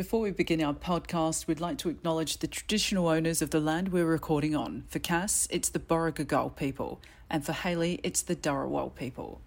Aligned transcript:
Before 0.00 0.20
we 0.20 0.30
begin 0.30 0.62
our 0.62 0.72
podcast, 0.72 1.46
we'd 1.46 1.60
like 1.60 1.76
to 1.76 1.90
acknowledge 1.90 2.38
the 2.38 2.46
traditional 2.46 3.06
owners 3.06 3.42
of 3.42 3.50
the 3.50 3.60
land 3.60 3.92
we're 3.92 4.06
recording 4.06 4.56
on. 4.56 4.84
For 4.88 4.98
Cass, 4.98 5.46
it's 5.50 5.68
the 5.68 5.78
Borrigagal 5.78 6.56
people, 6.56 7.02
and 7.28 7.44
for 7.44 7.52
Haley, 7.52 8.00
it's 8.02 8.22
the 8.22 8.34
Dharawal 8.34 8.94
people. 8.94 9.42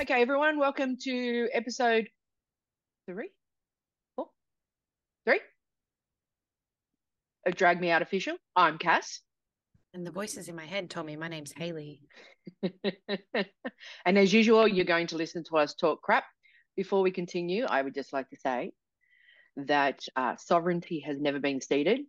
Okay, 0.00 0.20
everyone, 0.20 0.58
welcome 0.58 0.96
to 1.02 1.48
episode 1.52 2.08
three, 3.06 3.30
four, 4.16 4.26
three 5.24 5.38
of 7.46 7.54
Drag 7.54 7.80
Me 7.80 7.92
Out 7.92 8.02
Official. 8.02 8.36
I'm 8.56 8.76
Cass. 8.76 9.20
And 9.94 10.06
the 10.06 10.10
voices 10.10 10.48
in 10.48 10.56
my 10.56 10.64
head 10.64 10.88
told 10.88 11.06
me 11.06 11.16
my 11.16 11.28
name's 11.28 11.52
Haley. 11.52 12.00
and 12.62 14.18
as 14.18 14.32
usual, 14.32 14.66
you're 14.66 14.86
going 14.86 15.08
to 15.08 15.16
listen 15.16 15.44
to 15.44 15.58
us 15.58 15.74
talk 15.74 16.00
crap. 16.00 16.24
Before 16.76 17.02
we 17.02 17.10
continue, 17.10 17.66
I 17.66 17.82
would 17.82 17.94
just 17.94 18.14
like 18.14 18.30
to 18.30 18.36
say 18.36 18.72
that 19.56 20.00
uh, 20.16 20.36
sovereignty 20.36 21.00
has 21.00 21.20
never 21.20 21.38
been 21.38 21.60
ceded. 21.60 22.00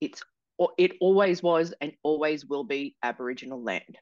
It's 0.00 0.22
it 0.78 0.92
always 1.02 1.42
was 1.42 1.74
and 1.82 1.92
always 2.02 2.46
will 2.46 2.64
be 2.64 2.96
Aboriginal 3.02 3.62
land. 3.62 3.98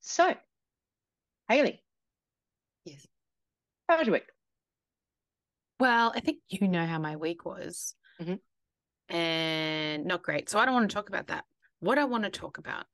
So, 0.00 0.34
Haley. 1.48 1.80
Yes. 2.84 3.06
How 3.88 3.98
was 3.98 4.08
your 4.08 4.14
week? 4.14 4.26
Well, 5.78 6.12
I 6.12 6.18
think 6.18 6.38
you 6.48 6.66
know 6.66 6.84
how 6.84 6.98
my 6.98 7.14
week 7.14 7.44
was. 7.44 7.94
Mhm. 8.20 8.40
And 9.08 10.04
not 10.06 10.24
great. 10.24 10.48
So 10.48 10.58
I 10.58 10.64
don't 10.64 10.74
want 10.74 10.90
to 10.90 10.94
talk 10.94 11.08
about 11.08 11.28
that. 11.28 11.44
What 11.82 11.98
I 11.98 12.04
want 12.04 12.22
to 12.22 12.30
talk 12.30 12.58
about, 12.58 12.84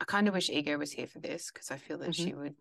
I 0.00 0.04
kind 0.04 0.26
of 0.26 0.34
wish 0.34 0.50
Ego 0.50 0.76
was 0.76 0.90
here 0.90 1.06
for 1.06 1.20
this 1.20 1.52
because 1.52 1.70
I 1.70 1.76
feel 1.76 1.98
that 1.98 2.10
mm-hmm. 2.10 2.24
she 2.24 2.34
would 2.34 2.56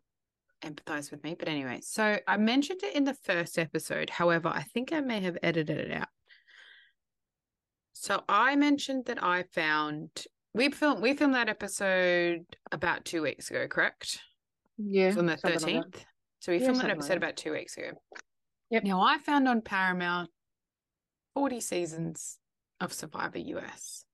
empathize 0.64 1.09
with 1.09 1.23
me. 1.23 1.36
But 1.38 1.48
anyway, 1.48 1.80
so 1.81 2.20
I 2.28 2.38
mentioned 2.38 2.84
it 2.84 2.95
in 2.95 3.03
the 3.03 3.16
first 3.16 3.58
episode. 3.58 4.12
However, 4.12 4.50
I 4.50 4.62
think 4.62 4.94
I 4.94 5.00
may 5.00 5.20
have 5.22 5.36
edited 5.42 5.80
it 5.80 5.92
out. 5.92 6.09
So 7.94 8.23
I 8.30 8.56
mentioned 8.56 9.06
that 9.06 9.23
I 9.23 9.45
found 9.52 10.12
we 10.53 10.70
filmed 10.70 11.02
we 11.02 11.16
filmed 11.16 11.34
that 11.34 11.50
episode 11.50 12.46
about 12.72 13.03
two 13.03 13.23
weeks 13.23 13.50
ago, 13.50 13.68
correct? 13.68 14.20
Yeah. 14.78 15.16
On 15.18 15.25
the 15.25 15.31
like 15.31 15.42
thirteenth. 15.42 16.06
so 16.40 16.52
we 16.52 16.59
Yeah, 16.59 16.66
filmed 16.66 16.75
that 16.75 16.81
something 16.81 16.88
like 16.90 16.98
episode 16.98 17.14
that. 17.14 17.18
about 17.18 17.38
two 17.38 17.53
weeks 17.53 17.78
ago. 17.78 17.94
Yep. 18.70 18.84
Now 18.84 19.02
I 19.02 19.18
found 19.18 19.48
on 19.48 19.64
Paramount 19.64 20.30
forty 21.34 21.62
seasons 21.62 22.38
of 22.80 22.94
Survivor 22.94 23.40
US. 23.40 24.06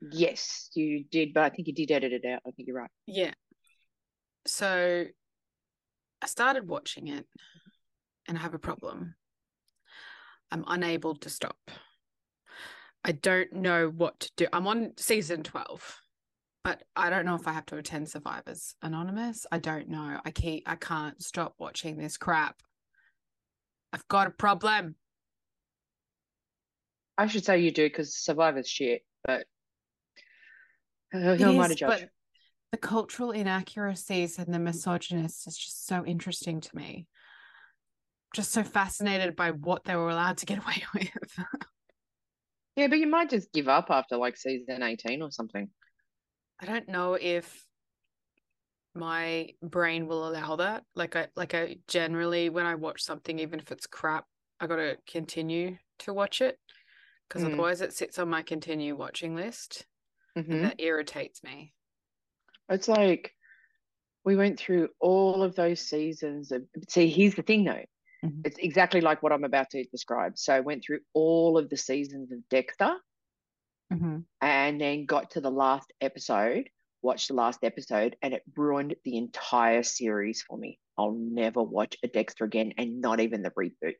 Yes, 0.00 0.70
you 0.74 1.04
did, 1.10 1.34
but 1.34 1.44
I 1.44 1.50
think 1.50 1.68
you 1.68 1.74
did 1.74 1.90
edit 1.90 2.12
it 2.12 2.24
out. 2.24 2.40
I 2.46 2.50
think 2.52 2.66
you're 2.68 2.76
right. 2.76 2.90
Yeah. 3.06 3.32
So 4.46 5.04
I 6.22 6.26
started 6.26 6.66
watching 6.66 7.08
it 7.08 7.26
and 8.26 8.38
I 8.38 8.40
have 8.40 8.54
a 8.54 8.58
problem. 8.58 9.14
I'm 10.50 10.64
unable 10.66 11.14
to 11.16 11.28
stop. 11.28 11.70
I 13.04 13.12
don't 13.12 13.52
know 13.52 13.88
what 13.88 14.20
to 14.20 14.30
do. 14.36 14.46
I'm 14.52 14.66
on 14.66 14.92
season 14.96 15.42
12, 15.42 16.00
but 16.64 16.82
I 16.96 17.08
don't 17.08 17.24
know 17.24 17.34
if 17.34 17.46
I 17.46 17.52
have 17.52 17.66
to 17.66 17.76
attend 17.76 18.08
Survivors 18.08 18.74
Anonymous. 18.82 19.46
I 19.50 19.58
don't 19.58 19.88
know. 19.88 20.20
I 20.24 20.30
keep 20.30 20.64
I 20.66 20.76
can't 20.76 21.22
stop 21.22 21.54
watching 21.58 21.96
this 21.96 22.16
crap. 22.16 22.56
I've 23.92 24.06
got 24.08 24.26
a 24.26 24.30
problem. 24.30 24.96
I 27.16 27.26
should 27.26 27.44
say 27.44 27.60
you 27.60 27.70
do 27.70 27.86
because 27.86 28.14
Survivor's 28.14 28.68
shit, 28.68 29.02
but 29.24 29.46
uh, 31.14 31.18
It 31.18 31.40
who 31.40 31.44
am 31.50 31.60
I 31.60 31.68
to 31.68 31.74
is, 31.74 31.80
judge? 31.80 32.00
but 32.00 32.10
the 32.72 32.78
cultural 32.78 33.32
inaccuracies 33.32 34.38
and 34.38 34.52
the 34.54 34.58
misogynist 34.58 35.46
is 35.46 35.56
just 35.56 35.86
so 35.86 36.04
interesting 36.04 36.60
to 36.60 36.76
me. 36.76 37.06
Just 38.32 38.52
so 38.52 38.62
fascinated 38.62 39.34
by 39.34 39.50
what 39.50 39.84
they 39.84 39.96
were 39.96 40.08
allowed 40.08 40.38
to 40.38 40.46
get 40.46 40.58
away 40.62 40.82
with. 40.94 41.38
Yeah, 42.76 42.86
but 42.86 42.98
you 42.98 43.08
might 43.08 43.30
just 43.30 43.52
give 43.52 43.68
up 43.68 43.90
after 43.90 44.16
like 44.16 44.36
season 44.36 44.82
18 44.82 45.22
or 45.22 45.30
something. 45.30 45.68
I 46.60 46.66
don't 46.66 46.88
know 46.88 47.14
if 47.14 47.66
my 48.94 49.48
brain 49.62 50.06
will 50.06 50.28
allow 50.28 50.56
that. 50.56 50.84
Like 50.94 51.16
I 51.16 51.28
like 51.36 51.54
I 51.54 51.76
generally 51.88 52.50
when 52.50 52.66
I 52.66 52.74
watch 52.76 53.02
something, 53.02 53.38
even 53.38 53.58
if 53.60 53.72
it's 53.72 53.86
crap, 53.86 54.26
I 54.60 54.66
gotta 54.66 54.98
continue 55.06 55.76
to 56.00 56.12
watch 56.12 56.40
it. 56.40 56.58
Because 57.28 57.42
Mm. 57.42 57.48
otherwise 57.54 57.80
it 57.80 57.92
sits 57.92 58.18
on 58.18 58.28
my 58.28 58.42
continue 58.42 58.96
watching 58.96 59.34
list 59.34 59.86
hmm 60.36 60.62
that 60.62 60.80
irritates 60.80 61.42
me. 61.42 61.72
It's 62.68 62.88
like 62.88 63.32
we 64.24 64.36
went 64.36 64.58
through 64.58 64.90
all 65.00 65.42
of 65.42 65.56
those 65.56 65.80
seasons 65.80 66.52
of 66.52 66.62
see, 66.88 67.08
here's 67.08 67.34
the 67.34 67.42
thing 67.42 67.64
though. 67.64 67.84
Mhm. 68.24 68.44
It's 68.44 68.58
exactly 68.58 69.00
like 69.00 69.22
what 69.22 69.32
I'm 69.32 69.44
about 69.44 69.70
to 69.70 69.84
describe. 69.84 70.36
So 70.38 70.54
I 70.54 70.60
went 70.60 70.84
through 70.84 71.00
all 71.14 71.58
of 71.58 71.68
the 71.70 71.76
seasons 71.76 72.30
of 72.32 72.48
Dexter 72.48 72.96
and 74.40 74.80
then 74.80 75.06
got 75.06 75.30
to 75.32 75.40
the 75.40 75.50
last 75.50 75.92
episode, 76.00 76.68
watched 77.02 77.28
the 77.28 77.34
last 77.34 77.64
episode, 77.64 78.16
and 78.22 78.34
it 78.34 78.42
ruined 78.56 78.94
the 79.04 79.16
entire 79.16 79.82
series 79.82 80.42
for 80.42 80.56
me. 80.58 80.78
I'll 80.98 81.12
never 81.12 81.62
watch 81.62 81.96
a 82.02 82.08
Dexter 82.08 82.44
again, 82.44 82.74
and 82.78 83.00
not 83.00 83.20
even 83.20 83.42
the 83.42 83.50
reboot. 83.52 83.94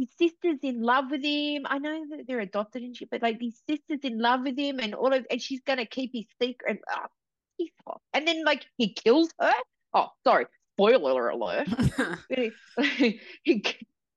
His 0.00 0.08
sister's 0.18 0.58
in 0.62 0.82
love 0.82 1.10
with 1.10 1.24
him. 1.24 1.66
I 1.66 1.78
know 1.78 2.04
that 2.10 2.26
they're 2.26 2.40
adopted 2.40 2.82
and 2.82 2.96
shit, 2.96 3.10
but 3.10 3.22
like 3.22 3.40
his 3.40 3.60
sister's 3.68 4.00
in 4.02 4.18
love 4.18 4.42
with 4.42 4.58
him, 4.58 4.78
and 4.80 4.94
all 4.94 5.12
of, 5.12 5.26
and 5.30 5.40
she's 5.40 5.60
gonna 5.60 5.86
keep 5.86 6.12
his 6.12 6.26
secret. 6.40 6.70
And, 6.70 6.78
ah, 6.90 7.08
he's 7.56 7.70
hot. 7.86 8.00
and 8.12 8.26
then 8.26 8.44
like 8.44 8.66
he 8.76 8.92
kills 8.92 9.30
her. 9.40 9.52
Oh, 9.94 10.08
sorry, 10.24 10.46
spoiler 10.74 11.28
alert 11.30 11.68
he 12.28 13.20
he 13.42 13.64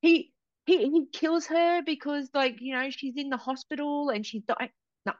he 0.00 0.32
he 0.66 1.06
kills 1.12 1.46
her 1.46 1.82
because 1.82 2.28
like 2.34 2.60
you 2.60 2.74
know 2.74 2.90
she's 2.90 3.16
in 3.16 3.30
the 3.30 3.36
hospital 3.36 4.10
and 4.10 4.24
she's 4.24 4.42
dying. 4.44 4.70
No, 5.06 5.12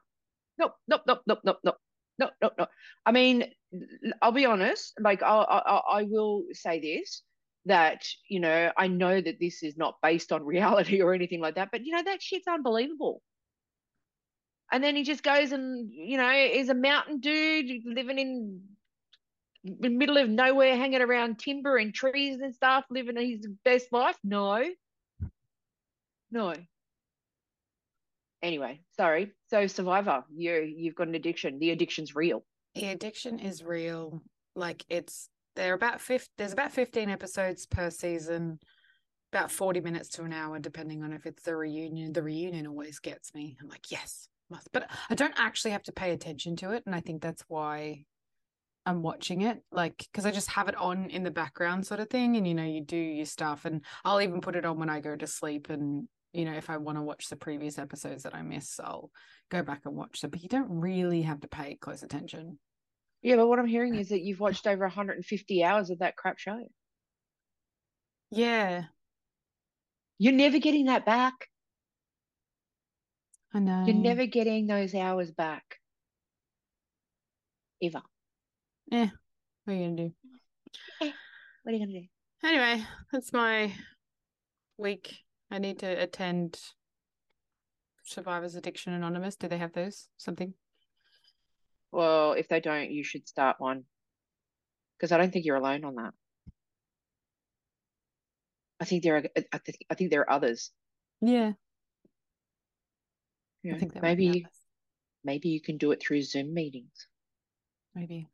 no, 0.59 0.73
no, 0.89 1.01
no, 1.07 1.19
no, 1.27 1.37
no, 1.45 1.57
no, 1.65 1.73
no, 2.19 2.31
no, 2.41 2.51
no. 2.59 2.67
I 3.05 3.13
mean, 3.13 3.45
I'll 4.21 4.33
be 4.33 4.47
honest. 4.47 4.95
Like 5.01 5.23
I 5.23 5.29
I 5.29 5.99
I 5.99 6.03
will 6.05 6.45
say 6.53 6.81
this 6.81 7.23
that 7.67 8.05
you 8.29 8.41
know 8.41 8.73
I 8.77 8.89
know 8.89 9.21
that 9.21 9.39
this 9.41 9.63
is 9.63 9.77
not 9.77 9.97
based 10.03 10.33
on 10.33 10.45
reality 10.47 11.01
or 11.03 11.15
anything 11.15 11.41
like 11.41 11.57
that, 11.57 11.71
but 11.73 11.85
you 11.85 11.93
know 11.95 12.03
that 12.03 12.23
shit's 12.23 12.49
unbelievable. 12.49 13.23
And 14.71 14.83
then 14.83 14.97
he 14.97 15.03
just 15.03 15.23
goes 15.23 15.53
and 15.53 15.91
you 15.93 16.17
know 16.17 16.31
is 16.33 16.69
a 16.69 16.75
mountain 16.75 17.21
dude 17.21 17.83
living 17.85 18.19
in 18.19 18.63
the 19.65 19.89
middle 19.89 20.17
of 20.17 20.29
nowhere, 20.29 20.77
hanging 20.77 21.03
around 21.03 21.39
timber 21.39 21.77
and 21.77 21.95
trees 21.95 22.41
and 22.41 22.55
stuff, 22.55 22.85
living 22.91 23.17
his 23.17 23.47
best 23.65 23.93
life? 23.93 24.17
No. 24.25 24.65
No. 26.31 26.55
Anyway, 28.43 28.81
sorry. 28.97 29.31
So 29.49 29.67
Survivor, 29.69 30.25
you 30.35 30.75
you've 30.77 30.97
got 30.97 31.09
an 31.09 31.15
addiction. 31.15 31.59
The 31.59 31.71
addiction's 31.71 32.17
real. 32.17 32.45
the 32.75 32.89
addiction 32.89 33.39
is 33.39 33.63
real. 33.63 34.21
Like 34.57 34.85
it's 34.89 35.29
they're 35.57 35.75
about 35.75 36.01
fifth 36.01 36.29
there's 36.39 36.53
about 36.53 36.73
15 36.73 37.11
episodes 37.11 37.67
per 37.67 37.91
season, 37.91 38.59
about 39.33 39.51
40 39.51 39.81
minutes 39.81 40.09
to 40.11 40.23
an 40.23 40.33
hour, 40.33 40.59
depending 40.59 41.03
on 41.03 41.13
if 41.13 41.27
it's 41.27 41.43
the 41.43 41.57
reunion. 41.57 42.13
The 42.13 42.23
reunion 42.23 42.67
always 42.67 42.99
gets 42.99 43.35
me. 43.35 43.57
I'm 43.61 43.69
like, 43.69 43.91
yes, 43.91 44.29
must 44.51 44.71
but 44.73 44.91
I 45.11 45.15
don't 45.15 45.35
actually 45.37 45.73
have 45.73 45.83
to 45.85 45.93
pay 45.93 46.13
attention 46.13 46.57
to 46.57 46.73
it. 46.73 46.83
And 46.87 46.95
I 46.95 47.01
think 47.01 47.23
that's 47.23 47.45
why 47.49 48.05
I'm 48.85 49.03
watching 49.03 49.43
it. 49.43 49.63
Like 49.71 49.99
because 49.99 50.27
I 50.27 50.31
just 50.31 50.51
have 50.51 50.69
it 50.69 50.77
on 50.77 51.11
in 51.11 51.23
the 51.23 51.31
background 51.31 51.87
sort 51.87 52.01
of 52.01 52.11
thing. 52.11 52.37
And 52.37 52.47
you 52.47 52.55
know, 52.55 52.65
you 52.65 52.81
do 52.81 52.97
your 52.97 53.27
stuff 53.27 53.65
and 53.65 53.85
I'll 54.05 54.21
even 54.21 54.41
put 54.41 54.57
it 54.57 54.65
on 54.65 54.79
when 54.79 54.91
I 54.91 55.01
go 55.01 55.17
to 55.17 55.27
sleep 55.27 55.71
and 55.71 56.09
you 56.33 56.47
know, 56.47 56.55
if 56.55 56.71
I 56.71 56.79
want 56.79 56.97
to 56.97 57.03
watch 57.03 57.29
the 57.29 57.37
previous 57.37 57.79
episodes 57.79 58.23
that 58.23 58.35
I 58.35 58.43
miss, 58.43 58.81
I'll 58.81 59.11
go 59.51 59.63
back 59.63 59.83
and 59.85 59.95
watch 59.95 60.21
them. 60.21 60.31
But 60.31 60.43
you 60.43 60.49
don't 60.49 60.81
really 60.81 61.23
have 61.23 61.41
to 61.41 61.49
pay 61.49 61.75
close 61.75 62.03
attention. 62.03 62.59
Yeah, 63.23 63.37
but 63.37 63.47
what 63.47 63.59
I'm 63.59 63.67
hearing 63.67 63.95
is 63.95 64.09
that 64.09 64.23
you've 64.23 64.41
watched 64.41 64.67
over 64.67 64.85
150 64.85 65.65
hours 65.65 65.91
of 65.91 66.01
that 66.01 66.17
crap 66.17 66.39
show. 66.39 66.59
Yeah, 68.31 68.85
You're 70.19 70.33
never 70.33 70.59
getting 70.59 70.87
that 70.87 71.05
back. 71.05 71.35
I 73.53 73.59
know. 73.59 73.85
You're 73.87 73.95
never 73.95 74.27
getting 74.27 74.67
those 74.67 74.95
hours 74.95 75.31
back. 75.31 75.79
Ever. 77.83 78.03
Yeah. 78.87 79.11
What 79.65 79.75
are 79.75 79.77
you 79.77 79.85
gonna 79.85 79.97
do? 79.97 80.13
Eh, 81.03 81.13
what 81.63 81.73
are 81.73 81.77
you 81.77 81.87
gonna 81.87 82.01
do? 82.01 82.07
Anyway, 82.45 82.85
that's 83.13 83.33
my 83.33 83.73
week. 84.79 85.19
I 85.51 85.59
need 85.59 85.79
to 85.81 85.87
attend 85.87 86.59
Survivors 88.05 88.55
Addiction 88.55 88.93
Anonymous. 88.95 89.37
Do 89.37 89.49
they 89.49 89.59
have 89.59 89.73
those? 89.73 90.09
Something? 90.17 90.55
Well, 91.93 92.33
if 92.33 92.49
they 92.49 92.61
don't, 92.61 92.91
you 92.91 93.05
should 93.05 93.29
start 93.29 93.57
one. 93.61 93.85
Because 94.97 95.13
I 95.13 95.19
don't 95.19 95.33
think 95.33 95.45
you're 95.45 95.57
alone 95.57 95.85
on 95.85 95.97
that. 95.97 96.15
I 98.81 98.85
think 98.85 99.03
there 99.05 99.17
are 99.17 99.23
I 99.53 99.59
think 99.59 99.79
I 99.91 99.95
think 99.95 100.11
there 100.11 100.23
are 100.23 100.31
others. 100.31 100.71
Yeah. 101.21 101.53
Yeah, 103.63 103.77
I 103.77 103.79
think 103.79 104.03
maybe 104.03 104.45
maybe 105.23 105.51
you 105.51 105.61
can 105.61 105.77
do 105.77 105.93
it 105.93 106.03
through 106.03 106.23
Zoom 106.23 106.53
meetings. 106.53 107.07
Maybe. 107.95 108.29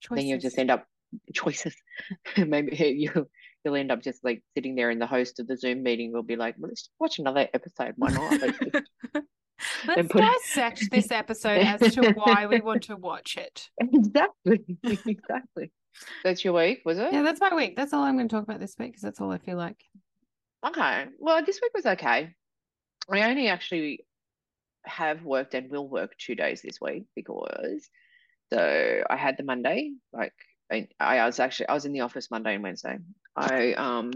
Choices. 0.00 0.22
Then 0.22 0.28
you'll 0.28 0.38
just 0.38 0.58
end 0.58 0.70
up 0.70 0.86
choices. 1.32 1.74
maybe 2.36 2.76
you 2.98 3.28
you'll 3.64 3.74
end 3.74 3.90
up 3.90 4.02
just 4.02 4.22
like 4.22 4.42
sitting 4.54 4.76
there 4.76 4.90
and 4.90 5.00
the 5.00 5.06
host 5.06 5.40
of 5.40 5.48
the 5.48 5.56
Zoom 5.56 5.82
meeting 5.82 6.12
will 6.12 6.22
be 6.22 6.36
like, 6.36 6.54
well, 6.58 6.68
let's 6.68 6.88
watch 7.00 7.18
another 7.18 7.48
episode. 7.52 7.94
Why 7.96 8.10
not? 8.10 8.40
Let's 9.86 10.08
put... 10.08 10.20
dissect 10.20 10.90
this 10.90 11.10
episode 11.10 11.60
as 11.60 11.94
to 11.94 12.12
why 12.12 12.46
we 12.46 12.60
want 12.60 12.82
to 12.84 12.96
watch 12.96 13.36
it. 13.36 13.68
Exactly. 13.80 14.64
Exactly. 14.84 15.72
That's 16.22 16.44
your 16.44 16.54
week, 16.54 16.82
was 16.84 16.98
it? 16.98 17.12
Yeah, 17.12 17.22
that's 17.22 17.40
my 17.40 17.54
week. 17.54 17.76
That's 17.76 17.92
all 17.92 18.02
I'm 18.02 18.16
going 18.16 18.28
to 18.28 18.34
talk 18.34 18.44
about 18.44 18.60
this 18.60 18.76
week 18.78 18.90
because 18.90 19.02
that's 19.02 19.20
all 19.20 19.30
I 19.30 19.38
feel 19.38 19.56
like. 19.56 19.82
Okay. 20.66 21.06
Well, 21.18 21.42
this 21.44 21.60
week 21.62 21.72
was 21.74 21.86
okay. 21.86 22.34
I 23.10 23.30
only 23.30 23.48
actually 23.48 24.04
have 24.84 25.24
worked 25.24 25.54
and 25.54 25.70
will 25.70 25.88
work 25.88 26.16
two 26.18 26.34
days 26.34 26.62
this 26.62 26.80
week 26.80 27.04
because 27.14 27.88
so 28.52 29.02
I 29.08 29.16
had 29.16 29.36
the 29.36 29.44
Monday, 29.44 29.92
like 30.12 30.34
I, 30.70 30.88
I 31.00 31.26
was 31.26 31.40
actually 31.40 31.68
I 31.68 31.74
was 31.74 31.84
in 31.84 31.92
the 31.92 32.00
office 32.00 32.30
Monday 32.30 32.54
and 32.54 32.62
Wednesday. 32.62 32.98
I 33.36 33.72
um 33.74 34.12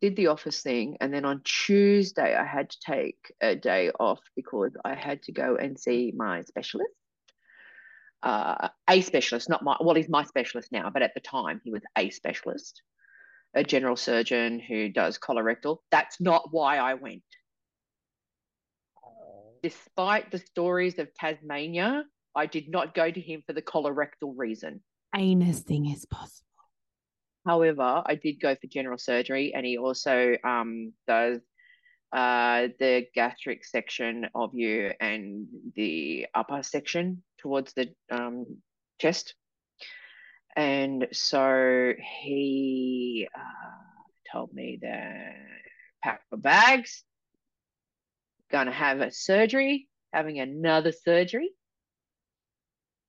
did 0.00 0.16
the 0.16 0.28
office 0.28 0.62
thing 0.62 0.96
and 1.00 1.12
then 1.12 1.24
on 1.24 1.40
Tuesday 1.44 2.34
I 2.34 2.44
had 2.44 2.70
to 2.70 2.78
take 2.86 3.32
a 3.40 3.56
day 3.56 3.90
off 3.98 4.20
because 4.36 4.72
I 4.84 4.94
had 4.94 5.22
to 5.24 5.32
go 5.32 5.56
and 5.56 5.78
see 5.78 6.12
my 6.16 6.42
specialist. 6.42 6.92
Uh, 8.22 8.68
a 8.88 9.00
specialist, 9.00 9.48
not 9.48 9.64
my 9.64 9.76
well, 9.80 9.94
he's 9.94 10.08
my 10.08 10.24
specialist 10.24 10.70
now, 10.70 10.90
but 10.90 11.02
at 11.02 11.14
the 11.14 11.20
time 11.20 11.60
he 11.64 11.70
was 11.70 11.82
a 11.96 12.10
specialist, 12.10 12.82
a 13.54 13.64
general 13.64 13.96
surgeon 13.96 14.60
who 14.60 14.90
does 14.90 15.18
colorectal. 15.18 15.78
That's 15.90 16.20
not 16.20 16.48
why 16.50 16.76
I 16.76 16.94
went. 16.94 17.22
Despite 19.62 20.30
the 20.30 20.38
stories 20.38 20.98
of 20.98 21.12
Tasmania, 21.14 22.04
I 22.34 22.46
did 22.46 22.68
not 22.68 22.94
go 22.94 23.10
to 23.10 23.20
him 23.20 23.42
for 23.46 23.52
the 23.52 23.62
colorectal 23.62 24.34
reason. 24.36 24.82
Anything 25.14 25.86
is 25.86 26.04
possible. 26.04 26.49
However, 27.46 28.02
I 28.04 28.14
did 28.16 28.40
go 28.40 28.54
for 28.54 28.66
general 28.66 28.98
surgery, 28.98 29.54
and 29.54 29.64
he 29.64 29.78
also 29.78 30.36
um, 30.44 30.92
does 31.06 31.40
uh, 32.12 32.68
the 32.78 33.06
gastric 33.14 33.64
section 33.64 34.26
of 34.34 34.50
you 34.54 34.92
and 35.00 35.46
the 35.74 36.26
upper 36.34 36.62
section 36.62 37.22
towards 37.38 37.72
the 37.72 37.94
um, 38.10 38.44
chest. 38.98 39.34
And 40.56 41.06
so 41.12 41.92
he 42.22 43.28
uh, 43.34 44.32
told 44.32 44.52
me 44.52 44.78
that 44.82 45.36
pack 46.02 46.22
my 46.30 46.38
bags, 46.38 47.04
gonna 48.50 48.72
have 48.72 49.00
a 49.00 49.12
surgery, 49.12 49.88
having 50.12 50.40
another 50.40 50.92
surgery. 50.92 51.50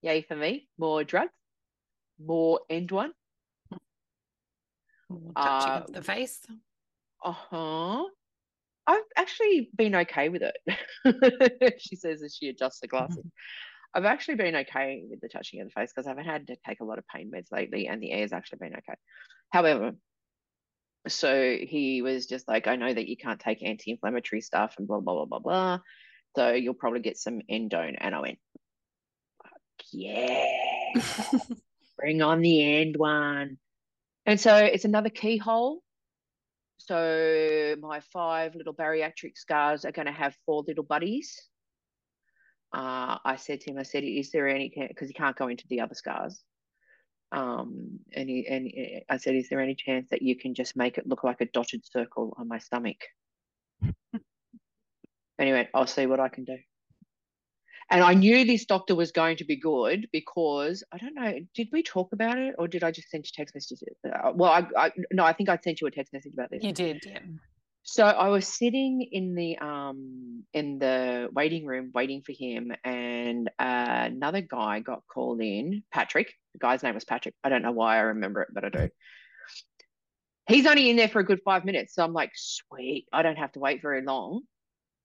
Yay 0.04 0.22
for 0.22 0.36
me, 0.36 0.68
more 0.78 1.04
drugs, 1.04 1.34
more 2.24 2.62
endone 2.70 3.12
touching 5.36 5.72
uh, 5.72 5.84
of 5.88 5.94
the 5.94 6.02
face. 6.02 6.40
Uh 7.24 7.32
huh. 7.32 8.04
I've 8.88 9.04
actually 9.16 9.70
been 9.76 9.96
okay 9.96 10.30
with 10.30 10.42
it. 10.42 11.76
she 11.80 11.96
says 11.96 12.24
as 12.24 12.36
she 12.36 12.50
adjusts 12.50 12.80
the 12.80 12.88
glasses. 12.88 13.18
Mm-hmm. 13.18 13.28
I've 13.94 14.06
actually 14.06 14.36
been 14.36 14.56
okay 14.56 15.04
with 15.10 15.20
the 15.20 15.28
touching 15.28 15.62
of 15.62 15.68
the 15.68 15.72
face 15.72 15.92
because 15.94 16.08
I 16.08 16.12
haven't 16.12 16.26
had 16.26 16.48
to 16.48 16.56
take 16.66 16.80
a 16.80 16.86
lot 16.86 16.98
of 16.98 17.08
pain 17.08 17.32
meds 17.34 17.52
lately, 17.52 17.88
and 17.88 18.02
the 18.02 18.12
air's 18.12 18.32
actually 18.32 18.60
been 18.60 18.74
okay. 18.74 18.98
However, 19.52 19.92
so 21.08 21.58
he 21.60 22.02
was 22.02 22.26
just 22.28 22.48
like, 22.48 22.68
I 22.68 22.76
know 22.76 22.94
that 22.94 23.08
you 23.08 23.18
can't 23.18 23.40
take 23.40 23.64
anti-inflammatory 23.64 24.42
stuff 24.42 24.76
and 24.78 24.88
blah 24.88 25.00
blah 25.00 25.26
blah 25.26 25.26
blah 25.26 25.40
blah. 25.40 25.80
So 26.36 26.52
you'll 26.52 26.74
probably 26.74 27.02
get 27.02 27.18
some 27.18 27.42
endone. 27.52 27.96
And 28.00 28.16
I 28.16 28.20
went, 28.20 28.40
yeah, 29.92 30.46
bring 31.98 32.22
on 32.22 32.42
the 32.42 32.60
endone. 32.60 33.58
And 34.26 34.40
so 34.40 34.56
it's 34.56 34.86
another 34.86 35.10
keyhole. 35.10 35.82
So 36.78 37.76
my 37.80 38.00
five 38.00 38.56
little 38.56 38.74
bariatric 38.74 39.38
scars 39.38 39.86
are 39.86 39.92
going 39.92 40.08
to 40.08 40.12
have 40.12 40.36
four 40.46 40.64
little 40.68 40.84
buddies. 40.84 41.40
Uh, 42.74 43.18
I 43.24 43.36
said 43.36 43.62
to 43.62 43.72
him, 43.72 43.78
I 43.78 43.84
said, 43.84 44.04
is 44.04 44.32
there 44.32 44.48
any, 44.48 44.72
because 44.76 45.08
he 45.08 45.14
can't 45.14 45.36
go 45.36 45.48
into 45.48 45.66
the 45.70 45.82
other 45.82 45.96
scars. 45.96 46.42
Um, 47.32 48.00
and 48.14 48.30
he, 48.30 48.48
and 48.48 48.72
I 49.10 49.18
said, 49.18 49.36
is 49.36 49.50
there 49.50 49.62
any 49.62 49.76
chance 49.76 50.08
that 50.10 50.22
you 50.22 50.36
can 50.36 50.54
just 50.54 50.76
make 50.76 50.98
it 50.98 51.08
look 51.08 51.24
like 51.24 51.42
a 51.42 51.46
dotted 51.46 51.86
circle 51.86 52.34
on 52.38 52.48
my 52.48 52.60
stomach? 52.60 52.98
anyway, 55.40 55.70
I'll 55.74 55.88
see 55.88 56.06
what 56.06 56.20
I 56.20 56.30
can 56.30 56.46
do. 56.46 56.58
And 57.92 58.02
I 58.02 58.14
knew 58.14 58.46
this 58.46 58.66
doctor 58.66 58.96
was 58.96 59.12
going 59.12 59.36
to 59.38 59.44
be 59.44 59.58
good 59.58 60.08
because 60.14 60.82
I 60.94 60.98
don't 60.98 61.14
know, 61.14 61.40
did 61.54 61.68
we 61.74 61.84
talk 61.84 62.14
about 62.14 62.38
it 62.38 62.56
or 62.58 62.70
did 62.70 62.86
I 62.86 62.92
just 62.92 63.10
send 63.10 63.26
you 63.26 63.32
text 63.36 63.54
messages? 63.54 63.84
Uh, 64.06 64.32
well, 64.34 64.50
I, 64.50 64.66
I 64.78 64.92
no, 65.12 65.26
I 65.26 65.34
think 65.34 65.50
I 65.50 65.60
sent 65.62 65.82
you 65.82 65.88
a 65.88 65.92
text 65.92 66.14
message 66.14 66.34
about 66.34 66.50
this. 66.50 66.64
You 66.64 66.72
did, 66.72 67.04
yeah. 67.06 67.20
So 67.84 68.06
I 68.06 68.30
was 68.30 68.48
sitting 68.48 69.02
in 69.12 69.36
the 69.36 69.58
um 69.58 70.44
in 70.54 70.80
the 70.80 71.30
waiting 71.34 71.66
room 71.66 71.92
waiting 71.94 72.22
for 72.22 72.32
him, 72.32 72.72
and 72.86 73.50
uh, 73.60 74.08
another 74.08 74.40
guy 74.40 74.80
got 74.80 75.02
called 75.14 75.42
in. 75.42 75.84
Patrick, 75.92 76.32
the 76.54 76.60
guy's 76.60 76.84
name 76.84 76.96
was 76.96 77.04
Patrick. 77.04 77.36
I 77.44 77.50
don't 77.50 77.64
know 77.64 77.74
why 77.74 77.98
I 77.98 78.02
remember 78.02 78.44
it, 78.44 78.50
but 78.54 78.64
I 78.64 78.70
do. 78.70 78.90
He's 80.48 80.66
only 80.66 80.90
in 80.90 80.96
there 80.96 81.10
for 81.10 81.20
a 81.20 81.26
good 81.26 81.42
five 81.44 81.66
minutes, 81.66 81.96
so 81.96 82.04
I'm 82.06 82.14
like, 82.14 82.32
sweet, 82.36 83.08
I 83.12 83.22
don't 83.22 83.38
have 83.38 83.52
to 83.54 83.60
wait 83.60 83.82
very 83.82 84.02
long 84.04 84.44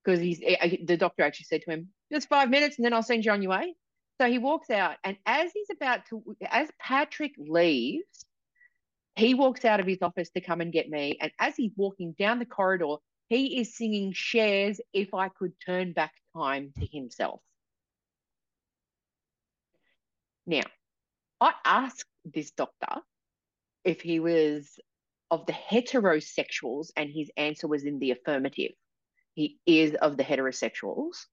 because 0.06 0.20
he's 0.20 0.40
eh, 0.42 0.56
eh, 0.60 0.76
the 0.84 0.96
doctor 0.96 1.22
actually 1.22 1.44
said 1.44 1.62
to 1.62 1.70
him, 1.70 1.88
just 2.12 2.28
five 2.28 2.48
minutes 2.48 2.76
and 2.76 2.84
then 2.84 2.92
I'll 2.92 3.02
send 3.02 3.24
you 3.24 3.32
on 3.32 3.42
your 3.42 3.50
way. 3.50 3.74
So 4.20 4.26
he 4.28 4.38
walks 4.38 4.70
out, 4.70 4.96
and 5.04 5.18
as 5.26 5.50
he's 5.52 5.68
about 5.70 6.06
to, 6.08 6.22
as 6.48 6.70
Patrick 6.80 7.32
leaves, 7.36 8.24
he 9.14 9.34
walks 9.34 9.66
out 9.66 9.78
of 9.78 9.86
his 9.86 10.00
office 10.00 10.30
to 10.30 10.40
come 10.40 10.62
and 10.62 10.72
get 10.72 10.88
me. 10.88 11.18
And 11.20 11.30
as 11.38 11.54
he's 11.54 11.72
walking 11.76 12.14
down 12.18 12.38
the 12.38 12.46
corridor, 12.46 12.96
he 13.28 13.60
is 13.60 13.76
singing 13.76 14.12
Cher's 14.14 14.80
If 14.94 15.12
I 15.12 15.28
Could 15.28 15.52
Turn 15.66 15.92
Back 15.92 16.12
Time 16.34 16.72
to 16.78 16.86
himself. 16.86 17.40
Now, 20.46 20.62
I 21.38 21.52
asked 21.66 22.06
this 22.24 22.52
doctor 22.52 23.02
if 23.84 24.00
he 24.00 24.18
was 24.18 24.78
of 25.30 25.44
the 25.44 25.52
heterosexuals, 25.52 26.90
and 26.96 27.10
his 27.10 27.30
answer 27.36 27.66
was 27.66 27.84
in 27.84 27.98
the 27.98 28.12
affirmative. 28.12 28.72
He 29.36 29.58
is 29.66 29.94
of 29.94 30.16
the 30.16 30.24
heterosexuals. 30.24 31.26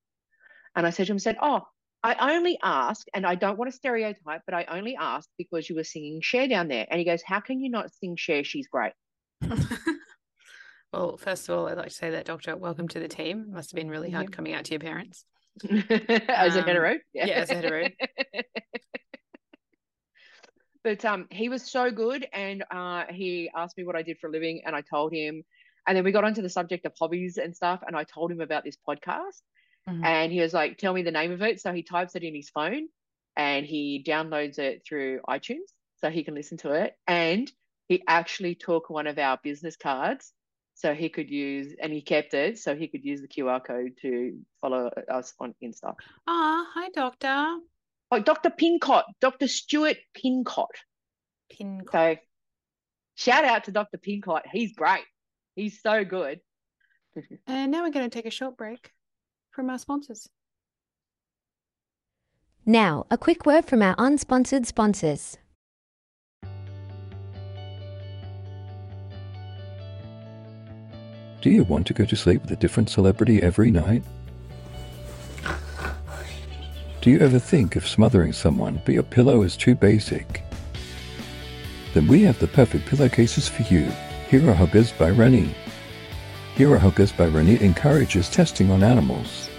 And 0.75 0.85
I 0.85 0.89
said 0.89 1.07
to 1.07 1.13
him, 1.13 1.19
said, 1.19 1.37
Oh, 1.41 1.61
I 2.03 2.35
only 2.35 2.59
ask, 2.61 3.07
and 3.13 3.25
I 3.25 3.35
don't 3.35 3.57
want 3.57 3.71
to 3.71 3.77
stereotype, 3.77 4.41
but 4.45 4.53
I 4.53 4.65
only 4.65 4.97
ask 4.99 5.29
because 5.37 5.69
you 5.69 5.77
were 5.77 5.85
singing 5.85 6.19
Cher 6.21 6.49
down 6.49 6.67
there. 6.67 6.85
And 6.89 6.99
he 6.99 7.05
goes, 7.05 7.23
How 7.25 7.39
can 7.39 7.61
you 7.61 7.69
not 7.69 7.93
sing 7.93 8.17
Cher? 8.17 8.43
She's 8.43 8.67
great. 8.67 8.91
well, 10.91 11.15
first 11.15 11.47
of 11.47 11.57
all, 11.57 11.69
I'd 11.69 11.77
like 11.77 11.87
to 11.87 11.93
say 11.93 12.09
that, 12.09 12.25
Doctor, 12.25 12.57
welcome 12.57 12.89
to 12.89 12.99
the 12.99 13.07
team. 13.07 13.53
Must 13.53 13.71
have 13.71 13.77
been 13.77 13.89
really 13.89 14.11
hard 14.11 14.25
mm-hmm. 14.25 14.33
coming 14.33 14.53
out 14.53 14.65
to 14.65 14.71
your 14.71 14.81
parents. 14.81 15.23
as 16.27 16.57
um, 16.57 16.63
a 16.63 16.65
hetero? 16.65 16.95
Yeah. 17.13 17.25
yeah, 17.25 17.33
as 17.35 17.51
a 17.51 17.55
hetero. 17.55 17.87
but 20.83 21.05
um, 21.05 21.27
he 21.31 21.47
was 21.47 21.71
so 21.71 21.89
good. 21.89 22.27
And 22.33 22.65
uh, 22.69 23.05
he 23.09 23.49
asked 23.55 23.77
me 23.77 23.85
what 23.85 23.95
I 23.95 24.01
did 24.01 24.17
for 24.19 24.27
a 24.27 24.31
living, 24.31 24.63
and 24.65 24.75
I 24.75 24.81
told 24.81 25.13
him. 25.13 25.45
And 25.87 25.97
then 25.97 26.03
we 26.03 26.11
got 26.11 26.23
onto 26.23 26.41
the 26.41 26.49
subject 26.49 26.85
of 26.85 26.93
hobbies 26.97 27.37
and 27.37 27.55
stuff, 27.55 27.81
and 27.85 27.95
I 27.95 28.03
told 28.03 28.31
him 28.31 28.41
about 28.41 28.63
this 28.63 28.77
podcast. 28.87 29.41
Mm-hmm. 29.87 30.05
And 30.05 30.31
he 30.31 30.39
was 30.39 30.53
like, 30.53 30.77
tell 30.77 30.93
me 30.93 31.03
the 31.03 31.11
name 31.11 31.31
of 31.31 31.41
it. 31.41 31.61
So 31.61 31.73
he 31.73 31.83
types 31.83 32.15
it 32.15 32.23
in 32.23 32.33
his 32.33 32.49
phone 32.49 32.87
and 33.35 33.65
he 33.65 34.03
downloads 34.07 34.57
it 34.59 34.83
through 34.87 35.19
iTunes 35.27 35.67
so 35.97 36.09
he 36.09 36.23
can 36.23 36.35
listen 36.35 36.57
to 36.59 36.71
it. 36.71 36.95
And 37.07 37.51
he 37.89 38.01
actually 38.07 38.55
took 38.55 38.89
one 38.89 39.07
of 39.07 39.17
our 39.19 39.39
business 39.43 39.75
cards 39.75 40.31
so 40.75 40.93
he 40.93 41.09
could 41.09 41.29
use, 41.29 41.75
and 41.79 41.93
he 41.93 42.01
kept 42.01 42.33
it 42.33 42.57
so 42.57 42.75
he 42.75 42.87
could 42.87 43.05
use 43.05 43.21
the 43.21 43.27
QR 43.27 43.63
code 43.63 43.91
to 44.01 44.39
follow 44.59 44.89
us 45.11 45.33
on 45.39 45.53
Insta. 45.63 45.93
Ah, 46.25 46.65
hi, 46.73 46.89
Doctor. 46.89 47.59
Oh, 48.09 48.19
Dr. 48.19 48.49
Pincott, 48.49 49.05
Dr. 49.21 49.47
Stuart 49.47 49.97
Pincott. 50.15 50.75
Pincott. 51.51 51.91
So 51.91 52.15
shout 53.15 53.45
out 53.45 53.65
to 53.65 53.71
Dr. 53.71 53.97
Pincott. 53.97 54.43
He's 54.51 54.73
great. 54.73 55.03
He's 55.55 55.81
so 55.81 56.03
good. 56.03 56.39
and 57.15 57.25
uh, 57.47 57.65
now 57.67 57.83
we're 57.83 57.91
going 57.91 58.09
to 58.09 58.13
take 58.13 58.25
a 58.25 58.31
short 58.31 58.57
break 58.57 58.91
from 59.51 59.69
our 59.69 59.77
sponsors. 59.77 60.27
Now, 62.65 63.05
a 63.11 63.17
quick 63.17 63.45
word 63.45 63.65
from 63.65 63.81
our 63.81 63.95
unsponsored 63.97 64.65
sponsors. 64.65 65.37
Do 71.41 71.49
you 71.49 71.65
want 71.65 71.85
to 71.87 71.93
go 71.93 72.05
to 72.05 72.15
sleep 72.15 72.41
with 72.41 72.51
a 72.51 72.55
different 72.55 72.89
celebrity 72.89 73.43
every 73.43 73.69
night? 73.69 74.01
Do 77.01 77.11
you 77.11 77.19
ever 77.19 77.37
think 77.37 77.75
of 77.75 77.85
smothering 77.85 78.31
someone, 78.31 78.81
but 78.85 78.93
your 78.93 79.03
pillow 79.03 79.41
is 79.41 79.57
too 79.57 79.75
basic? 79.75 80.41
Then 81.93 82.07
we 82.07 82.21
have 82.21 82.39
the 82.39 82.47
perfect 82.47 82.85
pillowcases 82.85 83.49
for 83.49 83.63
you. 83.63 83.91
Hero 84.29 84.53
Huggers 84.53 84.91
by 84.91 85.09
Rennie. 85.09 85.55
Hero 86.55 86.77
Huggers 86.77 87.11
by 87.11 87.27
Rennie 87.27 87.61
encourages 87.61 88.29
testing 88.29 88.71
on 88.71 88.83
animals. 88.83 89.49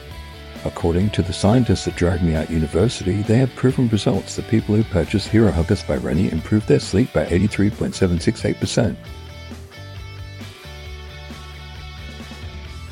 According 0.64 1.11
to 1.11 1.23
the 1.23 1.33
scientists 1.33 1.87
at 1.87 1.97
Drag 1.97 2.23
Me 2.23 2.35
Out 2.35 2.50
University, 2.50 3.23
they 3.23 3.37
have 3.37 3.54
proven 3.54 3.88
results 3.88 4.37
that 4.37 4.49
people 4.49 4.75
who 4.75 4.85
purchase 4.85 5.26
Hero 5.26 5.50
Huggers 5.50 5.83
by 5.83 5.97
Rennie 5.97 6.30
improve 6.30 6.66
their 6.66 6.80
sleep 6.80 7.12
by 7.12 7.26
83.768%. 7.26 8.97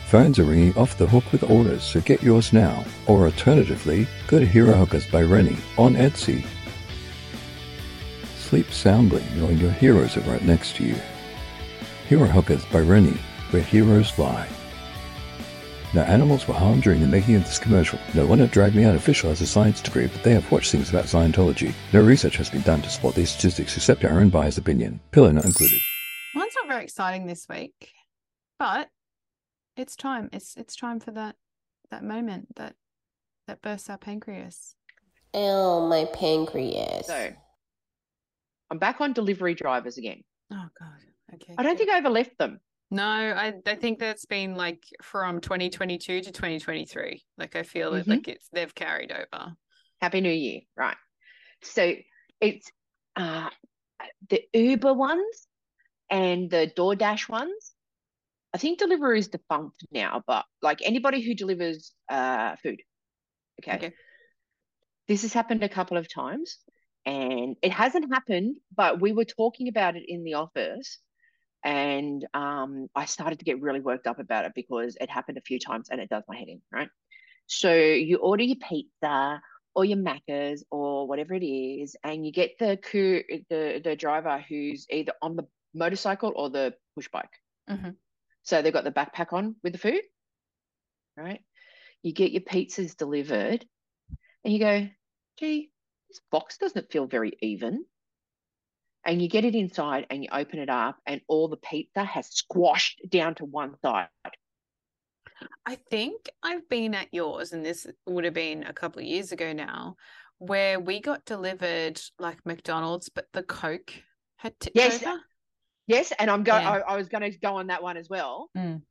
Phones 0.06 0.38
are 0.38 0.44
ringing 0.44 0.76
off 0.76 0.98
the 0.98 1.06
hook 1.06 1.24
with 1.32 1.42
orders, 1.50 1.82
so 1.82 2.00
get 2.02 2.22
yours 2.22 2.52
now. 2.52 2.84
Or 3.06 3.24
alternatively, 3.24 4.06
go 4.26 4.38
to 4.38 4.44
Hero 4.46 4.74
Huggers 4.74 5.06
by 5.06 5.22
Rennie 5.22 5.56
on 5.78 5.94
Etsy. 5.94 6.44
Sleep 8.36 8.70
soundly 8.70 9.24
knowing 9.36 9.56
your 9.56 9.70
heroes 9.70 10.18
are 10.18 10.30
right 10.30 10.44
next 10.44 10.76
to 10.76 10.84
you. 10.84 10.96
Hero 12.12 12.26
Huggers 12.26 12.66
by 12.66 12.80
Rennie, 12.80 13.16
where 13.52 13.62
heroes 13.62 14.18
lie. 14.18 14.46
No 15.94 16.02
animals 16.02 16.46
were 16.46 16.52
harmed 16.52 16.82
during 16.82 17.00
the 17.00 17.06
making 17.06 17.36
of 17.36 17.44
this 17.44 17.58
commercial. 17.58 17.98
No 18.12 18.26
one 18.26 18.42
at 18.42 18.50
Drag 18.50 18.74
Me 18.74 18.84
Out 18.84 18.94
official 18.94 19.30
has 19.30 19.40
a 19.40 19.46
science 19.46 19.80
degree, 19.80 20.08
but 20.08 20.22
they 20.22 20.34
have 20.34 20.52
watched 20.52 20.70
things 20.70 20.90
about 20.90 21.06
Scientology. 21.06 21.72
No 21.94 22.02
research 22.02 22.36
has 22.36 22.50
been 22.50 22.60
done 22.60 22.82
to 22.82 22.90
support 22.90 23.14
these 23.14 23.30
statistics 23.30 23.74
except 23.78 24.04
our 24.04 24.20
own 24.20 24.28
biased 24.28 24.58
opinion. 24.58 25.00
Pillow 25.10 25.32
not 25.32 25.46
included. 25.46 25.78
Mine's 26.34 26.52
not 26.54 26.68
very 26.68 26.84
exciting 26.84 27.26
this 27.26 27.48
week, 27.48 27.92
but 28.58 28.90
it's 29.78 29.96
time. 29.96 30.28
It's 30.34 30.54
it's 30.58 30.76
time 30.76 31.00
for 31.00 31.12
that 31.12 31.36
that 31.90 32.04
moment 32.04 32.56
that 32.56 32.74
that 33.46 33.62
bursts 33.62 33.88
our 33.88 33.96
pancreas. 33.96 34.74
Oh, 35.32 35.88
my 35.88 36.04
pancreas. 36.12 37.06
So 37.06 37.32
I'm 38.70 38.76
back 38.76 39.00
on 39.00 39.14
delivery 39.14 39.54
drivers 39.54 39.96
again. 39.96 40.24
Oh 40.52 40.68
God. 40.78 41.01
Okay. 41.34 41.54
I 41.56 41.62
don't 41.62 41.76
think 41.76 41.90
I 41.90 41.98
ever 41.98 42.10
left 42.10 42.36
them. 42.38 42.60
No, 42.90 43.04
I 43.04 43.54
I 43.66 43.74
think 43.76 43.98
that's 43.98 44.26
been 44.26 44.54
like 44.54 44.84
from 45.02 45.40
2022 45.40 46.20
to 46.22 46.32
2023. 46.32 47.22
Like 47.38 47.56
I 47.56 47.62
feel 47.62 47.92
mm-hmm. 47.92 48.10
like 48.10 48.28
it's 48.28 48.48
they've 48.52 48.74
carried 48.74 49.12
over. 49.12 49.54
Happy 50.00 50.20
New 50.20 50.32
Year, 50.32 50.60
right? 50.76 50.96
So 51.62 51.94
it's 52.40 52.70
uh 53.16 53.48
the 54.28 54.42
Uber 54.52 54.92
ones 54.94 55.46
and 56.10 56.50
the 56.50 56.70
DoorDash 56.76 57.28
ones 57.28 57.72
I 58.54 58.58
think 58.58 58.78
Deliveroo 58.78 59.18
is 59.18 59.28
defunct 59.28 59.84
now, 59.90 60.22
but 60.26 60.44
like 60.60 60.80
anybody 60.82 61.22
who 61.22 61.34
delivers 61.34 61.92
uh, 62.08 62.56
food, 62.56 62.80
okay? 63.60 63.76
okay. 63.76 63.92
This 65.08 65.22
has 65.22 65.32
happened 65.32 65.62
a 65.62 65.68
couple 65.68 65.96
of 65.96 66.12
times, 66.12 66.58
and 67.06 67.56
it 67.62 67.72
hasn't 67.72 68.12
happened, 68.12 68.56
but 68.74 69.00
we 69.00 69.12
were 69.12 69.24
talking 69.24 69.68
about 69.68 69.96
it 69.96 70.04
in 70.06 70.22
the 70.22 70.34
office, 70.34 70.98
and 71.64 72.26
um, 72.34 72.88
I 72.94 73.04
started 73.04 73.38
to 73.38 73.44
get 73.44 73.60
really 73.60 73.80
worked 73.80 74.06
up 74.06 74.18
about 74.18 74.44
it 74.44 74.52
because 74.54 74.96
it 75.00 75.10
happened 75.10 75.38
a 75.38 75.42
few 75.42 75.58
times, 75.58 75.88
and 75.90 76.00
it 76.00 76.08
does 76.08 76.24
my 76.28 76.36
head 76.36 76.48
in, 76.48 76.60
right? 76.72 76.88
So 77.46 77.72
you 77.74 78.16
order 78.16 78.44
your 78.44 78.56
pizza 78.56 79.40
or 79.74 79.84
your 79.84 79.98
macas 79.98 80.64
or 80.70 81.06
whatever 81.06 81.34
it 81.34 81.44
is, 81.44 81.96
and 82.04 82.24
you 82.26 82.32
get 82.32 82.58
the 82.58 82.78
the 83.48 83.80
the 83.82 83.96
driver 83.96 84.44
who's 84.48 84.86
either 84.90 85.12
on 85.22 85.36
the 85.36 85.46
motorcycle 85.74 86.32
or 86.34 86.50
the 86.50 86.74
push 86.94 87.08
bike. 87.08 87.30
Mm-hmm. 87.68 87.90
So 88.42 88.60
they've 88.60 88.72
got 88.72 88.84
the 88.84 88.90
backpack 88.90 89.32
on 89.32 89.56
with 89.62 89.72
the 89.72 89.78
food, 89.78 90.02
right? 91.16 91.40
You 92.02 92.12
get 92.12 92.32
your 92.32 92.42
pizzas 92.42 92.96
delivered 92.96 93.64
and 94.44 94.52
you 94.52 94.58
go, 94.58 94.88
gee, 95.38 95.70
this 96.08 96.20
box 96.30 96.58
doesn't 96.58 96.90
feel 96.90 97.06
very 97.06 97.36
even. 97.40 97.84
And 99.04 99.20
you 99.20 99.28
get 99.28 99.44
it 99.44 99.54
inside 99.54 100.06
and 100.10 100.22
you 100.22 100.28
open 100.32 100.58
it 100.58 100.70
up 100.70 100.96
and 101.06 101.20
all 101.26 101.48
the 101.48 101.56
pizza 101.56 102.04
has 102.04 102.28
squashed 102.28 103.00
down 103.08 103.34
to 103.36 103.44
one 103.44 103.74
side. 103.82 104.08
I 105.66 105.76
think 105.90 106.28
I've 106.42 106.68
been 106.68 106.94
at 106.94 107.08
yours, 107.12 107.52
and 107.52 107.64
this 107.64 107.86
would 108.06 108.24
have 108.24 108.34
been 108.34 108.64
a 108.64 108.72
couple 108.72 109.00
of 109.00 109.06
years 109.06 109.32
ago 109.32 109.52
now, 109.52 109.96
where 110.38 110.80
we 110.80 111.00
got 111.00 111.24
delivered 111.24 112.00
like 112.18 112.38
McDonald's, 112.44 113.08
but 113.08 113.26
the 113.32 113.42
Coke 113.42 113.92
had 114.36 114.58
tipped 114.60 114.76
yes, 114.76 115.02
over. 115.02 115.20
Yes, 115.86 116.12
and 116.18 116.30
I'm 116.30 116.44
going. 116.44 116.62
Yeah. 116.62 116.70
I, 116.70 116.92
I, 116.92 116.96
was 116.96 117.08
going 117.08 117.30
to 117.30 117.38
go 117.38 117.56
on 117.56 117.68
that 117.68 117.82
one 117.82 117.96
as 117.96 118.08
well, 118.08 118.50
mm. 118.56 118.82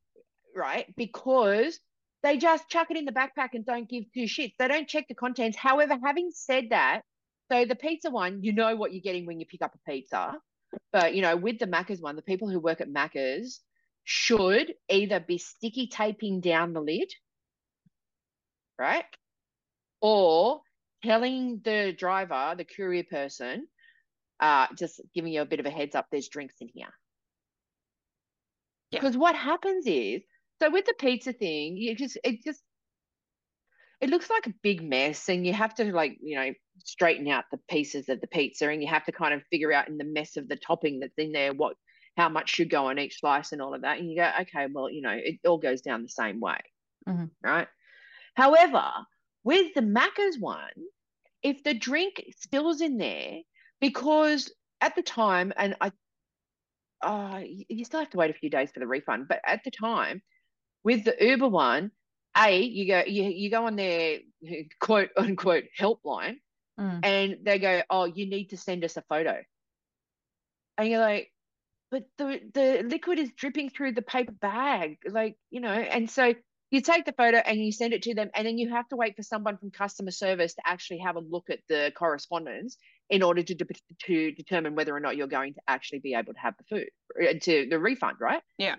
right? 0.55 0.93
Because 0.95 1.79
they 2.23 2.37
just 2.37 2.69
chuck 2.69 2.87
it 2.91 2.97
in 2.97 3.05
the 3.05 3.11
backpack 3.11 3.49
and 3.53 3.65
don't 3.65 3.89
give 3.89 4.05
two 4.13 4.23
shits. 4.23 4.53
They 4.59 4.67
don't 4.67 4.87
check 4.87 5.07
the 5.07 5.15
contents. 5.15 5.57
However, 5.57 5.97
having 6.03 6.31
said 6.33 6.67
that, 6.69 7.01
so 7.51 7.65
the 7.65 7.75
pizza 7.75 8.09
one, 8.09 8.43
you 8.43 8.53
know 8.53 8.75
what 8.75 8.93
you're 8.93 9.01
getting 9.01 9.25
when 9.25 9.39
you 9.39 9.45
pick 9.45 9.61
up 9.61 9.75
a 9.75 9.91
pizza, 9.91 10.37
but 10.93 11.13
you 11.13 11.21
know 11.21 11.35
with 11.35 11.59
the 11.59 11.67
Macca's 11.67 12.01
one, 12.01 12.15
the 12.15 12.21
people 12.21 12.49
who 12.49 12.59
work 12.59 12.81
at 12.81 12.89
Macca's 12.89 13.59
should 14.03 14.73
either 14.89 15.19
be 15.19 15.37
sticky 15.37 15.87
taping 15.87 16.39
down 16.39 16.73
the 16.73 16.81
lid, 16.81 17.11
right, 18.79 19.05
or 20.01 20.61
telling 21.03 21.61
the 21.63 21.93
driver, 21.97 22.55
the 22.57 22.65
courier 22.65 23.03
person, 23.03 23.67
uh, 24.39 24.67
just 24.77 25.01
giving 25.13 25.33
you 25.33 25.41
a 25.41 25.45
bit 25.45 25.59
of 25.59 25.65
a 25.65 25.71
heads 25.71 25.95
up, 25.95 26.07
there's 26.11 26.29
drinks 26.29 26.55
in 26.61 26.69
here. 26.73 26.93
Because 28.91 29.15
yeah. 29.15 29.19
what 29.19 29.35
happens 29.35 29.85
is, 29.87 30.21
so 30.61 30.69
with 30.69 30.85
the 30.85 30.93
pizza 30.99 31.33
thing, 31.33 31.75
you 31.77 31.95
just 31.95 32.17
it 32.23 32.43
just 32.43 32.61
it 34.01 34.09
looks 34.09 34.29
like 34.29 34.47
a 34.47 34.53
big 34.63 34.81
mess, 34.81 35.29
and 35.29 35.45
you 35.45 35.53
have 35.53 35.75
to 35.75 35.93
like 35.93 36.17
you 36.21 36.35
know 36.35 36.51
straighten 36.83 37.27
out 37.27 37.45
the 37.51 37.59
pieces 37.69 38.09
of 38.09 38.19
the 38.19 38.27
pizza, 38.27 38.67
and 38.67 38.81
you 38.81 38.89
have 38.89 39.05
to 39.05 39.11
kind 39.11 39.33
of 39.33 39.43
figure 39.51 39.71
out 39.71 39.87
in 39.87 39.97
the 39.97 40.03
mess 40.03 40.37
of 40.37 40.49
the 40.49 40.55
topping 40.55 40.99
that's 40.99 41.17
in 41.17 41.31
there 41.31 41.53
what 41.53 41.75
how 42.17 42.27
much 42.27 42.49
should 42.49 42.69
go 42.69 42.87
on 42.87 42.99
each 42.99 43.19
slice 43.19 43.51
and 43.51 43.61
all 43.61 43.73
of 43.73 43.83
that, 43.83 43.99
and 43.99 44.09
you 44.09 44.17
go, 44.17 44.29
okay, 44.41 44.67
well 44.73 44.89
you 44.89 45.01
know 45.01 45.15
it 45.15 45.39
all 45.47 45.59
goes 45.59 45.81
down 45.81 46.01
the 46.01 46.09
same 46.09 46.39
way, 46.39 46.59
mm-hmm. 47.07 47.25
right? 47.43 47.67
However, 48.35 48.83
with 49.43 49.73
the 49.75 49.81
Macca's 49.81 50.39
one, 50.39 50.61
if 51.43 51.63
the 51.63 51.73
drink 51.73 52.23
spills 52.39 52.81
in 52.81 52.97
there, 52.97 53.39
because 53.79 54.51
at 54.81 54.95
the 54.95 55.03
time, 55.03 55.53
and 55.57 55.75
I, 55.79 55.91
uh, 57.03 57.41
you 57.45 57.85
still 57.85 57.99
have 57.99 58.09
to 58.11 58.17
wait 58.17 58.31
a 58.31 58.33
few 58.33 58.49
days 58.49 58.71
for 58.71 58.79
the 58.79 58.87
refund, 58.87 59.27
but 59.27 59.41
at 59.45 59.63
the 59.63 59.71
time, 59.71 60.21
with 60.83 61.03
the 61.03 61.15
Uber 61.19 61.49
one, 61.49 61.91
a 62.37 62.61
you 62.61 62.87
go 62.87 63.03
you, 63.05 63.23
you 63.23 63.49
go 63.49 63.65
on 63.65 63.75
their 63.75 64.19
quote 64.79 65.09
unquote 65.17 65.65
helpline, 65.77 66.37
mm. 66.79 66.99
and 67.03 67.37
they 67.43 67.59
go, 67.59 67.81
oh, 67.89 68.05
you 68.05 68.27
need 68.27 68.49
to 68.49 68.57
send 68.57 68.83
us 68.83 68.97
a 68.97 69.01
photo, 69.03 69.41
and 70.77 70.89
you're 70.89 70.99
like, 70.99 71.31
but 71.89 72.03
the 72.17 72.39
the 72.53 72.83
liquid 72.87 73.19
is 73.19 73.31
dripping 73.35 73.69
through 73.69 73.93
the 73.93 74.01
paper 74.01 74.31
bag, 74.33 74.97
like 75.09 75.35
you 75.49 75.61
know, 75.61 75.71
and 75.71 76.09
so 76.09 76.33
you 76.71 76.79
take 76.79 77.03
the 77.03 77.11
photo 77.11 77.37
and 77.37 77.59
you 77.59 77.71
send 77.71 77.93
it 77.93 78.01
to 78.01 78.15
them 78.15 78.29
and 78.33 78.47
then 78.47 78.57
you 78.57 78.69
have 78.69 78.87
to 78.87 78.95
wait 78.95 79.15
for 79.17 79.23
someone 79.23 79.57
from 79.57 79.71
customer 79.71 80.09
service 80.09 80.53
to 80.53 80.61
actually 80.65 80.99
have 80.99 81.17
a 81.17 81.19
look 81.19 81.49
at 81.49 81.59
the 81.67 81.91
correspondence 81.97 82.77
in 83.09 83.21
order 83.21 83.43
to, 83.43 83.53
de- 83.53 83.65
to 84.05 84.31
determine 84.31 84.73
whether 84.73 84.95
or 84.95 85.01
not 85.01 85.17
you're 85.17 85.27
going 85.27 85.53
to 85.53 85.59
actually 85.67 85.99
be 85.99 86.13
able 86.13 86.33
to 86.33 86.39
have 86.39 86.53
the 86.57 86.63
food 86.63 86.87
uh, 87.21 87.33
to 87.41 87.67
the 87.69 87.77
refund 87.77 88.15
right? 88.21 88.41
Yeah 88.57 88.75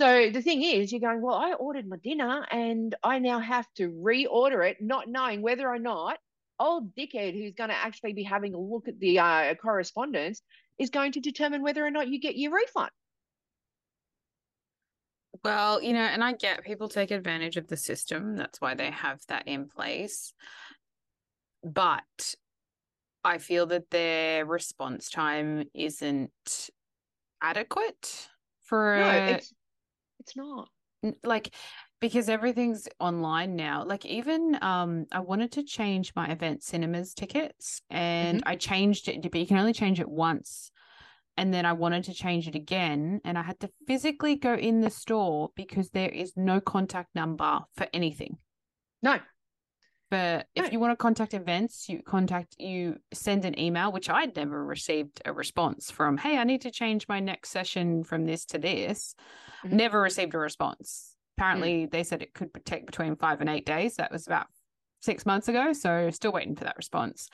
so 0.00 0.30
the 0.30 0.42
thing 0.42 0.62
is 0.62 0.92
you're 0.92 1.00
going 1.00 1.20
well 1.20 1.36
i 1.36 1.52
ordered 1.54 1.88
my 1.88 1.96
dinner 1.98 2.46
and 2.50 2.94
i 3.02 3.18
now 3.18 3.38
have 3.38 3.66
to 3.74 3.90
reorder 3.90 4.68
it 4.68 4.78
not 4.80 5.08
knowing 5.08 5.42
whether 5.42 5.68
or 5.68 5.78
not 5.78 6.18
old 6.60 6.94
dickhead 6.94 7.34
who's 7.34 7.54
going 7.54 7.70
to 7.70 7.76
actually 7.76 8.12
be 8.12 8.24
having 8.24 8.54
a 8.54 8.58
look 8.58 8.88
at 8.88 8.98
the 8.98 9.18
uh, 9.18 9.54
correspondence 9.54 10.42
is 10.78 10.90
going 10.90 11.12
to 11.12 11.20
determine 11.20 11.62
whether 11.62 11.84
or 11.84 11.90
not 11.90 12.08
you 12.08 12.20
get 12.20 12.36
your 12.36 12.52
refund 12.52 12.90
well, 15.44 15.82
you 15.82 15.92
know, 15.92 16.00
and 16.00 16.24
I 16.24 16.32
get 16.32 16.64
people 16.64 16.88
take 16.88 17.10
advantage 17.10 17.56
of 17.56 17.68
the 17.68 17.76
system. 17.76 18.36
That's 18.36 18.60
why 18.60 18.74
they 18.74 18.90
have 18.90 19.20
that 19.28 19.46
in 19.46 19.68
place. 19.68 20.32
But 21.62 22.34
I 23.24 23.38
feel 23.38 23.66
that 23.66 23.90
their 23.90 24.44
response 24.46 25.10
time 25.10 25.64
isn't 25.74 26.70
adequate 27.42 28.28
for 28.62 28.96
no, 28.98 29.10
a, 29.10 29.40
it's 30.28 30.36
not. 30.36 30.68
Like 31.24 31.54
because 32.00 32.28
everything's 32.28 32.88
online 33.00 33.56
now. 33.56 33.84
Like 33.84 34.04
even 34.04 34.58
um 34.60 35.06
I 35.12 35.20
wanted 35.20 35.52
to 35.52 35.62
change 35.62 36.12
my 36.14 36.28
event 36.28 36.62
cinemas 36.62 37.14
tickets 37.14 37.80
and 37.88 38.38
mm-hmm. 38.38 38.48
I 38.48 38.56
changed 38.56 39.08
it, 39.08 39.22
but 39.22 39.40
you 39.40 39.46
can 39.46 39.58
only 39.58 39.72
change 39.72 40.00
it 40.00 40.08
once 40.08 40.70
and 41.36 41.54
then 41.54 41.64
I 41.64 41.72
wanted 41.72 42.04
to 42.04 42.14
change 42.14 42.48
it 42.48 42.56
again 42.56 43.20
and 43.24 43.38
I 43.38 43.42
had 43.42 43.60
to 43.60 43.70
physically 43.86 44.34
go 44.36 44.54
in 44.54 44.80
the 44.80 44.90
store 44.90 45.50
because 45.54 45.90
there 45.90 46.08
is 46.08 46.32
no 46.36 46.60
contact 46.60 47.14
number 47.14 47.60
for 47.76 47.86
anything. 47.94 48.38
No. 49.02 49.18
But 50.10 50.46
if 50.54 50.72
you 50.72 50.80
want 50.80 50.92
to 50.92 50.96
contact 50.96 51.34
events, 51.34 51.88
you 51.88 52.02
contact 52.02 52.56
you 52.58 52.96
send 53.12 53.44
an 53.44 53.58
email, 53.58 53.92
which 53.92 54.08
I'd 54.08 54.34
never 54.36 54.64
received 54.64 55.20
a 55.24 55.32
response 55.32 55.90
from, 55.90 56.16
hey, 56.16 56.38
I 56.38 56.44
need 56.44 56.62
to 56.62 56.70
change 56.70 57.08
my 57.08 57.20
next 57.20 57.50
session 57.50 58.04
from 58.04 58.24
this 58.24 58.46
to 58.46 58.58
this. 58.58 59.14
Mm-hmm. 59.64 59.76
Never 59.76 60.00
received 60.00 60.34
a 60.34 60.38
response. 60.38 61.14
Apparently 61.36 61.82
mm-hmm. 61.82 61.90
they 61.90 62.04
said 62.04 62.22
it 62.22 62.32
could 62.32 62.50
take 62.64 62.86
between 62.86 63.16
five 63.16 63.42
and 63.42 63.50
eight 63.50 63.66
days. 63.66 63.96
That 63.96 64.10
was 64.10 64.26
about 64.26 64.46
six 65.00 65.26
months 65.26 65.48
ago. 65.48 65.72
So 65.74 66.10
still 66.10 66.32
waiting 66.32 66.56
for 66.56 66.64
that 66.64 66.76
response. 66.76 67.28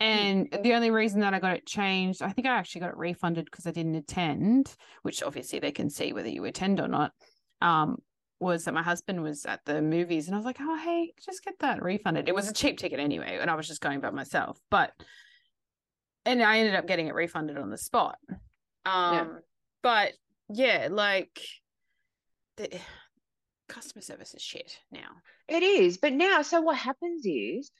And 0.00 0.48
the 0.62 0.74
only 0.74 0.90
reason 0.90 1.20
that 1.20 1.34
I 1.34 1.38
got 1.38 1.56
it 1.56 1.66
changed, 1.66 2.22
I 2.22 2.30
think 2.30 2.46
I 2.46 2.56
actually 2.56 2.80
got 2.80 2.90
it 2.90 2.96
refunded 2.96 3.44
because 3.44 3.66
I 3.66 3.70
didn't 3.70 3.94
attend, 3.94 4.74
which 5.02 5.22
obviously 5.22 5.58
they 5.58 5.72
can 5.72 5.90
see 5.90 6.12
whether 6.12 6.28
you 6.28 6.44
attend 6.46 6.80
or 6.80 6.88
not. 6.88 7.12
Um, 7.60 7.98
was 8.44 8.64
that 8.64 8.74
my 8.74 8.82
husband 8.82 9.22
was 9.22 9.44
at 9.44 9.64
the 9.64 9.82
movies 9.82 10.26
and 10.26 10.34
I 10.34 10.38
was 10.38 10.44
like, 10.46 10.58
oh, 10.60 10.76
hey, 10.76 11.12
just 11.24 11.44
get 11.44 11.58
that 11.58 11.82
refunded. 11.82 12.28
It 12.28 12.34
was 12.34 12.48
a 12.48 12.52
cheap 12.52 12.78
ticket 12.78 13.00
anyway, 13.00 13.38
and 13.40 13.50
I 13.50 13.56
was 13.56 13.66
just 13.66 13.80
going 13.80 14.00
by 14.00 14.10
myself. 14.10 14.60
But, 14.70 14.92
and 16.24 16.42
I 16.42 16.58
ended 16.58 16.76
up 16.76 16.86
getting 16.86 17.08
it 17.08 17.14
refunded 17.14 17.58
on 17.58 17.70
the 17.70 17.78
spot. 17.78 18.18
Um, 18.86 19.14
yeah. 19.14 19.26
But 19.82 20.12
yeah, 20.48 20.88
like, 20.90 21.40
the 22.56 22.68
customer 23.68 24.02
service 24.02 24.34
is 24.34 24.42
shit 24.42 24.78
now. 24.92 25.08
It 25.48 25.62
is. 25.62 25.98
But 25.98 26.12
now, 26.12 26.42
so 26.42 26.60
what 26.60 26.76
happens 26.76 27.26
is 27.26 27.72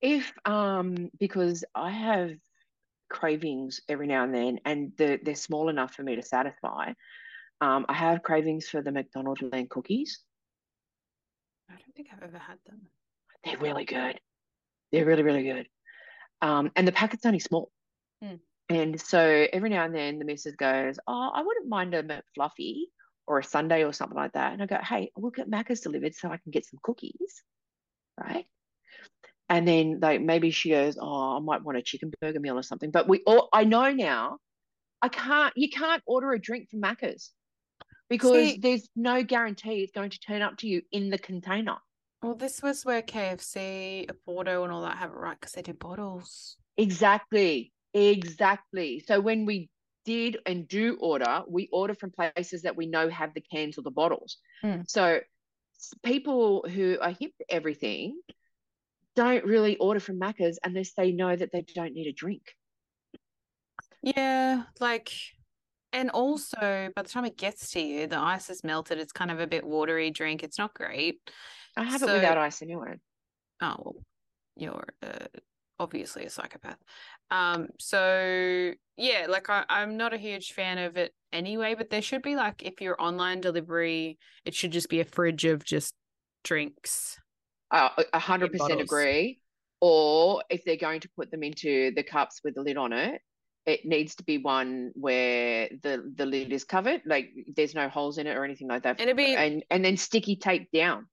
if, 0.00 0.32
um, 0.44 1.10
because 1.18 1.64
I 1.74 1.90
have 1.90 2.30
cravings 3.10 3.80
every 3.88 4.06
now 4.06 4.24
and 4.24 4.34
then, 4.34 4.60
and 4.64 4.92
the, 4.96 5.18
they're 5.22 5.34
small 5.34 5.68
enough 5.68 5.94
for 5.94 6.02
me 6.02 6.16
to 6.16 6.22
satisfy. 6.22 6.92
Um, 7.62 7.86
I 7.88 7.92
have 7.92 8.24
cravings 8.24 8.66
for 8.66 8.82
the 8.82 8.90
McDonald's 8.90 9.40
land 9.40 9.70
cookies. 9.70 10.18
I 11.70 11.74
don't 11.74 11.94
think 11.94 12.08
I've 12.12 12.24
ever 12.24 12.36
had 12.36 12.58
them. 12.66 12.80
They're 13.44 13.56
really 13.58 13.84
good. 13.84 14.18
They're 14.90 15.04
really, 15.04 15.22
really 15.22 15.44
good. 15.44 15.68
Um, 16.40 16.72
and 16.74 16.88
the 16.88 16.92
packet's 16.92 17.24
only 17.24 17.38
small. 17.38 17.70
Mm. 18.22 18.40
And 18.68 19.00
so 19.00 19.46
every 19.52 19.70
now 19.70 19.84
and 19.84 19.94
then 19.94 20.18
the 20.18 20.24
missus 20.24 20.56
goes, 20.56 20.98
Oh, 21.06 21.30
I 21.32 21.42
wouldn't 21.42 21.68
mind 21.68 21.94
a 21.94 22.02
McFlurry 22.02 22.86
or 23.28 23.38
a 23.38 23.44
sundae 23.44 23.84
or 23.84 23.92
something 23.92 24.18
like 24.18 24.32
that. 24.32 24.54
And 24.54 24.60
I 24.60 24.66
go, 24.66 24.78
Hey, 24.82 25.12
we'll 25.16 25.30
get 25.30 25.48
Macca's 25.48 25.82
delivered 25.82 26.16
so 26.16 26.32
I 26.32 26.38
can 26.38 26.50
get 26.50 26.66
some 26.66 26.80
cookies. 26.82 27.44
Right. 28.18 28.46
And 29.48 29.68
then 29.68 30.00
like 30.02 30.20
maybe 30.20 30.50
she 30.50 30.70
goes, 30.70 30.98
Oh, 31.00 31.36
I 31.36 31.38
might 31.38 31.62
want 31.62 31.78
a 31.78 31.82
chicken 31.82 32.12
burger 32.20 32.40
meal 32.40 32.58
or 32.58 32.64
something. 32.64 32.90
But 32.90 33.08
we 33.08 33.22
all 33.24 33.48
I 33.52 33.62
know 33.62 33.92
now, 33.92 34.38
I 35.00 35.08
can't 35.08 35.52
you 35.56 35.70
can't 35.70 36.02
order 36.06 36.32
a 36.32 36.40
drink 36.40 36.68
from 36.68 36.80
Macca's 36.80 37.32
because 38.12 38.32
See, 38.32 38.58
there's 38.58 38.86
no 38.94 39.22
guarantee 39.22 39.82
it's 39.82 39.90
going 39.90 40.10
to 40.10 40.18
turn 40.18 40.42
up 40.42 40.58
to 40.58 40.68
you 40.68 40.82
in 40.92 41.08
the 41.08 41.16
container. 41.16 41.78
Well, 42.22 42.34
this 42.34 42.62
was 42.62 42.84
where 42.84 43.00
KFC, 43.00 44.06
Oporto, 44.06 44.64
and 44.64 44.70
all 44.70 44.82
that 44.82 44.98
have 44.98 45.08
it 45.08 45.16
right 45.16 45.40
because 45.40 45.54
they 45.54 45.62
do 45.62 45.72
bottles. 45.72 46.58
Exactly. 46.76 47.72
Exactly. 47.94 49.02
So 49.06 49.18
when 49.18 49.46
we 49.46 49.70
did 50.04 50.36
and 50.44 50.68
do 50.68 50.98
order, 51.00 51.40
we 51.48 51.70
order 51.72 51.94
from 51.94 52.10
places 52.10 52.62
that 52.62 52.76
we 52.76 52.84
know 52.84 53.08
have 53.08 53.32
the 53.32 53.40
cans 53.40 53.78
or 53.78 53.82
the 53.82 53.90
bottles. 53.90 54.36
Mm. 54.62 54.84
So 54.90 55.20
people 56.02 56.66
who 56.68 56.98
are 57.00 57.16
hip 57.18 57.32
to 57.38 57.46
everything 57.48 58.20
don't 59.16 59.46
really 59.46 59.78
order 59.78 60.00
from 60.00 60.20
Macca's 60.20 60.58
unless 60.62 60.92
they 60.92 61.12
know 61.12 61.34
that 61.34 61.50
they 61.50 61.64
don't 61.74 61.94
need 61.94 62.08
a 62.08 62.12
drink. 62.12 62.42
Yeah, 64.02 64.64
like 64.80 65.10
and 65.92 66.10
also, 66.10 66.90
by 66.94 67.02
the 67.02 67.08
time 67.08 67.24
it 67.24 67.36
gets 67.36 67.70
to 67.72 67.80
you, 67.80 68.06
the 68.06 68.18
ice 68.18 68.50
is 68.50 68.64
melted. 68.64 68.98
It's 68.98 69.12
kind 69.12 69.30
of 69.30 69.40
a 69.40 69.46
bit 69.46 69.64
watery 69.64 70.10
drink. 70.10 70.42
It's 70.42 70.58
not 70.58 70.74
great. 70.74 71.18
I 71.76 71.84
have 71.84 72.00
so, 72.00 72.08
it 72.08 72.14
without 72.14 72.38
ice 72.38 72.62
anyway. 72.62 72.94
Oh, 73.60 73.76
well, 73.78 73.94
you're 74.56 74.88
uh, 75.02 75.26
obviously 75.78 76.24
a 76.24 76.30
psychopath. 76.30 76.78
Um, 77.30 77.68
so 77.78 78.72
yeah, 78.96 79.26
like 79.28 79.48
I, 79.48 79.64
I'm 79.68 79.96
not 79.96 80.12
a 80.12 80.18
huge 80.18 80.52
fan 80.52 80.78
of 80.78 80.96
it 80.96 81.14
anyway, 81.32 81.74
but 81.74 81.90
there 81.90 82.02
should 82.02 82.22
be 82.22 82.36
like 82.36 82.62
if 82.62 82.80
you're 82.80 83.00
online 83.00 83.40
delivery, 83.40 84.18
it 84.44 84.54
should 84.54 84.72
just 84.72 84.88
be 84.88 85.00
a 85.00 85.04
fridge 85.04 85.44
of 85.44 85.64
just 85.64 85.94
drinks. 86.44 87.18
A 87.70 88.18
hundred 88.18 88.52
percent 88.52 88.80
agree. 88.80 89.40
Or 89.80 90.42
if 90.50 90.64
they're 90.64 90.76
going 90.76 91.00
to 91.00 91.08
put 91.16 91.30
them 91.30 91.42
into 91.42 91.92
the 91.96 92.02
cups 92.02 92.40
with 92.44 92.54
the 92.54 92.62
lid 92.62 92.76
on 92.76 92.92
it, 92.92 93.20
it 93.66 93.84
needs 93.84 94.16
to 94.16 94.24
be 94.24 94.38
one 94.38 94.90
where 94.94 95.68
the 95.82 96.12
the 96.16 96.26
lid 96.26 96.52
is 96.52 96.64
covered, 96.64 97.02
like 97.06 97.30
there's 97.54 97.74
no 97.74 97.88
holes 97.88 98.18
in 98.18 98.26
it 98.26 98.36
or 98.36 98.44
anything 98.44 98.68
like 98.68 98.82
that. 98.82 99.00
And 99.00 99.08
It'd 99.08 99.16
be 99.16 99.34
and 99.34 99.64
and 99.70 99.84
then 99.84 99.96
sticky 99.96 100.36
tape 100.36 100.68
down. 100.72 101.06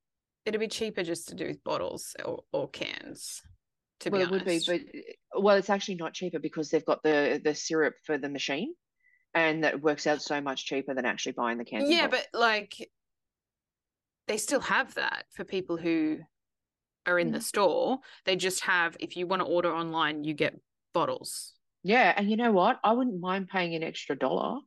It'd 0.45 0.59
be 0.59 0.67
cheaper 0.67 1.03
just 1.03 1.27
to 1.29 1.35
do 1.35 1.45
with 1.45 1.63
bottles 1.63 2.15
or, 2.25 2.43
or 2.51 2.69
cans. 2.69 3.41
To 4.01 4.09
well, 4.09 4.21
be 4.21 4.25
it 4.25 4.31
would 4.31 4.45
be, 4.45 4.61
but 4.65 5.41
well, 5.43 5.57
it's 5.57 5.69
actually 5.69 5.95
not 5.95 6.13
cheaper 6.13 6.39
because 6.39 6.69
they've 6.69 6.85
got 6.85 7.03
the 7.03 7.39
the 7.43 7.53
syrup 7.53 7.95
for 8.03 8.17
the 8.17 8.29
machine, 8.29 8.73
and 9.35 9.63
that 9.63 9.81
works 9.81 10.07
out 10.07 10.21
so 10.21 10.41
much 10.41 10.65
cheaper 10.65 10.93
than 10.93 11.05
actually 11.05 11.33
buying 11.33 11.57
the 11.57 11.65
cans. 11.65 11.89
Yeah, 11.89 12.07
but 12.07 12.25
like 12.33 12.89
they 14.27 14.37
still 14.37 14.61
have 14.61 14.95
that 14.95 15.25
for 15.31 15.43
people 15.43 15.77
who 15.77 16.19
are 17.05 17.19
in 17.19 17.29
mm. 17.29 17.33
the 17.33 17.41
store. 17.41 17.99
They 18.25 18.37
just 18.37 18.63
have 18.63 18.97
if 18.99 19.17
you 19.17 19.27
want 19.27 19.41
to 19.41 19.47
order 19.47 19.71
online, 19.71 20.23
you 20.23 20.33
get 20.33 20.59
bottles 20.93 21.53
yeah, 21.83 22.13
and 22.15 22.29
you 22.29 22.37
know 22.37 22.51
what? 22.51 22.79
I 22.83 22.93
wouldn't 22.93 23.19
mind 23.19 23.47
paying 23.47 23.75
an 23.75 23.83
extra 23.83 24.17
dollar. 24.17 24.59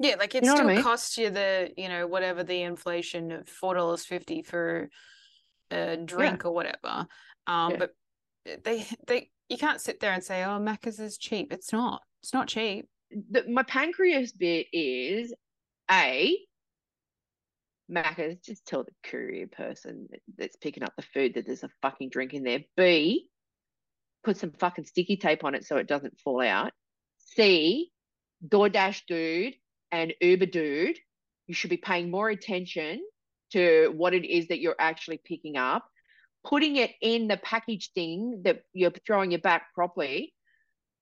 Yeah, 0.00 0.16
like 0.18 0.34
it 0.34 0.44
you 0.44 0.50
know 0.50 0.56
still 0.56 0.70
I 0.70 0.74
mean? 0.74 0.82
costs 0.82 1.18
you 1.18 1.30
the, 1.30 1.72
you 1.76 1.88
know, 1.88 2.06
whatever 2.06 2.44
the 2.44 2.62
inflation 2.62 3.32
of 3.32 3.48
four 3.48 3.74
dollars 3.74 4.04
fifty 4.04 4.42
for 4.42 4.90
a 5.70 5.96
drink 5.96 6.42
yeah. 6.42 6.48
or 6.48 6.54
whatever. 6.54 7.06
Um, 7.46 7.72
yeah. 7.72 7.76
but 7.78 7.94
they 8.64 8.86
they 9.06 9.30
you 9.48 9.58
can't 9.58 9.80
sit 9.80 10.00
there 10.00 10.12
and 10.12 10.22
say, 10.22 10.44
"Oh, 10.44 10.58
Macca's 10.58 10.98
is 10.98 11.18
cheap." 11.18 11.52
It's 11.52 11.72
not. 11.72 12.02
It's 12.22 12.34
not 12.34 12.48
cheap. 12.48 12.88
The, 13.30 13.44
my 13.48 13.62
pancreas 13.62 14.32
bit 14.32 14.66
is 14.72 15.32
a 15.90 16.36
Macca's. 17.90 18.38
Just 18.40 18.66
tell 18.66 18.84
the 18.84 18.92
courier 19.02 19.46
person 19.46 20.08
that's 20.36 20.56
picking 20.56 20.82
up 20.82 20.94
the 20.96 21.02
food 21.02 21.34
that 21.34 21.46
there's 21.46 21.64
a 21.64 21.70
fucking 21.82 22.10
drink 22.10 22.34
in 22.34 22.42
there. 22.42 22.64
B 22.76 23.28
put 24.24 24.36
some 24.36 24.52
fucking 24.52 24.84
sticky 24.84 25.16
tape 25.16 25.44
on 25.44 25.54
it 25.54 25.64
so 25.64 25.76
it 25.76 25.86
doesn't 25.86 26.18
fall 26.20 26.42
out. 26.42 26.72
C, 27.18 27.90
DoorDash 28.46 29.02
dude 29.06 29.54
and 29.90 30.14
Uber 30.20 30.46
dude, 30.46 30.98
you 31.46 31.54
should 31.54 31.70
be 31.70 31.76
paying 31.76 32.10
more 32.10 32.28
attention 32.28 33.00
to 33.52 33.92
what 33.96 34.14
it 34.14 34.24
is 34.24 34.48
that 34.48 34.60
you're 34.60 34.76
actually 34.78 35.20
picking 35.24 35.56
up, 35.56 35.86
putting 36.44 36.76
it 36.76 36.92
in 37.00 37.28
the 37.28 37.38
package 37.38 37.90
thing 37.94 38.42
that 38.44 38.62
you're 38.72 38.92
throwing 39.06 39.30
your 39.30 39.40
back 39.40 39.74
properly. 39.74 40.34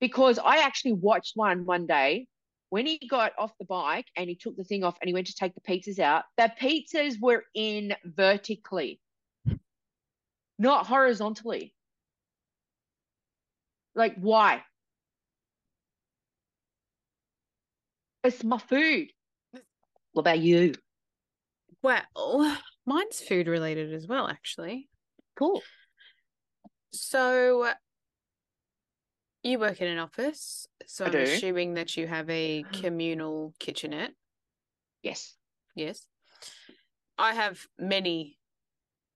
Because 0.00 0.38
I 0.38 0.58
actually 0.58 0.92
watched 0.92 1.32
one 1.36 1.64
one 1.64 1.86
day 1.86 2.26
when 2.70 2.86
he 2.86 3.00
got 3.08 3.32
off 3.38 3.52
the 3.58 3.64
bike 3.64 4.06
and 4.16 4.28
he 4.28 4.34
took 4.34 4.56
the 4.56 4.64
thing 4.64 4.84
off 4.84 4.96
and 5.00 5.08
he 5.08 5.14
went 5.14 5.28
to 5.28 5.34
take 5.34 5.54
the 5.54 5.60
pizzas 5.60 5.98
out, 5.98 6.24
the 6.36 6.52
pizzas 6.60 7.20
were 7.20 7.44
in 7.54 7.94
vertically, 8.04 9.00
not 10.58 10.86
horizontally. 10.86 11.74
Like, 13.96 14.14
why? 14.20 14.62
It's 18.22 18.44
my 18.44 18.58
food. 18.58 19.08
What 20.12 20.22
about 20.22 20.38
you? 20.38 20.74
Well, 21.82 22.56
mine's 22.86 23.20
food 23.20 23.48
related 23.48 23.94
as 23.94 24.06
well, 24.06 24.28
actually. 24.28 24.88
Cool. 25.38 25.62
So, 26.92 27.72
you 29.42 29.58
work 29.58 29.80
in 29.80 29.88
an 29.88 29.98
office, 29.98 30.66
so 30.86 31.06
I 31.06 31.08
am 31.08 31.14
assuming 31.14 31.74
that 31.74 31.96
you 31.96 32.06
have 32.06 32.28
a 32.28 32.64
communal 32.72 33.54
kitchenette. 33.58 34.12
Yes. 35.02 35.34
Yes. 35.74 36.06
I 37.16 37.32
have 37.32 37.64
many 37.78 38.38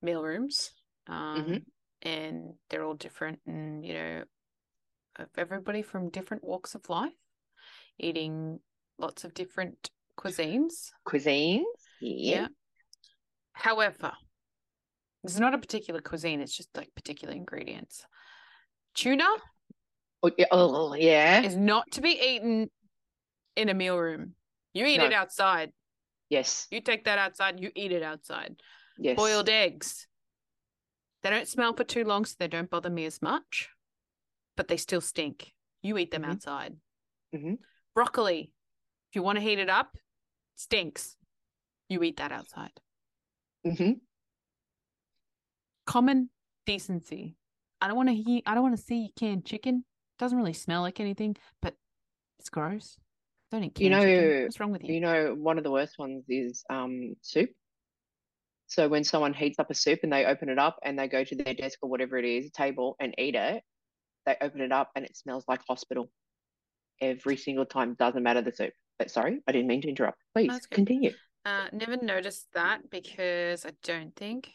meal 0.01 0.23
rooms, 0.23 0.71
um, 1.07 1.43
mm-hmm. 1.43 1.57
and 2.03 2.55
they're 2.71 2.85
all 2.85 2.95
different, 2.95 3.41
and 3.47 3.85
you 3.85 3.93
know, 3.93 4.23
of 5.21 5.29
everybody 5.37 5.83
from 5.83 6.11
different 6.11 6.45
walks 6.45 6.75
of 6.75 6.89
life, 6.89 7.13
eating 7.99 8.61
lots 8.99 9.25
of 9.25 9.35
different 9.35 9.91
cuisines. 10.19 10.91
Cuisines, 11.07 11.63
yeah. 12.01 12.41
yeah. 12.41 12.49
However, 13.53 14.13
it's 15.25 15.39
not 15.39 15.55
a 15.55 15.59
particular 15.59 16.01
cuisine, 16.01 16.41
it's 16.41 16.57
just 16.57 16.75
like 16.77 16.95
particular 16.95 17.35
ingredients. 17.35 18.05
Tuna 18.95 19.25
oh 20.23 20.31
oh, 20.39 20.45
oh, 20.51 20.91
oh 20.91 20.95
yeah. 20.95 21.43
Is 21.43 21.57
not 21.57 21.91
to 21.93 22.01
be 22.01 22.11
eaten 22.11 22.71
in 23.57 23.69
a 23.69 23.75
meal 23.75 23.99
room. 23.99 24.35
You 24.73 24.87
eat 24.87 24.99
no. 24.99 25.07
it 25.07 25.13
outside. 25.13 25.73
Yes. 26.29 26.67
You 26.71 26.81
take 26.81 27.05
that 27.05 27.19
outside, 27.19 27.61
you 27.61 27.71
eat 27.75 27.93
it 27.93 28.03
outside. 28.03 28.57
Yes. 28.99 29.17
Boiled 29.17 29.49
eggs. 29.49 30.07
They 31.23 31.31
don't 31.31 31.49
smell 31.49 31.75
for 31.75 31.85
too 31.85 32.05
long, 32.05 32.25
so 32.25 32.37
they 32.39 32.49
don't 32.49 32.71
bother 32.71 32.89
me 32.89 33.05
as 33.05 33.21
much 33.21 33.69
but 34.61 34.69
they 34.69 34.77
still 34.77 35.01
stink. 35.01 35.55
You 35.83 35.97
eat 35.97 36.11
them 36.11 36.21
mm-hmm. 36.21 36.33
outside. 36.33 36.77
Mm-hmm. 37.35 37.55
Broccoli, 37.95 38.53
if 39.09 39.17
you 39.17 39.23
want 39.23 39.39
to 39.39 39.43
heat 39.43 39.59
it 39.59 39.71
up, 39.71 39.97
stinks. 40.55 41.17
You 41.89 42.03
eat 42.03 42.19
that 42.19 42.31
outside. 42.31 42.73
Mm-hmm. 43.67 43.93
Common 45.87 46.29
decency. 46.67 47.39
I 47.81 47.89
don't 47.89 47.97
want 47.97 48.11
to 48.11 48.15
heat. 48.15 48.43
I 48.45 48.53
don't 48.53 48.63
want 48.63 48.77
to 48.77 48.83
see 48.83 49.15
canned 49.19 49.47
chicken. 49.47 49.83
Doesn't 50.19 50.37
really 50.37 50.53
smell 50.53 50.83
like 50.83 51.01
anything, 51.01 51.37
but 51.63 51.73
it's 52.39 52.51
gross. 52.51 52.99
Don't 53.51 53.65
eat 53.65 53.75
canned 53.75 53.85
you 53.85 53.89
know, 53.89 54.03
chicken. 54.03 54.43
What's 54.43 54.61
wrong 54.61 54.73
with 54.73 54.85
you? 54.85 54.93
You 54.93 55.01
know, 55.01 55.37
one 55.39 55.57
of 55.57 55.65
the 55.65 55.71
worst 55.71 55.99
ones 55.99 56.27
is 56.29 56.65
um 56.69 57.15
soup. 57.23 57.49
So 58.67 58.89
when 58.89 59.05
someone 59.05 59.33
heats 59.33 59.59
up 59.59 59.71
a 59.71 59.75
soup 59.75 60.01
and 60.03 60.13
they 60.13 60.27
open 60.27 60.51
it 60.51 60.59
up 60.59 60.77
and 60.85 60.99
they 60.99 61.09
go 61.09 61.25
to 61.25 61.35
their 61.35 61.55
desk 61.55 61.79
or 61.81 61.89
whatever 61.89 62.19
it 62.19 62.27
is, 62.27 62.51
table 62.51 62.97
and 63.01 63.15
eat 63.17 63.37
it, 63.37 63.63
they 64.27 64.37
open 64.41 64.61
it 64.61 64.73
up 64.73 64.91
and 64.95 65.05
it 65.05 65.17
smells 65.17 65.45
like 65.49 65.61
hospital 65.69 66.11
every 67.01 67.37
single 67.37 67.65
time. 67.65 67.95
Doesn't 67.99 68.23
matter 68.23 68.43
the 68.43 68.53
soup. 68.53 68.73
But 68.99 69.11
sorry, 69.11 69.41
I 69.47 69.53
didn't 69.53 69.69
mean 69.69 69.81
to 69.83 69.89
interrupt. 69.89 70.19
Please 70.35 70.67
continue. 70.71 71.13
Uh, 71.47 71.67
never 71.73 71.97
noticed 71.97 72.49
that 72.53 72.91
because 72.91 73.65
I 73.65 73.71
don't 73.83 74.15
think 74.15 74.53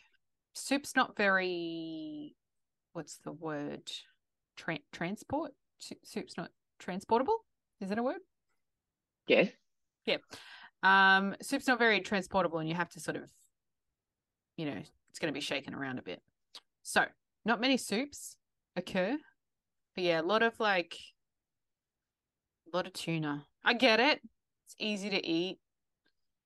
soup's 0.54 0.95
not 0.95 1.17
very. 1.17 2.36
What's 2.93 3.17
the 3.17 3.32
word? 3.32 3.91
Tra- 4.56 4.80
transport. 4.91 5.51
Soup's 5.80 6.38
not 6.38 6.51
transportable. 6.80 7.43
Is 7.82 7.89
that 7.89 7.97
a 7.97 8.04
word? 8.04 8.21
Yeah. 9.28 9.45
Yeah. 10.06 10.17
Um, 10.84 11.36
soup's 11.41 11.67
not 11.67 11.80
very 11.80 11.99
transportable, 11.99 12.60
and 12.60 12.69
you 12.69 12.75
have 12.75 12.89
to 12.89 12.99
sort 12.99 13.17
of, 13.17 13.30
you 14.56 14.65
know, 14.65 14.78
it's 15.10 15.19
going 15.19 15.34
to 15.34 15.38
be 15.38 15.41
shaken 15.41 15.73
around 15.73 15.97
a 15.97 16.04
bit. 16.04 16.21
So, 16.84 17.06
not 17.43 17.60
many 17.60 17.78
soups 17.78 18.38
occur, 18.75 19.17
but 19.95 20.03
yeah, 20.03 20.21
a 20.21 20.23
lot 20.23 20.43
of 20.43 20.60
like, 20.60 20.97
a 22.71 22.75
lot 22.75 22.88
of 22.88 22.93
tuna. 22.93 23.45
I 23.63 23.73
get 23.73 23.99
it. 23.99 24.21
It's 24.65 24.75
easy 24.79 25.10
to 25.10 25.25
eat. 25.25 25.58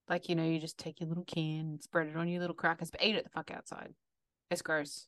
Like, 0.08 0.30
you 0.30 0.36
know, 0.36 0.44
you 0.44 0.60
just 0.60 0.78
take 0.78 1.00
your 1.00 1.10
little 1.10 1.24
can, 1.24 1.80
spread 1.82 2.08
it 2.08 2.16
on 2.16 2.28
your 2.28 2.42
little 2.42 2.56
crackers, 2.56 2.90
but 2.90 3.04
eat 3.04 3.16
it 3.16 3.24
the 3.24 3.30
fuck 3.30 3.52
outside. 3.52 3.94
It's 4.50 4.62
gross. 4.62 5.08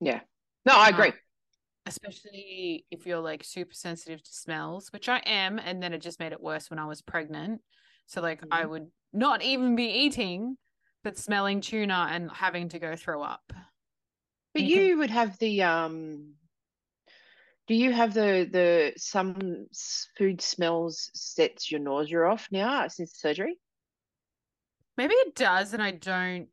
Yeah. 0.00 0.20
No, 0.64 0.74
I 0.74 0.88
agree. 0.88 1.08
Uh, 1.08 1.12
especially 1.86 2.86
if 2.90 3.06
you're 3.06 3.20
like 3.20 3.44
super 3.44 3.74
sensitive 3.74 4.22
to 4.22 4.32
smells, 4.32 4.90
which 4.92 5.08
I 5.08 5.18
am, 5.18 5.58
and 5.58 5.82
then 5.82 5.92
it 5.92 6.00
just 6.00 6.18
made 6.18 6.32
it 6.32 6.40
worse 6.40 6.70
when 6.70 6.78
I 6.78 6.86
was 6.86 7.02
pregnant. 7.02 7.60
So 8.06 8.20
like 8.20 8.40
mm-hmm. 8.40 8.52
I 8.52 8.64
would 8.64 8.86
not 9.12 9.42
even 9.42 9.76
be 9.76 9.86
eating, 9.86 10.56
but 11.02 11.18
smelling 11.18 11.60
tuna 11.60 12.08
and 12.10 12.30
having 12.30 12.70
to 12.70 12.78
go 12.78 12.96
throw 12.96 13.22
up. 13.22 13.52
But 14.54 14.62
you, 14.62 14.80
you 14.80 14.88
can... 14.90 14.98
would 15.00 15.10
have 15.10 15.38
the 15.38 15.62
um 15.62 16.34
do 17.66 17.74
you 17.74 17.92
have 17.92 18.12
the 18.12 18.48
the 18.50 18.92
some 18.96 19.66
food 20.18 20.40
smells 20.40 21.10
sets 21.14 21.70
your 21.70 21.80
nausea 21.80 22.22
off 22.22 22.48
now 22.50 22.88
since 22.88 23.18
surgery? 23.18 23.58
Maybe 24.96 25.14
it 25.14 25.34
does, 25.34 25.72
and 25.72 25.82
I 25.82 25.92
don't 25.92 26.48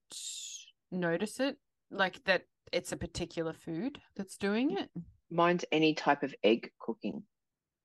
notice 0.91 1.39
it. 1.39 1.57
Like 1.91 2.23
that, 2.23 2.43
it's 2.71 2.91
a 2.91 2.97
particular 2.97 3.53
food 3.53 3.99
that's 4.15 4.37
doing 4.37 4.77
it. 4.77 4.89
Mine's 5.29 5.65
any 5.71 5.93
type 5.93 6.23
of 6.23 6.33
egg 6.43 6.71
cooking. 6.79 7.23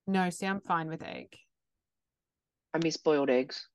No, 0.06 0.30
see, 0.30 0.46
I'm 0.46 0.60
fine 0.60 0.88
with 0.88 1.02
egg. 1.02 1.36
I 2.72 2.78
miss 2.78 2.96
boiled 2.96 3.30
eggs. 3.30 3.68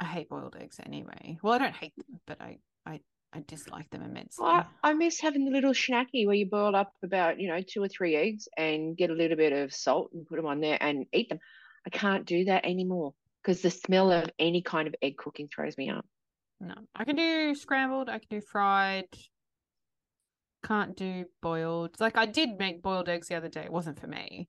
I 0.00 0.06
hate 0.06 0.28
boiled 0.28 0.56
eggs 0.60 0.80
anyway. 0.84 1.38
Well, 1.42 1.54
I 1.54 1.58
don't 1.58 1.74
hate 1.74 1.94
them, 1.96 2.20
but 2.26 2.40
I 2.40 2.58
I 2.86 3.00
I 3.34 3.42
dislike 3.48 3.90
them 3.90 4.02
immensely. 4.02 4.46
I, 4.46 4.64
I 4.82 4.92
miss 4.94 5.20
having 5.20 5.44
the 5.44 5.50
little 5.50 5.72
schnacky 5.72 6.24
where 6.24 6.36
you 6.36 6.46
boil 6.46 6.76
up 6.76 6.92
about 7.02 7.40
you 7.40 7.48
know 7.48 7.60
two 7.60 7.82
or 7.82 7.88
three 7.88 8.14
eggs 8.14 8.48
and 8.56 8.96
get 8.96 9.10
a 9.10 9.14
little 9.14 9.36
bit 9.36 9.52
of 9.52 9.74
salt 9.74 10.10
and 10.12 10.26
put 10.26 10.36
them 10.36 10.46
on 10.46 10.60
there 10.60 10.78
and 10.80 11.06
eat 11.12 11.28
them. 11.28 11.40
I 11.84 11.90
can't 11.90 12.24
do 12.24 12.44
that 12.44 12.64
anymore 12.64 13.12
because 13.42 13.60
the 13.60 13.70
smell 13.70 14.12
of 14.12 14.30
any 14.38 14.62
kind 14.62 14.86
of 14.86 14.94
egg 15.02 15.16
cooking 15.16 15.48
throws 15.48 15.76
me 15.76 15.90
up. 15.90 16.06
No, 16.60 16.74
I 16.94 17.04
can 17.04 17.16
do 17.16 17.54
scrambled. 17.56 18.08
I 18.08 18.20
can 18.20 18.28
do 18.30 18.40
fried. 18.40 19.06
Can't 20.64 20.96
do 20.96 21.24
boiled. 21.42 21.98
Like 22.00 22.16
I 22.16 22.26
did 22.26 22.58
make 22.58 22.82
boiled 22.82 23.08
eggs 23.08 23.28
the 23.28 23.34
other 23.34 23.48
day. 23.48 23.64
It 23.64 23.72
wasn't 23.72 24.00
for 24.00 24.06
me. 24.06 24.48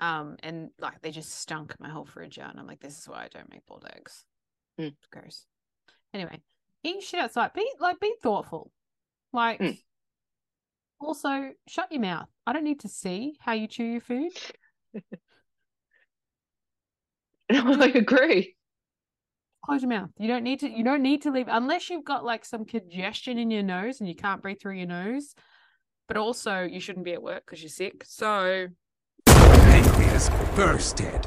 Um, 0.00 0.36
and 0.42 0.70
like 0.80 1.02
they 1.02 1.10
just 1.10 1.38
stunk 1.38 1.74
my 1.78 1.90
whole 1.90 2.06
fridge 2.06 2.38
out. 2.38 2.50
And 2.50 2.58
I'm 2.58 2.66
like, 2.66 2.80
this 2.80 2.98
is 2.98 3.08
why 3.08 3.24
I 3.24 3.28
don't 3.28 3.50
make 3.50 3.66
boiled 3.66 3.86
eggs. 3.94 4.24
Mm. 4.80 4.88
It's 4.88 5.06
gross. 5.12 5.46
Anyway, 6.14 6.40
eat 6.84 7.02
shit 7.02 7.20
outside. 7.20 7.52
Be 7.54 7.68
like, 7.80 8.00
be 8.00 8.14
thoughtful. 8.22 8.70
Like, 9.32 9.60
mm. 9.60 9.78
also 11.00 11.50
shut 11.68 11.90
your 11.90 12.00
mouth. 12.00 12.28
I 12.46 12.52
don't 12.52 12.64
need 12.64 12.80
to 12.80 12.88
see 12.88 13.36
how 13.40 13.52
you 13.52 13.66
chew 13.66 13.84
your 13.84 14.00
food. 14.00 14.32
I 17.50 17.92
agree 17.94 18.56
close 19.64 19.82
your 19.82 19.88
mouth. 19.88 20.10
You 20.18 20.28
don't 20.28 20.42
need 20.42 20.60
to. 20.60 20.70
You 20.70 20.84
don't 20.84 21.02
need 21.02 21.22
to 21.22 21.30
leave 21.30 21.48
unless 21.48 21.88
you've 21.88 22.04
got 22.04 22.24
like 22.24 22.44
some 22.44 22.64
congestion 22.64 23.38
in 23.38 23.50
your 23.50 23.62
nose 23.62 24.00
and 24.00 24.08
you 24.08 24.14
can't 24.14 24.42
breathe 24.42 24.60
through 24.60 24.76
your 24.76 24.86
nose. 24.86 25.34
But 26.08 26.16
also, 26.16 26.62
you 26.62 26.80
shouldn't 26.80 27.04
be 27.04 27.12
at 27.12 27.22
work 27.22 27.44
because 27.46 27.62
you're 27.62 27.70
sick. 27.70 28.04
So, 28.04 28.66
pancreas 29.24 30.30
bursted. 30.56 31.26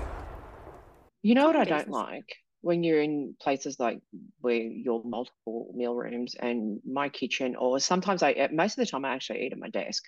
You 1.24 1.34
know 1.34 1.48
what 1.48 1.56
I 1.56 1.64
don't 1.64 1.90
like 1.90 2.36
when 2.66 2.84
you're 2.84 3.02
in 3.02 3.36
places 3.40 3.80
like 3.80 4.02
where 4.42 4.56
you're 4.56 5.04
multiple 5.04 5.72
meal 5.76 5.94
rooms 5.94 6.34
and 6.40 6.80
my 6.84 7.10
kitchen, 7.10 7.56
or 7.56 7.80
sometimes 7.80 8.24
I 8.24 8.50
most 8.52 8.74
of 8.74 8.84
the 8.84 8.90
time 8.90 9.06
I 9.06 9.14
actually 9.14 9.46
eat 9.46 9.54
at 9.54 9.60
my 9.60 9.70
desk. 9.70 10.04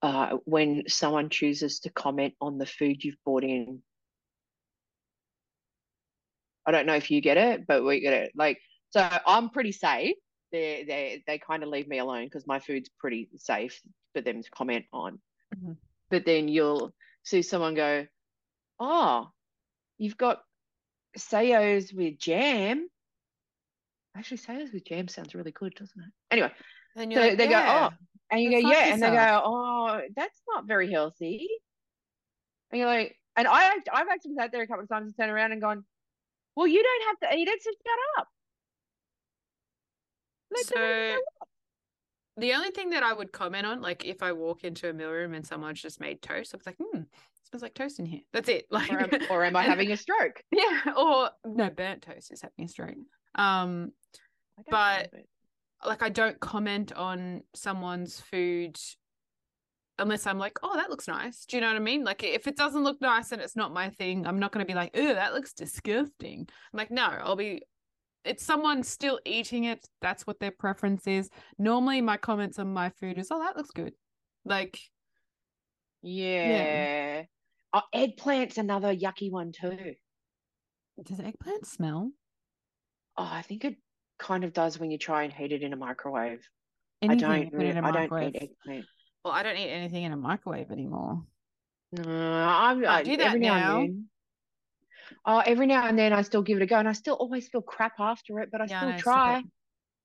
Uh, 0.00 0.36
when 0.44 0.84
someone 0.88 1.28
chooses 1.28 1.80
to 1.80 1.90
comment 1.90 2.34
on 2.40 2.56
the 2.58 2.66
food 2.66 3.02
you've 3.04 3.22
brought 3.24 3.44
in 3.44 3.82
I 6.66 6.70
don't 6.70 6.86
know 6.86 6.94
if 6.94 7.10
you 7.10 7.20
get 7.20 7.36
it, 7.36 7.66
but 7.66 7.84
we 7.84 8.00
get 8.00 8.14
it. 8.14 8.32
Like, 8.34 8.58
so 8.90 9.06
I'm 9.26 9.50
pretty 9.50 9.72
safe. 9.72 10.16
They 10.50 10.84
they 10.86 11.22
they 11.26 11.38
kind 11.38 11.62
of 11.62 11.68
leave 11.68 11.88
me 11.88 11.98
alone 11.98 12.24
because 12.24 12.46
my 12.46 12.58
food's 12.58 12.88
pretty 12.98 13.28
safe 13.36 13.80
for 14.14 14.22
them 14.22 14.42
to 14.42 14.50
comment 14.50 14.86
on. 14.92 15.18
Mm-hmm. 15.54 15.72
But 16.10 16.24
then 16.24 16.48
you'll 16.48 16.94
see 17.22 17.42
someone 17.42 17.74
go, 17.74 18.06
"Oh, 18.80 19.28
you've 19.98 20.16
got 20.16 20.40
Saos 21.16 21.92
with 21.92 22.18
jam." 22.18 22.88
Actually, 24.16 24.38
Saos 24.38 24.72
with 24.72 24.84
jam 24.84 25.08
sounds 25.08 25.34
really 25.34 25.52
good, 25.52 25.74
doesn't 25.74 26.00
it? 26.00 26.12
Anyway, 26.30 26.52
so 26.96 27.02
like, 27.02 27.38
they 27.38 27.48
yeah. 27.48 27.88
go, 27.88 27.94
"Oh," 27.94 28.06
and 28.30 28.42
you 28.42 28.50
go, 28.50 28.58
"Yeah," 28.58 28.86
yourself. 28.86 28.92
and 28.92 29.02
they 29.02 29.10
go, 29.10 29.42
"Oh, 29.44 30.00
that's 30.16 30.40
not 30.48 30.66
very 30.66 30.90
healthy." 30.90 31.48
And 32.70 32.78
you're 32.80 32.88
like, 32.88 33.16
and 33.36 33.46
I 33.48 33.72
I've 33.92 34.08
actually 34.08 34.34
sat 34.36 34.52
there 34.52 34.62
a 34.62 34.66
couple 34.66 34.84
of 34.84 34.88
times 34.88 35.06
and 35.06 35.16
turned 35.16 35.30
around 35.30 35.52
and 35.52 35.60
gone, 35.60 35.84
well, 36.56 36.66
you 36.66 36.82
don't 36.82 37.06
have 37.06 37.30
to 37.30 37.38
eat 37.38 37.48
it, 37.48 37.62
so 37.62 37.70
shut 37.70 37.98
up. 38.18 38.28
Let 40.50 40.66
so 40.66 41.16
the 42.36 42.52
only 42.54 42.70
thing 42.70 42.90
that 42.90 43.02
I 43.02 43.12
would 43.12 43.32
comment 43.32 43.66
on, 43.66 43.80
like 43.80 44.04
if 44.04 44.22
I 44.22 44.32
walk 44.32 44.64
into 44.64 44.88
a 44.88 44.92
meal 44.92 45.10
room 45.10 45.34
and 45.34 45.46
someone's 45.46 45.80
just 45.80 46.00
made 46.00 46.20
toast, 46.22 46.54
I 46.54 46.56
was 46.56 46.66
like, 46.66 46.76
hmm, 46.78 47.02
smells 47.54 47.62
like 47.62 47.74
toast 47.74 47.98
in 47.98 48.06
here. 48.06 48.20
That's 48.32 48.48
it. 48.48 48.66
Like, 48.70 48.92
or 48.92 49.00
am, 49.00 49.10
or 49.30 49.44
am 49.44 49.56
I 49.56 49.62
having 49.62 49.92
a 49.92 49.96
stroke? 49.96 50.42
Yeah, 50.52 50.92
or 50.96 51.30
no, 51.44 51.70
burnt 51.70 52.02
toast 52.02 52.32
is 52.32 52.42
having 52.42 52.64
a 52.64 52.68
stroke. 52.68 52.96
Um, 53.34 53.92
but 54.68 55.10
like 55.84 56.02
I 56.02 56.08
don't 56.08 56.40
comment 56.40 56.92
on 56.92 57.42
someone's 57.54 58.20
food 58.20 58.78
unless 59.98 60.26
I'm 60.26 60.38
like, 60.38 60.58
oh, 60.62 60.74
that 60.74 60.90
looks 60.90 61.06
nice. 61.06 61.44
Do 61.44 61.56
you 61.56 61.60
know 61.60 61.68
what 61.68 61.76
I 61.76 61.80
mean? 61.80 62.02
Like, 62.02 62.24
if 62.24 62.48
it 62.48 62.56
doesn't 62.56 62.82
look 62.82 63.00
nice 63.00 63.30
and 63.30 63.40
it's 63.40 63.54
not 63.54 63.72
my 63.72 63.90
thing, 63.90 64.26
I'm 64.26 64.40
not 64.40 64.50
going 64.50 64.64
to 64.64 64.70
be 64.70 64.74
like, 64.74 64.90
oh, 64.96 65.14
that 65.14 65.34
looks 65.34 65.52
disgusting. 65.52 66.48
I'm 66.48 66.76
like, 66.76 66.90
no, 66.90 67.04
I'll 67.04 67.36
be. 67.36 67.62
It's 68.24 68.44
someone 68.44 68.82
still 68.82 69.20
eating 69.24 69.64
it. 69.64 69.86
That's 70.00 70.26
what 70.26 70.40
their 70.40 70.50
preference 70.50 71.06
is. 71.06 71.30
Normally, 71.58 72.00
my 72.00 72.16
comments 72.16 72.58
on 72.58 72.72
my 72.72 72.90
food 72.90 73.18
is, 73.18 73.28
oh, 73.30 73.38
that 73.38 73.56
looks 73.56 73.70
good. 73.70 73.92
Like, 74.44 74.80
yeah. 76.02 76.48
yeah. 76.48 77.22
Oh, 77.74 77.82
eggplant's 77.92 78.56
another 78.56 78.94
yucky 78.94 79.32
one 79.32 79.50
too. 79.50 79.96
Does 81.02 81.18
eggplant 81.18 81.66
smell? 81.66 82.12
Oh, 83.16 83.28
I 83.28 83.42
think 83.42 83.64
it 83.64 83.74
kind 84.16 84.44
of 84.44 84.52
does 84.52 84.78
when 84.78 84.92
you 84.92 84.98
try 84.98 85.24
and 85.24 85.32
heat 85.32 85.50
it 85.50 85.62
in 85.62 85.72
a 85.72 85.76
microwave. 85.76 86.48
Anything 87.02 87.24
I 87.28 87.44
don't. 87.50 87.84
I 87.84 88.06
don't 88.06 88.22
eat 88.22 88.36
eggplant. 88.40 88.86
Well, 89.24 89.34
I 89.34 89.42
don't 89.42 89.56
eat 89.56 89.70
anything 89.70 90.04
in 90.04 90.12
a 90.12 90.16
microwave 90.16 90.70
anymore. 90.70 91.24
No, 91.90 92.02
I'm, 92.04 92.84
I, 92.84 92.98
I 92.98 93.02
do 93.02 93.16
that 93.16 93.26
every 93.26 93.40
now. 93.40 93.56
now 93.56 93.80
and 93.80 93.88
then. 93.88 94.08
Oh, 95.26 95.42
every 95.44 95.66
now 95.66 95.88
and 95.88 95.98
then 95.98 96.12
I 96.12 96.22
still 96.22 96.42
give 96.42 96.58
it 96.58 96.62
a 96.62 96.66
go, 96.66 96.78
and 96.78 96.88
I 96.88 96.92
still 96.92 97.14
always 97.14 97.48
feel 97.48 97.62
crap 97.62 97.94
after 97.98 98.38
it, 98.38 98.50
but 98.52 98.60
I 98.60 98.66
yeah, 98.66 98.96
still 98.96 99.12
try. 99.12 99.42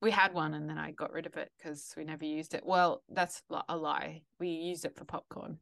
we 0.01 0.09
had 0.09 0.33
one, 0.33 0.55
and 0.55 0.67
then 0.67 0.79
I 0.79 0.89
got 0.91 1.13
rid 1.13 1.27
of 1.27 1.37
it 1.37 1.51
because 1.57 1.93
we 1.95 2.03
never 2.03 2.25
used 2.25 2.55
it. 2.55 2.65
Well, 2.65 3.03
that's 3.09 3.43
a 3.67 3.77
lie. 3.77 4.23
We 4.39 4.49
used 4.49 4.85
it 4.85 4.95
for 4.95 5.05
popcorn. 5.05 5.59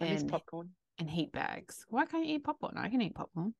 I 0.00 0.06
and, 0.06 0.28
popcorn 0.28 0.70
and 0.98 1.08
heat 1.08 1.32
bags. 1.32 1.84
Why 1.88 2.06
can't 2.06 2.26
you 2.26 2.36
eat 2.36 2.44
popcorn? 2.44 2.74
I 2.76 2.88
can 2.88 3.02
eat 3.02 3.14
popcorn. 3.14 3.54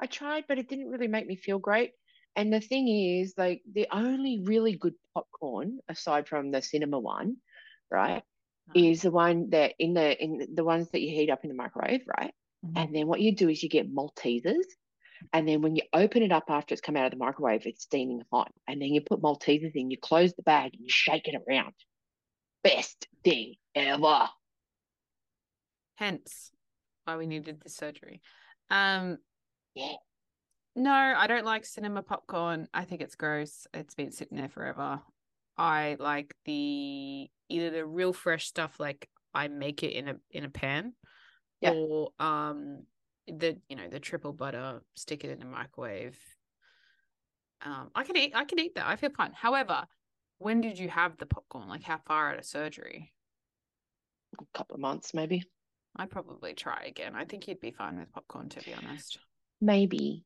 I 0.00 0.06
tried, 0.06 0.44
but 0.48 0.58
it 0.58 0.68
didn't 0.68 0.90
really 0.90 1.08
make 1.08 1.26
me 1.26 1.36
feel 1.36 1.58
great. 1.58 1.92
And 2.34 2.52
the 2.52 2.60
thing 2.60 2.88
is, 2.88 3.34
like 3.36 3.62
the 3.70 3.86
only 3.92 4.42
really 4.44 4.76
good 4.76 4.94
popcorn, 5.14 5.78
aside 5.88 6.28
from 6.28 6.50
the 6.50 6.62
cinema 6.62 6.98
one, 6.98 7.36
right, 7.90 8.22
is 8.74 9.02
the 9.02 9.10
one 9.10 9.50
that 9.50 9.74
in 9.78 9.94
the 9.94 10.22
in 10.22 10.48
the 10.54 10.64
ones 10.64 10.88
that 10.90 11.02
you 11.02 11.10
heat 11.10 11.30
up 11.30 11.44
in 11.44 11.48
the 11.48 11.54
microwave, 11.54 12.02
right? 12.06 12.32
Mm-hmm. 12.64 12.78
And 12.78 12.94
then 12.94 13.06
what 13.06 13.20
you 13.20 13.34
do 13.34 13.48
is 13.48 13.62
you 13.62 13.68
get 13.68 13.94
Maltesers, 13.94 14.64
and 15.32 15.46
then 15.46 15.60
when 15.62 15.76
you 15.76 15.82
open 15.92 16.22
it 16.22 16.32
up 16.32 16.44
after 16.48 16.72
it's 16.72 16.80
come 16.80 16.96
out 16.96 17.06
of 17.06 17.10
the 17.12 17.24
microwave, 17.24 17.66
it's 17.66 17.82
steaming 17.84 18.22
hot, 18.32 18.50
and 18.66 18.80
then 18.80 18.88
you 18.88 19.02
put 19.02 19.20
Maltesers 19.20 19.72
in, 19.74 19.90
you 19.90 19.98
close 19.98 20.32
the 20.34 20.42
bag, 20.42 20.72
and 20.72 20.82
you 20.82 20.88
shake 20.88 21.28
it 21.28 21.40
around. 21.46 21.74
Best 22.64 23.06
thing 23.24 23.54
ever. 23.74 24.28
Hence, 26.02 26.50
why 27.04 27.16
we 27.16 27.28
needed 27.28 27.60
the 27.60 27.70
surgery. 27.70 28.22
Um, 28.70 29.18
yeah. 29.76 29.92
No, 30.74 30.90
I 30.90 31.28
don't 31.28 31.44
like 31.44 31.64
cinema 31.64 32.02
popcorn. 32.02 32.66
I 32.74 32.84
think 32.84 33.02
it's 33.02 33.14
gross. 33.14 33.68
It's 33.72 33.94
been 33.94 34.10
sitting 34.10 34.36
there 34.36 34.48
forever. 34.48 35.00
I 35.56 35.96
like 36.00 36.34
the 36.44 37.30
either 37.48 37.70
the 37.70 37.86
real 37.86 38.12
fresh 38.12 38.48
stuff 38.48 38.80
like 38.80 39.08
I 39.32 39.46
make 39.46 39.84
it 39.84 39.92
in 39.92 40.08
a 40.08 40.16
in 40.32 40.44
a 40.44 40.48
pan 40.48 40.94
yeah. 41.60 41.70
or 41.70 42.08
um 42.18 42.82
the 43.28 43.58
you 43.68 43.76
know 43.76 43.86
the 43.88 44.00
triple 44.00 44.32
butter, 44.32 44.82
stick 44.94 45.22
it 45.22 45.30
in 45.30 45.38
the 45.38 45.44
microwave. 45.44 46.18
Um, 47.64 47.92
I 47.94 48.02
can 48.02 48.16
eat 48.16 48.32
I 48.34 48.44
can 48.44 48.58
eat 48.58 48.74
that. 48.74 48.88
I 48.88 48.96
feel 48.96 49.10
fine. 49.16 49.34
However, 49.34 49.84
when 50.38 50.62
did 50.62 50.80
you 50.80 50.88
have 50.88 51.16
the 51.18 51.26
popcorn? 51.26 51.68
Like 51.68 51.84
how 51.84 52.00
far 52.08 52.32
out 52.32 52.40
of 52.40 52.44
surgery? 52.44 53.12
A 54.40 54.58
couple 54.58 54.74
of 54.74 54.80
months, 54.80 55.14
maybe. 55.14 55.44
I'd 55.96 56.10
probably 56.10 56.54
try 56.54 56.84
again. 56.86 57.14
I 57.14 57.24
think 57.24 57.46
you'd 57.48 57.60
be 57.60 57.70
fine 57.70 57.98
with 57.98 58.12
popcorn, 58.12 58.48
to 58.50 58.60
be 58.64 58.72
honest. 58.74 59.18
Maybe. 59.60 60.24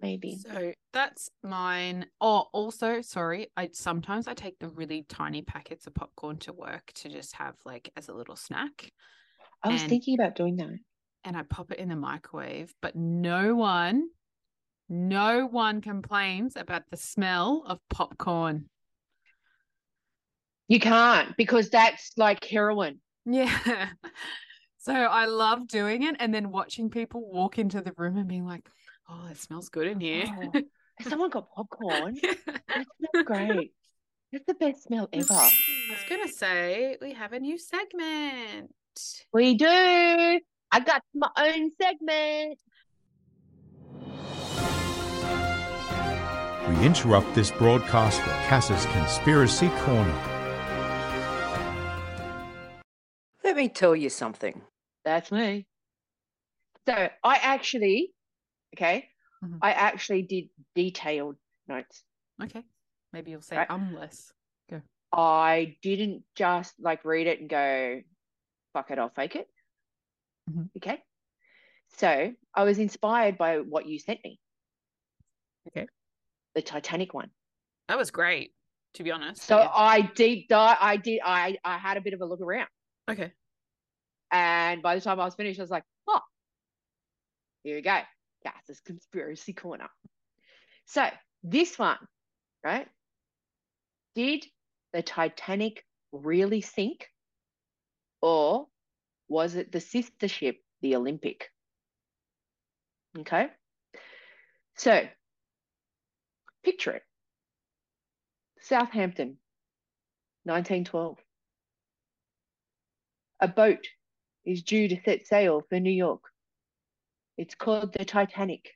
Maybe. 0.00 0.36
So 0.36 0.72
that's 0.92 1.30
mine. 1.44 2.06
Oh, 2.20 2.46
also, 2.52 3.02
sorry, 3.02 3.48
I 3.56 3.70
sometimes 3.72 4.26
I 4.26 4.34
take 4.34 4.58
the 4.58 4.68
really 4.68 5.04
tiny 5.08 5.42
packets 5.42 5.86
of 5.86 5.94
popcorn 5.94 6.38
to 6.38 6.52
work 6.52 6.90
to 6.96 7.08
just 7.08 7.36
have 7.36 7.54
like 7.64 7.90
as 7.96 8.08
a 8.08 8.12
little 8.14 8.34
snack. 8.34 8.90
I 9.62 9.68
was 9.68 9.82
And- 9.82 9.90
thinking 9.90 10.18
about 10.18 10.34
doing 10.34 10.56
that. 10.56 10.76
and 11.24 11.36
I 11.36 11.42
pop 11.44 11.70
it 11.70 11.78
in 11.78 11.88
the 11.88 11.94
microwave, 11.94 12.74
but 12.82 12.96
no 12.96 13.54
one, 13.54 14.08
no 14.88 15.46
one 15.46 15.80
complains 15.80 16.56
about 16.56 16.82
the 16.90 16.96
smell 16.96 17.62
of 17.64 17.78
popcorn. 17.88 18.68
You 20.66 20.80
can't 20.80 21.36
because 21.36 21.70
that's 21.70 22.10
like 22.16 22.44
heroin. 22.44 23.00
Yeah. 23.24 23.88
So 24.84 24.92
I 24.92 25.26
love 25.26 25.68
doing 25.68 26.02
it 26.02 26.16
and 26.18 26.34
then 26.34 26.50
watching 26.50 26.90
people 26.90 27.30
walk 27.30 27.56
into 27.56 27.80
the 27.80 27.92
room 27.96 28.16
and 28.16 28.26
being 28.26 28.44
like, 28.44 28.68
oh, 29.08 29.28
it 29.30 29.36
smells 29.36 29.68
good 29.68 29.86
in 29.86 30.00
here. 30.00 30.24
Oh, 30.26 30.50
Has 30.98 31.08
someone 31.08 31.30
got 31.30 31.48
popcorn? 31.54 32.16
Yeah. 32.20 32.32
That 32.46 32.86
smells 32.98 33.24
great. 33.24 33.72
That's 34.32 34.44
the 34.44 34.54
best 34.54 34.82
smell 34.82 35.08
ever. 35.12 35.34
I 35.34 35.52
was 35.88 36.00
going 36.08 36.26
to 36.26 36.32
say, 36.32 36.96
we 37.00 37.12
have 37.12 37.32
a 37.32 37.38
new 37.38 37.58
segment. 37.58 38.74
We 39.32 39.54
do. 39.54 39.66
I 39.68 40.80
got 40.84 41.02
my 41.14 41.30
own 41.36 41.70
segment. 41.80 42.58
We 46.68 46.84
interrupt 46.84 47.32
this 47.36 47.52
broadcast 47.52 48.20
for 48.20 48.30
Cass's 48.48 48.84
Conspiracy 48.86 49.68
Corner. 49.84 50.31
Let 53.52 53.58
me 53.58 53.68
tell 53.68 53.94
you 53.94 54.08
something. 54.08 54.62
That's 55.04 55.30
me. 55.30 55.66
So 56.88 56.94
I 57.22 57.36
actually, 57.36 58.14
okay, 58.74 59.10
Mhm. 59.44 59.58
I 59.60 59.72
actually 59.72 60.22
did 60.22 60.48
detailed 60.74 61.36
notes. 61.68 62.02
Okay. 62.42 62.64
Maybe 63.12 63.30
you'll 63.30 63.42
say 63.42 63.58
Right. 63.58 63.70
um 63.70 63.92
less. 63.92 64.32
I 65.12 65.76
didn't 65.82 66.24
just 66.34 66.80
like 66.80 67.04
read 67.04 67.26
it 67.26 67.40
and 67.40 67.50
go, 67.50 68.02
fuck 68.72 68.90
it, 68.90 68.98
I'll 68.98 69.10
fake 69.10 69.36
it. 69.36 69.52
Mhm. 70.48 70.70
Okay. 70.78 71.04
So 71.88 72.34
I 72.54 72.64
was 72.64 72.78
inspired 72.78 73.36
by 73.36 73.60
what 73.60 73.84
you 73.86 73.98
sent 73.98 74.24
me. 74.24 74.40
Okay. 75.68 75.86
The 76.54 76.62
Titanic 76.62 77.12
one. 77.12 77.30
That 77.88 77.98
was 77.98 78.10
great, 78.10 78.54
to 78.94 79.02
be 79.02 79.10
honest. 79.10 79.42
So 79.42 79.58
Yeah. 79.58 79.70
I 79.74 80.00
deep 80.00 80.48
dive, 80.48 80.78
I 80.80 80.96
did, 80.96 81.20
I, 81.22 81.58
I 81.62 81.76
had 81.76 81.98
a 81.98 82.00
bit 82.00 82.14
of 82.14 82.22
a 82.22 82.24
look 82.24 82.40
around. 82.40 82.70
Okay. 83.10 83.34
And 84.32 84.80
by 84.80 84.94
the 84.94 85.02
time 85.02 85.20
I 85.20 85.26
was 85.26 85.34
finished, 85.34 85.60
I 85.60 85.62
was 85.62 85.70
like, 85.70 85.84
oh, 86.08 86.20
here 87.62 87.76
we 87.76 87.82
go. 87.82 88.00
Cass's 88.44 88.80
conspiracy 88.80 89.52
corner. 89.52 89.88
So 90.86 91.06
this 91.42 91.78
one, 91.78 91.98
right? 92.64 92.88
Did 94.14 94.44
the 94.92 95.02
Titanic 95.02 95.84
really 96.12 96.62
sink? 96.62 97.06
Or 98.22 98.66
was 99.28 99.54
it 99.54 99.70
the 99.70 99.80
sister 99.80 100.28
ship, 100.28 100.56
the 100.80 100.96
Olympic? 100.96 101.50
Okay. 103.18 103.48
So 104.76 105.02
picture 106.64 106.92
it. 106.92 107.02
Southampton, 108.60 109.36
1912. 110.44 111.18
A 113.40 113.48
boat 113.48 113.86
is 114.44 114.62
due 114.62 114.88
to 114.88 114.96
set 115.04 115.26
sail 115.26 115.62
for 115.68 115.78
New 115.78 115.90
York. 115.90 116.22
It's 117.36 117.54
called 117.54 117.92
the 117.92 118.04
Titanic. 118.04 118.70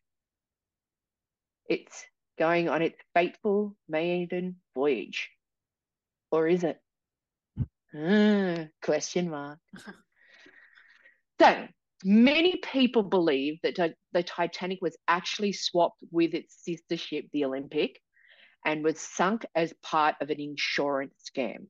It's 1.68 2.04
going 2.38 2.68
on 2.68 2.82
its 2.82 2.98
fateful 3.14 3.76
maiden 3.88 4.56
voyage. 4.74 5.30
Or 6.30 6.46
is 6.48 6.64
it? 6.64 6.80
Ah, 7.94 8.66
question 8.82 9.30
mark. 9.30 9.58
so, 11.40 11.66
many 12.04 12.56
people 12.56 13.02
believe 13.02 13.58
that 13.62 13.94
the 14.12 14.22
Titanic 14.22 14.78
was 14.82 14.96
actually 15.08 15.52
swapped 15.52 16.02
with 16.10 16.34
its 16.34 16.62
sister 16.64 16.96
ship, 16.96 17.26
the 17.32 17.44
Olympic, 17.44 18.00
and 18.64 18.84
was 18.84 19.00
sunk 19.00 19.46
as 19.54 19.72
part 19.82 20.16
of 20.20 20.30
an 20.30 20.40
insurance 20.40 21.14
scam. 21.30 21.66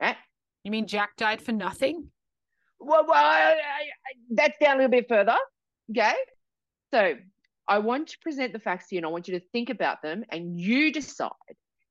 Right? 0.00 0.16
You 0.68 0.72
mean 0.72 0.86
Jack 0.86 1.16
died 1.16 1.40
for 1.40 1.52
nothing? 1.52 2.10
well, 2.78 3.06
well 3.08 3.16
I, 3.16 3.54
I, 3.54 3.84
that's 4.28 4.58
down 4.58 4.74
a 4.74 4.80
little 4.80 4.90
bit 4.90 5.08
further. 5.08 5.38
Okay. 5.90 6.12
So 6.92 7.14
I 7.66 7.78
want 7.78 8.08
to 8.08 8.18
present 8.18 8.52
the 8.52 8.58
facts 8.58 8.88
to 8.88 8.94
you 8.94 8.98
and 8.98 9.06
I 9.06 9.08
want 9.08 9.28
you 9.28 9.38
to 9.38 9.46
think 9.50 9.70
about 9.70 10.02
them 10.02 10.24
and 10.28 10.60
you 10.60 10.92
decide 10.92 11.30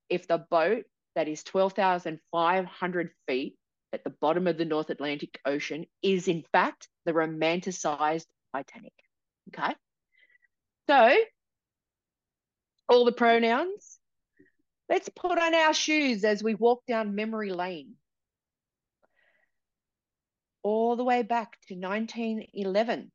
if 0.09 0.27
the 0.27 0.45
boat 0.51 0.83
that 1.15 1.27
is 1.27 1.43
12,500 1.43 3.09
feet 3.27 3.55
at 3.93 4.03
the 4.03 4.11
bottom 4.21 4.45
of 4.45 4.59
the 4.59 4.65
North 4.65 4.91
Atlantic 4.91 5.39
Ocean 5.43 5.87
is 6.03 6.27
in 6.27 6.43
fact 6.51 6.87
the 7.05 7.13
romanticized 7.13 8.27
Titanic. 8.53 8.93
Okay. 9.47 9.73
So 10.87 11.17
all 12.89 13.05
the 13.05 13.11
pronouns. 13.11 13.97
Let's 14.87 15.09
put 15.09 15.39
on 15.39 15.55
our 15.55 15.73
shoes 15.73 16.23
as 16.23 16.43
we 16.43 16.53
walk 16.53 16.83
down 16.85 17.15
memory 17.15 17.51
lane 17.51 17.95
all 20.67 20.97
the 20.97 21.03
way 21.03 21.21
back 21.23 21.57
to 21.65 21.75
1911 21.75 23.09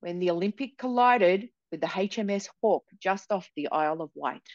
when 0.00 0.18
the 0.18 0.30
Olympic 0.30 0.76
collided 0.76 1.48
with 1.70 1.80
the 1.80 1.86
HMS 1.86 2.48
Hawke 2.60 2.86
just 2.98 3.30
off 3.30 3.48
the 3.54 3.68
Isle 3.70 4.02
of 4.02 4.10
Wight. 4.14 4.48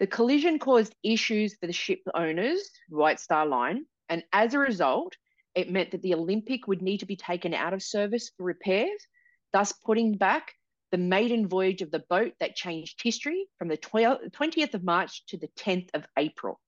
The 0.00 0.08
collision 0.08 0.58
caused 0.58 0.96
issues 1.04 1.54
for 1.54 1.68
the 1.68 1.72
ship 1.72 2.00
owners, 2.14 2.68
White 2.88 3.20
Star 3.20 3.46
Line, 3.46 3.86
and 4.08 4.24
as 4.32 4.54
a 4.54 4.58
result, 4.58 5.16
it 5.54 5.70
meant 5.70 5.92
that 5.92 6.02
the 6.02 6.14
Olympic 6.14 6.66
would 6.66 6.82
need 6.82 6.98
to 6.98 7.06
be 7.06 7.14
taken 7.14 7.54
out 7.54 7.72
of 7.72 7.80
service 7.80 8.32
for 8.36 8.42
repairs, 8.42 9.06
thus 9.52 9.70
putting 9.70 10.16
back 10.16 10.52
the 10.90 10.98
maiden 10.98 11.46
voyage 11.46 11.80
of 11.80 11.92
the 11.92 12.04
boat 12.10 12.32
that 12.40 12.56
changed 12.56 13.00
history 13.00 13.46
from 13.56 13.68
the 13.68 13.76
12, 13.76 14.18
20th 14.32 14.74
of 14.74 14.82
March 14.82 15.24
to 15.26 15.36
the 15.36 15.48
10th 15.56 15.90
of 15.94 16.04
April. 16.18 16.60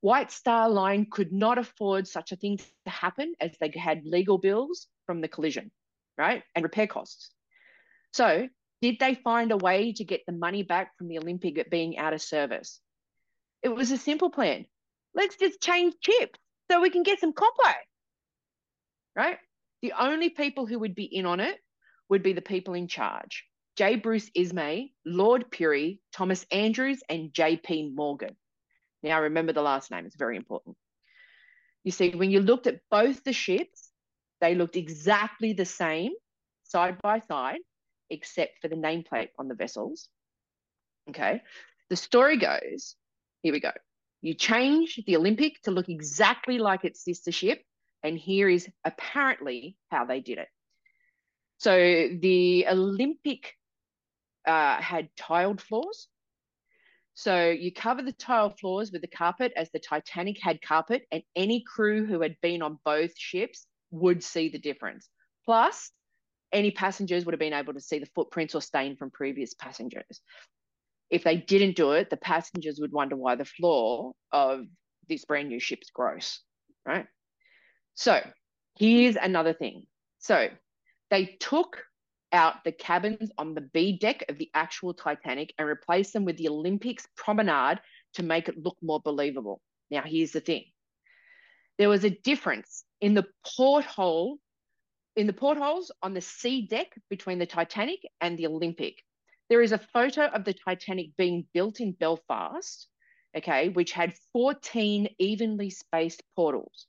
White 0.00 0.32
Star 0.32 0.70
Line 0.70 1.06
could 1.10 1.32
not 1.32 1.58
afford 1.58 2.08
such 2.08 2.32
a 2.32 2.36
thing 2.36 2.58
to 2.58 2.90
happen 2.90 3.34
as 3.40 3.52
they 3.60 3.70
had 3.76 4.04
legal 4.04 4.38
bills 4.38 4.86
from 5.06 5.20
the 5.20 5.28
collision, 5.28 5.70
right? 6.16 6.42
And 6.54 6.62
repair 6.62 6.86
costs. 6.86 7.30
So, 8.12 8.48
did 8.80 8.96
they 8.98 9.14
find 9.14 9.52
a 9.52 9.58
way 9.58 9.92
to 9.92 10.04
get 10.04 10.22
the 10.26 10.32
money 10.32 10.62
back 10.62 10.96
from 10.96 11.08
the 11.08 11.18
Olympic 11.18 11.58
at 11.58 11.70
being 11.70 11.98
out 11.98 12.14
of 12.14 12.22
service? 12.22 12.80
It 13.62 13.68
was 13.68 13.90
a 13.90 13.98
simple 13.98 14.30
plan. 14.30 14.64
Let's 15.14 15.36
just 15.36 15.60
change 15.60 15.94
chips 16.00 16.38
so 16.70 16.80
we 16.80 16.90
can 16.90 17.02
get 17.02 17.20
some 17.20 17.34
copper, 17.34 17.74
right? 19.14 19.38
The 19.82 19.92
only 19.98 20.30
people 20.30 20.66
who 20.66 20.78
would 20.78 20.94
be 20.94 21.04
in 21.04 21.26
on 21.26 21.40
it 21.40 21.58
would 22.08 22.22
be 22.22 22.32
the 22.32 22.42
people 22.42 22.74
in 22.74 22.88
charge 22.88 23.44
J. 23.76 23.96
Bruce 23.96 24.30
Ismay, 24.34 24.92
Lord 25.04 25.50
Pirrie, 25.50 26.00
Thomas 26.12 26.46
Andrews, 26.50 27.02
and 27.08 27.32
J.P. 27.32 27.92
Morgan. 27.94 28.36
Now, 29.02 29.22
remember 29.22 29.52
the 29.52 29.62
last 29.62 29.90
name, 29.90 30.06
it's 30.06 30.16
very 30.16 30.36
important. 30.36 30.76
You 31.84 31.92
see, 31.92 32.10
when 32.10 32.30
you 32.30 32.40
looked 32.40 32.66
at 32.66 32.80
both 32.90 33.24
the 33.24 33.32
ships, 33.32 33.90
they 34.40 34.54
looked 34.54 34.76
exactly 34.76 35.52
the 35.52 35.64
same, 35.64 36.12
side 36.64 36.98
by 37.02 37.20
side, 37.20 37.60
except 38.10 38.60
for 38.60 38.68
the 38.68 38.76
nameplate 38.76 39.30
on 39.38 39.48
the 39.48 39.54
vessels. 39.54 40.08
Okay. 41.08 41.42
The 41.88 41.96
story 41.96 42.36
goes 42.36 42.96
here 43.42 43.52
we 43.52 43.60
go. 43.60 43.72
You 44.22 44.34
change 44.34 45.00
the 45.06 45.16
Olympic 45.16 45.62
to 45.62 45.70
look 45.70 45.88
exactly 45.88 46.58
like 46.58 46.84
its 46.84 47.02
sister 47.02 47.32
ship, 47.32 47.62
and 48.02 48.18
here 48.18 48.48
is 48.48 48.68
apparently 48.84 49.76
how 49.90 50.04
they 50.04 50.20
did 50.20 50.38
it. 50.38 50.48
So 51.58 51.74
the 52.20 52.66
Olympic 52.68 53.54
uh, 54.46 54.80
had 54.80 55.08
tiled 55.16 55.60
floors. 55.60 56.08
So 57.20 57.50
you 57.50 57.70
cover 57.70 58.00
the 58.00 58.12
tile 58.12 58.48
floors 58.48 58.90
with 58.90 59.02
the 59.02 59.08
carpet 59.08 59.52
as 59.54 59.68
the 59.70 59.78
Titanic 59.78 60.38
had 60.40 60.62
carpet, 60.62 61.02
and 61.12 61.22
any 61.36 61.62
crew 61.62 62.06
who 62.06 62.22
had 62.22 62.36
been 62.40 62.62
on 62.62 62.78
both 62.82 63.10
ships 63.14 63.66
would 63.90 64.24
see 64.24 64.48
the 64.48 64.58
difference. 64.58 65.10
Plus, 65.44 65.90
any 66.50 66.70
passengers 66.70 67.26
would 67.26 67.34
have 67.34 67.38
been 67.38 67.52
able 67.52 67.74
to 67.74 67.80
see 67.80 67.98
the 67.98 68.08
footprints 68.14 68.54
or 68.54 68.62
stain 68.62 68.96
from 68.96 69.10
previous 69.10 69.52
passengers. 69.52 70.22
If 71.10 71.22
they 71.22 71.36
didn't 71.36 71.76
do 71.76 71.92
it, 71.92 72.08
the 72.08 72.16
passengers 72.16 72.78
would 72.80 72.92
wonder 72.92 73.16
why 73.16 73.34
the 73.34 73.44
floor 73.44 74.12
of 74.32 74.64
this 75.06 75.26
brand 75.26 75.50
new 75.50 75.60
ship's 75.60 75.90
gross, 75.90 76.40
right? 76.86 77.06
So 77.96 78.22
Here's 78.80 79.16
another 79.16 79.52
thing. 79.52 79.86
So 80.20 80.48
they 81.10 81.36
took 81.38 81.84
out 82.32 82.64
the 82.64 82.72
cabins 82.72 83.30
on 83.38 83.54
the 83.54 83.60
B 83.60 83.98
deck 83.98 84.24
of 84.28 84.38
the 84.38 84.50
actual 84.54 84.94
Titanic 84.94 85.52
and 85.58 85.68
replace 85.68 86.12
them 86.12 86.24
with 86.24 86.36
the 86.36 86.48
Olympics 86.48 87.06
promenade 87.16 87.80
to 88.14 88.22
make 88.22 88.48
it 88.48 88.62
look 88.62 88.76
more 88.82 89.00
believable. 89.00 89.60
Now, 89.90 90.02
here's 90.02 90.32
the 90.32 90.40
thing 90.40 90.64
there 91.78 91.88
was 91.88 92.04
a 92.04 92.10
difference 92.10 92.84
in 93.00 93.14
the 93.14 93.26
porthole, 93.56 94.38
in 95.16 95.26
the 95.26 95.32
portholes 95.32 95.90
on 96.02 96.14
the 96.14 96.20
C 96.20 96.66
deck 96.66 96.88
between 97.08 97.38
the 97.38 97.46
Titanic 97.46 98.00
and 98.20 98.38
the 98.38 98.46
Olympic. 98.46 99.02
There 99.48 99.62
is 99.62 99.72
a 99.72 99.78
photo 99.78 100.26
of 100.26 100.44
the 100.44 100.54
Titanic 100.54 101.16
being 101.16 101.46
built 101.52 101.80
in 101.80 101.92
Belfast, 101.92 102.86
okay, 103.36 103.70
which 103.70 103.92
had 103.92 104.14
14 104.32 105.08
evenly 105.18 105.70
spaced 105.70 106.22
portals. 106.36 106.86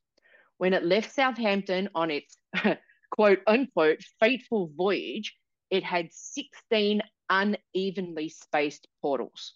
When 0.58 0.74
it 0.74 0.84
left 0.84 1.12
Southampton 1.12 1.90
on 1.96 2.12
its 2.12 2.36
quote 3.12 3.40
unquote 3.46 4.02
fateful 4.20 4.72
voyage, 4.76 5.36
it 5.70 5.84
had 5.84 6.10
16 6.12 7.02
unevenly 7.30 8.30
spaced 8.30 8.88
portals, 9.02 9.54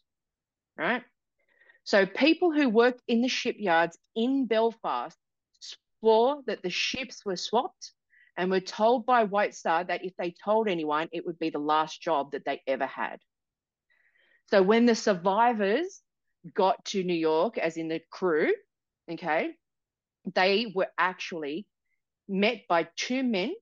right? 0.77 1.03
So 1.83 2.05
people 2.05 2.51
who 2.51 2.69
worked 2.69 3.01
in 3.07 3.21
the 3.21 3.27
shipyards 3.27 3.97
in 4.15 4.45
Belfast 4.47 5.17
swore 5.59 6.41
that 6.47 6.63
the 6.63 6.69
ships 6.69 7.25
were 7.25 7.35
swapped 7.35 7.91
and 8.37 8.51
were 8.51 8.59
told 8.59 9.05
by 9.05 9.23
White 9.23 9.55
Star 9.55 9.83
that 9.83 10.03
if 10.03 10.13
they 10.17 10.33
told 10.43 10.67
anyone, 10.67 11.09
it 11.11 11.25
would 11.25 11.39
be 11.39 11.49
the 11.49 11.59
last 11.59 12.01
job 12.01 12.31
that 12.31 12.43
they 12.45 12.61
ever 12.67 12.85
had. 12.85 13.19
So 14.47 14.61
when 14.61 14.85
the 14.85 14.95
survivors 14.95 16.01
got 16.53 16.83
to 16.85 17.03
New 17.03 17.13
York, 17.13 17.57
as 17.57 17.77
in 17.77 17.87
the 17.87 18.01
crew, 18.11 18.51
okay, 19.09 19.51
they 20.33 20.71
were 20.73 20.89
actually 20.97 21.65
met 22.27 22.61
by 22.67 22.87
two 22.95 23.23
men, 23.23 23.53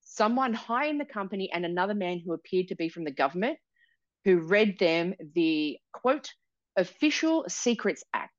someone 0.00 0.54
high 0.54 0.86
in 0.86 0.98
the 0.98 1.04
company 1.04 1.50
and 1.52 1.64
another 1.64 1.94
man 1.94 2.18
who 2.18 2.32
appeared 2.32 2.68
to 2.68 2.76
be 2.76 2.88
from 2.88 3.04
the 3.04 3.10
government, 3.10 3.58
who 4.24 4.38
read 4.38 4.78
them 4.78 5.14
the 5.34 5.78
quote, 5.92 6.32
Official 6.76 7.44
Secrets 7.48 8.04
Act, 8.14 8.32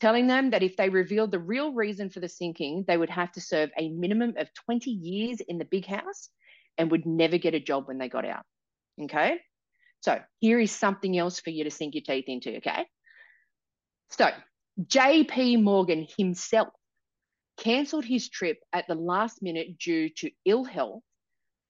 telling 0.00 0.26
them 0.26 0.50
that 0.50 0.62
if 0.62 0.76
they 0.76 0.88
revealed 0.88 1.30
the 1.30 1.38
real 1.38 1.72
reason 1.72 2.10
for 2.10 2.20
the 2.20 2.28
sinking, 2.28 2.84
they 2.86 2.96
would 2.96 3.10
have 3.10 3.32
to 3.32 3.40
serve 3.40 3.70
a 3.78 3.88
minimum 3.88 4.34
of 4.36 4.52
20 4.66 4.90
years 4.90 5.40
in 5.40 5.58
the 5.58 5.64
big 5.64 5.86
house 5.86 6.28
and 6.76 6.90
would 6.90 7.06
never 7.06 7.38
get 7.38 7.54
a 7.54 7.60
job 7.60 7.88
when 7.88 7.98
they 7.98 8.08
got 8.08 8.24
out. 8.24 8.44
Okay. 9.00 9.38
So 10.00 10.18
here 10.40 10.58
is 10.58 10.72
something 10.72 11.16
else 11.16 11.40
for 11.40 11.50
you 11.50 11.64
to 11.64 11.70
sink 11.70 11.94
your 11.94 12.02
teeth 12.02 12.24
into. 12.26 12.56
Okay. 12.56 12.84
So 14.10 14.28
JP 14.80 15.62
Morgan 15.62 16.06
himself 16.18 16.68
cancelled 17.56 18.04
his 18.04 18.28
trip 18.28 18.58
at 18.72 18.86
the 18.88 18.94
last 18.94 19.42
minute 19.42 19.78
due 19.78 20.08
to 20.08 20.30
ill 20.44 20.64
health. 20.64 21.02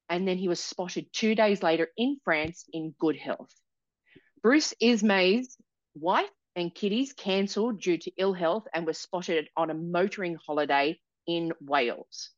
And 0.09 0.27
then 0.27 0.39
he 0.39 0.49
was 0.49 0.61
spotted 0.61 1.13
two 1.13 1.35
days 1.35 1.63
later 1.63 1.89
in 1.97 2.19
France 2.25 2.65
in 2.73 2.95
good 2.99 3.17
health. 3.17 3.53
Bruce 4.43 4.75
Ismay's 4.81 5.57
wife 5.95 6.29
and 6.57 6.75
kiddies 6.75 7.13
cancelled 7.13 7.81
due 7.81 7.99
to 7.99 8.13
ill 8.19 8.33
health 8.33 8.65
and 8.75 8.87
were 8.87 8.93
spotted 8.93 9.49
on 9.57 9.71
a 9.71 9.75
motoring 9.75 10.37
holiday 10.47 10.99
in 11.27 11.53
Wales. 11.61 12.31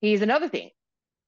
Here's 0.00 0.22
another 0.22 0.48
thing 0.48 0.70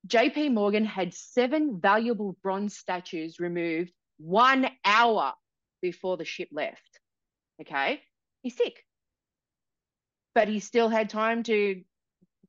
JP 0.07 0.53
Morgan 0.53 0.85
had 0.85 1.15
seven 1.15 1.81
valuable 1.81 2.37
bronze 2.43 2.77
statues 2.77 3.41
removed 3.41 3.93
one 4.19 4.69
hour 4.85 5.35
before 5.83 6.17
the 6.17 6.25
ship 6.25 6.49
left. 6.53 7.01
Okay, 7.61 8.01
he's 8.43 8.57
sick. 8.57 8.85
But 10.37 10.49
he 10.49 10.61
still 10.61 10.91
had 10.91 11.09
time 11.09 11.43
to, 11.45 11.83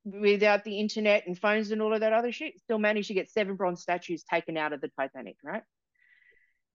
without 0.04 0.66
the 0.66 0.78
internet 0.78 1.26
and 1.26 1.40
phones 1.40 1.72
and 1.72 1.82
all 1.82 1.94
of 1.94 2.02
that 2.02 2.12
other 2.12 2.34
shit, 2.34 2.60
still 2.60 2.80
managed 2.80 3.08
to 3.08 3.14
get 3.14 3.32
seven 3.32 3.56
bronze 3.56 3.82
statues 3.82 4.26
taken 4.30 4.58
out 4.58 4.74
of 4.74 4.82
the 4.82 4.90
Titanic, 4.90 5.38
right? 5.42 5.64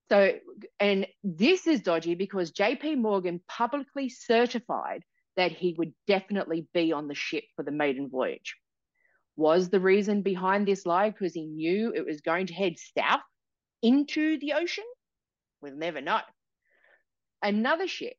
So, 0.08 0.32
and 0.80 1.06
this 1.22 1.66
is 1.66 1.82
dodgy 1.82 2.14
because 2.14 2.52
JP 2.52 2.96
Morgan 2.96 3.42
publicly 3.46 4.08
certified 4.08 5.02
that 5.36 5.52
he 5.52 5.74
would 5.76 5.92
definitely 6.06 6.66
be 6.72 6.92
on 6.92 7.08
the 7.08 7.14
ship 7.14 7.44
for 7.56 7.62
the 7.62 7.70
maiden 7.70 8.08
voyage. 8.08 8.56
Was 9.36 9.68
the 9.68 9.80
reason 9.80 10.22
behind 10.22 10.66
this 10.66 10.86
lie 10.86 11.10
because 11.10 11.34
he 11.34 11.44
knew 11.44 11.92
it 11.94 12.06
was 12.06 12.22
going 12.22 12.46
to 12.46 12.54
head 12.54 12.76
south 12.96 13.20
into 13.82 14.38
the 14.38 14.54
ocean? 14.54 14.84
We'll 15.60 15.76
never 15.76 16.00
know. 16.00 16.20
Another 17.42 17.86
ship, 17.86 18.16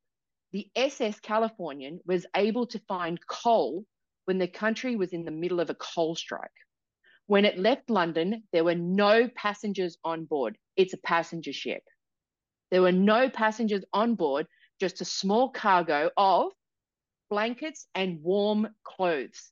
the 0.54 0.68
SS 0.76 1.20
Californian, 1.20 2.00
was 2.06 2.28
able 2.36 2.68
to 2.68 2.80
find 2.88 3.20
coal 3.28 3.84
when 4.26 4.38
the 4.38 4.48
country 4.48 4.96
was 4.96 5.12
in 5.12 5.26
the 5.26 5.32
middle 5.32 5.60
of 5.60 5.70
a 5.70 5.76
coal 5.76 6.16
strike. 6.16 6.52
When 7.26 7.44
it 7.44 7.58
left 7.58 7.90
London, 7.90 8.44
there 8.54 8.64
were 8.64 8.76
no 8.76 9.28
passengers 9.36 9.98
on 10.04 10.26
board. 10.26 10.58
It's 10.78 10.94
a 10.94 10.98
passenger 10.98 11.54
ship. 11.54 11.84
There 12.70 12.82
were 12.82 12.92
no 12.92 13.30
passengers 13.30 13.84
on 13.94 14.16
board, 14.16 14.48
just 14.80 15.02
a 15.02 15.06
small 15.06 15.50
cargo 15.50 16.12
of 16.18 16.52
blankets 17.30 17.88
and 17.96 18.22
warm 18.22 18.68
clothes. 18.84 19.52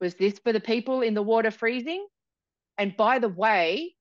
Was 0.00 0.14
this 0.14 0.38
for 0.38 0.52
the 0.52 0.60
people 0.60 1.02
in 1.02 1.14
the 1.14 1.22
water 1.22 1.50
freezing? 1.50 2.06
And 2.78 2.96
by 2.96 3.18
the 3.18 3.28
way, 3.28 3.94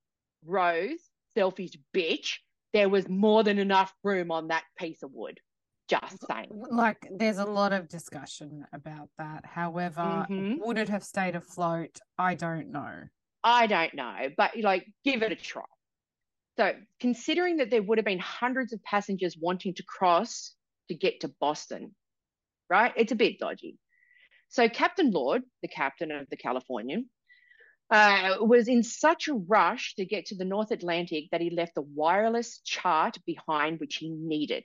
Rose, 0.46 1.02
selfish 1.34 1.72
bitch, 1.94 2.36
there 2.74 2.90
was 2.90 3.10
more 3.10 3.44
than 3.44 3.58
enough 3.58 3.94
room 4.04 4.32
on 4.32 4.50
that 4.50 4.64
piece 4.78 5.04
of 5.04 5.12
wood. 5.12 5.40
Just 5.88 6.26
saying. 6.28 6.50
Like, 6.70 7.08
there's 7.12 7.38
a 7.38 7.46
lot 7.46 7.72
of 7.72 7.88
discussion 7.88 8.66
about 8.74 9.10
that. 9.18 9.46
However, 9.46 10.02
mm-hmm. 10.30 10.56
would 10.60 10.78
it 10.78 10.90
have 10.90 11.04
stayed 11.04 11.36
afloat? 11.36 11.98
I 12.18 12.36
don't 12.36 12.72
know. 12.72 13.04
I 13.44 13.68
don't 13.68 13.94
know, 13.94 14.30
but 14.36 14.58
like, 14.58 14.86
give 15.06 15.22
it 15.22 15.32
a 15.32 15.36
try. 15.36 15.64
So, 16.58 16.74
considering 17.00 17.58
that 17.58 17.70
there 17.70 17.84
would 17.84 17.98
have 17.98 18.06
been 18.06 18.20
hundreds 18.20 18.74
of 18.74 18.84
passengers 18.84 19.38
wanting 19.40 19.76
to 19.76 19.84
cross 19.84 20.56
to 20.90 20.96
get 20.96 21.22
to 21.22 21.32
Boston, 21.40 21.96
right? 22.70 22.92
It's 22.98 23.12
a 23.12 23.16
bit 23.16 23.40
dodgy. 23.40 23.78
So, 24.50 24.68
Captain 24.68 25.12
Lord, 25.12 25.44
the 25.62 25.68
captain 25.68 26.12
of 26.12 26.28
the 26.30 26.38
Californian, 26.38 27.10
uh, 27.90 28.38
was 28.42 28.68
in 28.68 28.84
such 28.84 29.28
a 29.28 29.34
rush 29.34 29.96
to 29.96 30.06
get 30.06 30.26
to 30.28 30.36
the 30.36 30.46
North 30.46 30.72
Atlantic 30.72 31.26
that 31.32 31.42
he 31.42 31.50
left 31.50 31.76
the 31.76 31.82
wireless 31.84 32.60
chart 32.66 33.18
behind 33.26 33.80
which 33.80 33.96
he 33.98 34.10
needed. 34.10 34.64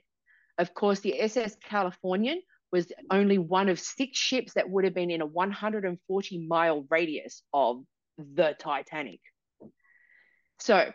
Of 0.57 0.73
course, 0.73 0.99
the 0.99 1.19
SS 1.19 1.55
Californian 1.63 2.41
was 2.71 2.91
only 3.11 3.37
one 3.37 3.69
of 3.69 3.79
six 3.79 4.17
ships 4.17 4.53
that 4.53 4.69
would 4.69 4.83
have 4.83 4.93
been 4.93 5.11
in 5.11 5.21
a 5.21 5.25
140 5.25 6.47
mile 6.47 6.85
radius 6.89 7.43
of 7.53 7.83
the 8.17 8.55
Titanic. 8.57 9.19
So 10.59 10.91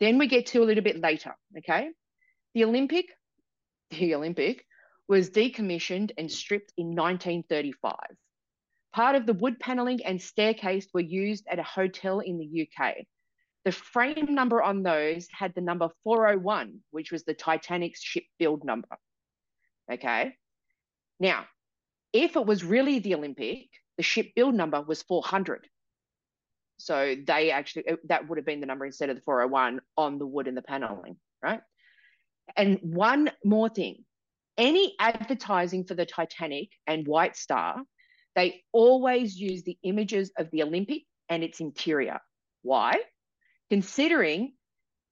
then 0.00 0.18
we 0.18 0.26
get 0.26 0.46
to 0.46 0.62
a 0.62 0.64
little 0.64 0.84
bit 0.84 1.00
later, 1.00 1.34
okay? 1.58 1.90
The 2.54 2.64
Olympic, 2.64 3.06
the 3.90 4.14
Olympic 4.14 4.64
was 5.08 5.30
decommissioned 5.30 6.12
and 6.16 6.30
stripped 6.30 6.72
in 6.76 6.88
1935. 6.94 7.94
Part 8.92 9.16
of 9.16 9.26
the 9.26 9.34
wood 9.34 9.58
paneling 9.58 10.04
and 10.04 10.20
staircase 10.20 10.86
were 10.94 11.00
used 11.00 11.46
at 11.50 11.58
a 11.58 11.64
hotel 11.64 12.20
in 12.20 12.38
the 12.38 12.68
UK. 12.68 12.94
The 13.64 13.72
frame 13.72 14.34
number 14.34 14.62
on 14.62 14.82
those 14.82 15.26
had 15.32 15.54
the 15.54 15.60
number 15.60 15.88
401, 16.04 16.80
which 16.90 17.10
was 17.10 17.24
the 17.24 17.34
Titanic's 17.34 18.02
ship 18.02 18.24
build 18.38 18.64
number. 18.64 18.98
Okay. 19.90 20.36
Now, 21.18 21.46
if 22.12 22.36
it 22.36 22.44
was 22.44 22.62
really 22.62 22.98
the 22.98 23.14
Olympic, 23.14 23.68
the 23.96 24.02
ship 24.02 24.32
build 24.36 24.54
number 24.54 24.80
was 24.82 25.02
400. 25.02 25.66
So 26.78 27.14
they 27.26 27.50
actually, 27.50 27.88
uh, 27.88 27.96
that 28.08 28.28
would 28.28 28.38
have 28.38 28.44
been 28.44 28.60
the 28.60 28.66
number 28.66 28.84
instead 28.84 29.08
of 29.08 29.16
the 29.16 29.22
401 29.22 29.80
on 29.96 30.18
the 30.18 30.26
wood 30.26 30.48
and 30.48 30.56
the 30.56 30.62
paneling, 30.62 31.16
right? 31.42 31.60
And 32.56 32.78
one 32.82 33.30
more 33.44 33.68
thing 33.68 34.04
any 34.56 34.94
advertising 35.00 35.84
for 35.84 35.94
the 35.94 36.06
Titanic 36.06 36.68
and 36.86 37.06
White 37.06 37.36
Star, 37.36 37.82
they 38.36 38.62
always 38.72 39.36
use 39.36 39.62
the 39.62 39.78
images 39.82 40.30
of 40.38 40.50
the 40.50 40.62
Olympic 40.62 41.02
and 41.28 41.42
its 41.42 41.60
interior. 41.60 42.20
Why? 42.62 43.00
Considering 43.74 44.52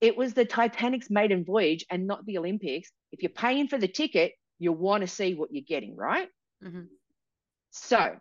it 0.01 0.17
was 0.17 0.35
the 0.35 0.45
Titanic's 0.45 1.11
maiden 1.11 1.45
voyage 1.45 1.85
and 1.91 2.07
not 2.07 2.25
the 2.25 2.39
Olympics. 2.39 2.93
If 3.11 3.21
you're 3.21 3.41
paying 3.47 3.67
for 3.67 3.77
the 3.77 3.89
ticket, 3.89 4.35
you 4.61 4.71
want 4.71 5.01
to 5.01 5.09
see 5.09 5.35
what 5.35 5.49
you're 5.53 5.65
getting, 5.67 5.97
right? 5.97 6.29
Mm-hmm. 6.63 6.85
So 7.73 8.15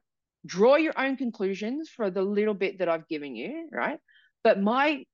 draw 0.43 0.77
your 0.77 0.97
own 0.97 1.15
conclusions 1.15 1.91
for 1.95 2.09
the 2.09 2.23
little 2.23 2.55
bit 2.55 2.79
that 2.79 2.89
I've 2.89 3.07
given 3.07 3.35
you, 3.35 3.69
right? 3.71 3.99
But 4.43 4.59
my 4.59 5.05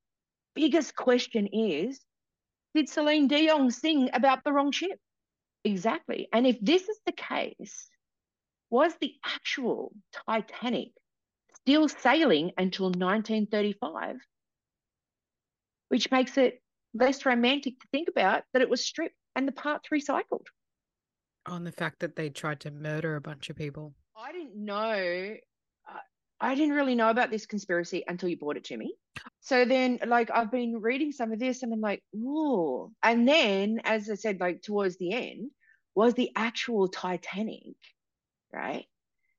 biggest 0.55 0.95
question 0.95 1.49
is 1.51 1.99
did 2.73 2.87
Celine 2.87 3.27
Dion 3.27 3.69
sing 3.69 4.09
about 4.13 4.45
the 4.45 4.53
wrong 4.53 4.71
ship? 4.71 4.97
Exactly. 5.65 6.29
And 6.31 6.47
if 6.47 6.57
this 6.61 6.87
is 6.87 6.99
the 7.05 7.11
case, 7.11 7.89
was 8.69 8.93
the 9.01 9.13
actual 9.25 9.91
Titanic 10.25 10.91
still 11.57 11.89
sailing 11.89 12.51
until 12.57 12.85
1935? 12.85 14.15
Which 15.89 16.11
makes 16.11 16.37
it 16.37 16.61
less 16.93 17.25
romantic 17.25 17.79
to 17.79 17.87
think 17.91 18.07
about 18.07 18.43
that 18.53 18.61
it 18.61 18.69
was 18.69 18.85
stripped 18.85 19.15
and 19.35 19.47
the 19.47 19.51
parts 19.51 19.89
recycled. 19.89 20.45
On 21.45 21.63
the 21.63 21.71
fact 21.71 21.99
that 21.99 22.15
they 22.15 22.29
tried 22.29 22.59
to 22.61 22.71
murder 22.71 23.15
a 23.15 23.21
bunch 23.21 23.49
of 23.49 23.55
people. 23.55 23.93
I 24.17 24.31
didn't 24.31 24.55
know. 24.55 25.35
Uh, 25.89 25.99
I 26.41 26.55
didn't 26.55 26.75
really 26.75 26.95
know 26.95 27.09
about 27.09 27.31
this 27.31 27.45
conspiracy 27.45 28.03
until 28.07 28.29
you 28.29 28.37
brought 28.37 28.57
it 28.57 28.65
to 28.65 28.77
me. 28.77 28.95
So 29.39 29.63
then, 29.63 29.99
like, 30.05 30.29
I've 30.31 30.51
been 30.51 30.81
reading 30.81 31.11
some 31.11 31.31
of 31.31 31.39
this, 31.39 31.63
and 31.63 31.71
I'm 31.71 31.81
like, 31.81 32.03
"Ooh!" 32.15 32.91
And 33.01 33.27
then, 33.27 33.79
as 33.83 34.09
I 34.09 34.15
said, 34.15 34.39
like 34.39 34.61
towards 34.61 34.97
the 34.97 35.13
end, 35.13 35.51
was 35.95 36.13
the 36.13 36.31
actual 36.35 36.87
Titanic, 36.87 37.77
right, 38.51 38.85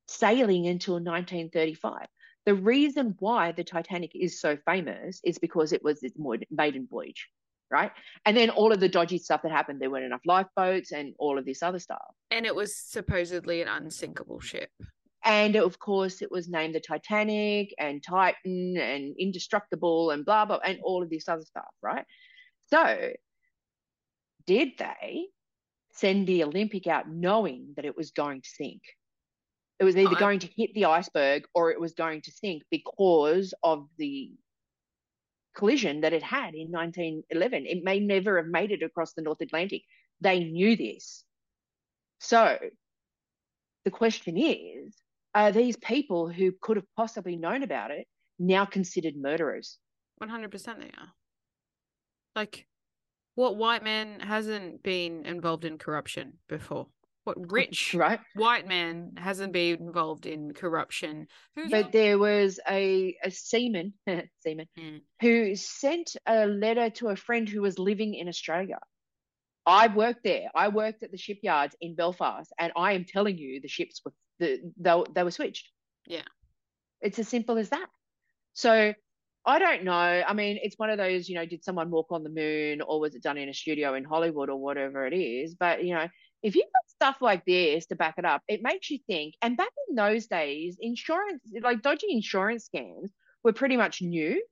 sailing 0.07 0.67
until 0.67 0.95
1935. 0.95 2.07
The 2.49 2.55
reason 2.55 3.15
why 3.19 3.53
the 3.53 3.63
Titanic 3.63 4.13
is 4.15 4.41
so 4.41 4.57
famous 4.65 5.21
is 5.23 5.37
because 5.37 5.75
it 5.75 5.85
was 5.85 6.03
its 6.03 6.17
maiden 6.51 6.89
voyage 6.91 7.29
right? 7.71 7.93
And 8.25 8.35
then 8.35 8.49
all 8.49 8.73
of 8.73 8.81
the 8.81 8.89
dodgy 8.89 9.19
stuff 9.19 9.43
that 9.43 9.53
happened, 9.53 9.79
there 9.79 9.91
weren't 9.91 10.07
enough 10.07 10.23
lifeboats 10.25 10.91
and 10.93 11.13
all 11.19 11.37
of 11.37 11.45
this 11.45 11.63
other 11.63 11.79
stuff. 11.79 12.15
And 12.31 12.47
it 12.47 12.55
was 12.55 12.75
supposedly 12.75 13.61
an 13.61 13.69
unsinkable 13.69 14.41
ship. 14.41 14.71
And 15.23 15.55
of 15.57 15.79
course, 15.79 16.23
it 16.23 16.33
was 16.33 16.49
named 16.49 16.75
the 16.75 16.81
Titanic 16.81 17.75
and 17.79 18.03
Titan 18.03 18.79
and 18.79 19.15
Indestructible 19.19 20.13
and 20.13 20.25
blah, 20.25 20.47
blah, 20.47 20.61
and 20.65 20.79
all 20.83 21.03
of 21.03 21.11
this 21.11 21.29
other 21.29 21.45
stuff, 21.45 21.69
right? 21.83 22.07
So, 22.71 23.11
did 24.47 24.71
they 24.79 25.27
send 25.93 26.27
the 26.27 26.45
Olympic 26.45 26.87
out 26.87 27.11
knowing 27.11 27.75
that 27.77 27.85
it 27.85 27.99
was 27.99 28.13
going 28.13 28.41
to 28.41 28.49
sink? 28.49 28.81
It 29.79 29.85
was 29.85 29.97
either 29.97 30.17
going 30.17 30.41
to 30.41 30.49
hit 30.57 30.75
the 30.75 30.87
iceberg 30.87 31.45
or 31.55 31.71
it 31.71 31.81
was 31.81 31.95
going 31.95 32.23
to 32.23 32.33
sink 32.33 32.65
because 32.71 33.55
of 33.63 33.89
the 33.97 34.33
collision 35.55 36.01
that 36.01 36.13
it 36.13 36.23
had 36.23 36.55
in 36.55 36.71
1911. 36.71 37.67
It 37.67 37.85
may 37.85 38.01
never 38.01 38.39
have 38.39 38.47
made 38.47 38.73
it 38.73 38.83
across 38.83 39.13
the 39.13 39.23
North 39.23 39.41
Atlantic. 39.41 39.83
They 40.21 40.41
knew 40.41 40.77
this. 40.77 41.25
So 42.21 42.59
the 43.85 43.91
question 43.91 44.37
is 44.37 44.95
are 45.35 45.53
these 45.53 45.77
people 45.77 46.29
who 46.29 46.53
could 46.61 46.77
have 46.77 46.87
possibly 46.97 47.37
known 47.37 47.63
about 47.63 47.91
it 47.91 48.07
now 48.39 48.65
considered 48.65 49.15
murderers? 49.17 49.79
100% 50.21 50.51
they 50.81 50.87
are. 50.87 51.13
Like, 52.35 52.67
what 53.35 53.57
white 53.57 53.85
man 53.85 54.21
hasn't 54.21 54.83
been 54.83 55.25
involved 55.27 55.65
in 55.65 55.79
corruption 55.79 56.39
before? 56.49 56.89
What 57.29 57.53
rich 57.53 57.95
right. 57.95 58.21
white 58.35 58.67
man 58.67 59.13
hasn't 59.17 59.53
been 59.53 59.77
involved 59.81 60.27
in 60.27 60.53
corruption. 60.55 61.27
Who's 61.55 61.71
but 61.71 61.93
there 61.93 62.19
was 62.19 62.59
a, 62.69 63.17
a 63.23 63.31
seaman 63.31 63.93
seaman 64.41 64.67
mm. 64.79 65.01
who 65.21 65.55
sent 65.55 66.17
a 66.27 66.47
letter 66.47 66.91
to 66.91 67.09
a 67.09 67.17
friend 67.17 67.49
who 67.49 67.63
was 67.63 67.79
living 67.79 68.15
in 68.15 68.29
australia. 68.29 68.79
I 69.67 69.89
worked 69.89 70.25
there. 70.25 70.49
I 70.55 70.69
worked 70.69 71.03
at 71.03 71.11
the 71.11 71.19
shipyards 71.19 71.77
in 71.83 71.95
belfast 71.95 72.51
and 72.59 72.73
i 72.75 72.93
am 72.95 73.05
telling 73.05 73.37
you 73.37 73.61
the 73.61 73.69
ships 73.69 74.01
were 74.05 74.15
the, 74.41 74.61
they, 74.79 75.03
they 75.15 75.23
were 75.23 75.31
switched. 75.31 75.69
Yeah. 76.07 76.29
It's 77.01 77.19
as 77.19 77.29
simple 77.29 77.59
as 77.59 77.69
that. 77.69 77.87
So 78.55 78.95
I 79.45 79.59
don't 79.59 79.85
know. 79.85 79.93
I 80.27 80.33
mean, 80.35 80.59
it's 80.63 80.79
one 80.79 80.91
of 80.91 80.99
those, 80.99 81.29
you 81.29 81.35
know, 81.35 81.47
did 81.47 81.65
someone 81.65 81.91
walk 81.91 82.09
on 82.11 82.23
the 82.23 82.29
moon 82.29 82.83
or 82.83 83.01
was 83.01 83.15
it 83.15 83.23
done 83.23 83.39
in 83.39 83.49
a 83.49 83.55
studio 83.55 83.95
in 83.95 84.05
Hollywood 84.05 84.51
or 84.51 84.57
whatever 84.57 85.07
it 85.07 85.15
is? 85.15 85.55
But, 85.55 85.85
you 85.85 85.95
know, 85.95 86.07
if 86.43 86.55
you've 86.55 86.65
got 86.65 86.91
stuff 86.91 87.23
like 87.23 87.45
this 87.45 87.87
to 87.87 87.97
back 87.97 88.15
it 88.19 88.25
up, 88.25 88.43
it 88.49 88.63
makes 88.63 88.91
you 88.91 88.99
think. 89.07 89.35
And 89.43 89.57
back 89.57 89.73
in 89.89 89.95
those 89.95 90.27
days, 90.27 90.77
insurance, 90.81 91.43
like 91.63 91.83
dodgy 91.83 92.09
insurance 92.11 92.69
scams, 92.73 93.11
were 93.45 93.53
pretty 93.53 93.77
much 93.77 94.03
new. 94.03 94.43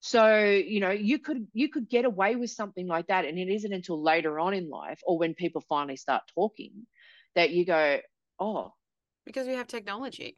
So 0.00 0.44
you 0.44 0.80
know 0.80 0.90
you 0.90 1.18
could 1.18 1.48
you 1.52 1.68
could 1.68 1.88
get 1.88 2.04
away 2.04 2.36
with 2.36 2.50
something 2.50 2.86
like 2.86 3.08
that, 3.08 3.24
and 3.24 3.38
it 3.38 3.48
isn't 3.48 3.72
until 3.72 4.02
later 4.02 4.38
on 4.38 4.54
in 4.54 4.68
life 4.68 5.00
or 5.04 5.18
when 5.18 5.34
people 5.34 5.62
finally 5.68 5.96
start 5.96 6.22
talking 6.34 6.86
that 7.34 7.50
you 7.50 7.64
go, 7.64 7.98
oh, 8.38 8.72
because 9.26 9.46
we 9.46 9.54
have 9.54 9.66
technology. 9.66 10.36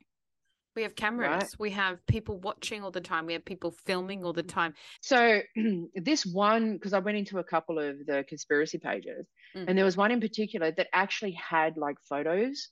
We 0.77 0.83
have 0.83 0.95
cameras. 0.95 1.29
Right. 1.29 1.55
We 1.59 1.71
have 1.71 2.05
people 2.07 2.39
watching 2.39 2.83
all 2.83 2.91
the 2.91 3.01
time. 3.01 3.27
We 3.27 3.33
have 3.33 3.45
people 3.45 3.73
filming 3.87 4.25
all 4.25 4.33
the 4.33 4.43
time. 4.43 4.75
So 5.01 5.41
this 5.95 6.25
one, 6.25 6.75
because 6.75 6.93
I 6.93 7.01
went 7.01 7.19
into 7.19 7.39
a 7.39 7.45
couple 7.45 7.79
of 7.79 8.07
the 8.07 8.25
conspiracy 8.29 8.79
pages, 8.79 9.27
mm. 9.57 9.65
and 9.67 9.77
there 9.77 9.85
was 9.85 9.97
one 9.97 10.13
in 10.13 10.21
particular 10.21 10.71
that 10.71 10.87
actually 10.93 11.33
had 11.33 11.77
like 11.77 11.97
photos 12.09 12.69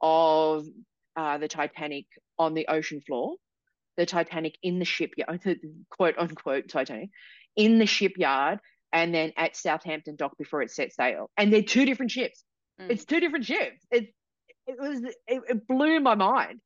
of 0.00 0.66
uh, 1.16 1.38
the 1.38 1.48
Titanic 1.48 2.06
on 2.38 2.54
the 2.54 2.68
ocean 2.68 3.00
floor, 3.00 3.34
the 3.96 4.06
Titanic 4.06 4.56
in 4.62 4.78
the 4.78 4.84
shipyard, 4.84 5.40
the 5.44 5.58
quote 5.90 6.14
unquote 6.18 6.68
Titanic 6.68 7.10
in 7.56 7.78
the 7.78 7.86
shipyard, 7.86 8.60
and 8.92 9.14
then 9.14 9.32
at 9.36 9.56
Southampton 9.56 10.16
dock 10.16 10.36
before 10.38 10.62
it 10.62 10.70
set 10.70 10.92
sail. 10.92 11.30
And 11.36 11.52
they're 11.52 11.62
two 11.62 11.84
different 11.84 12.12
ships. 12.12 12.44
Mm. 12.80 12.90
It's 12.90 13.04
two 13.04 13.20
different 13.20 13.46
ships. 13.46 13.84
It 13.90 14.14
it 14.66 14.76
was 14.78 15.02
it, 15.02 15.42
it 15.48 15.66
blew 15.66 15.98
my 16.00 16.14
mind. 16.14 16.60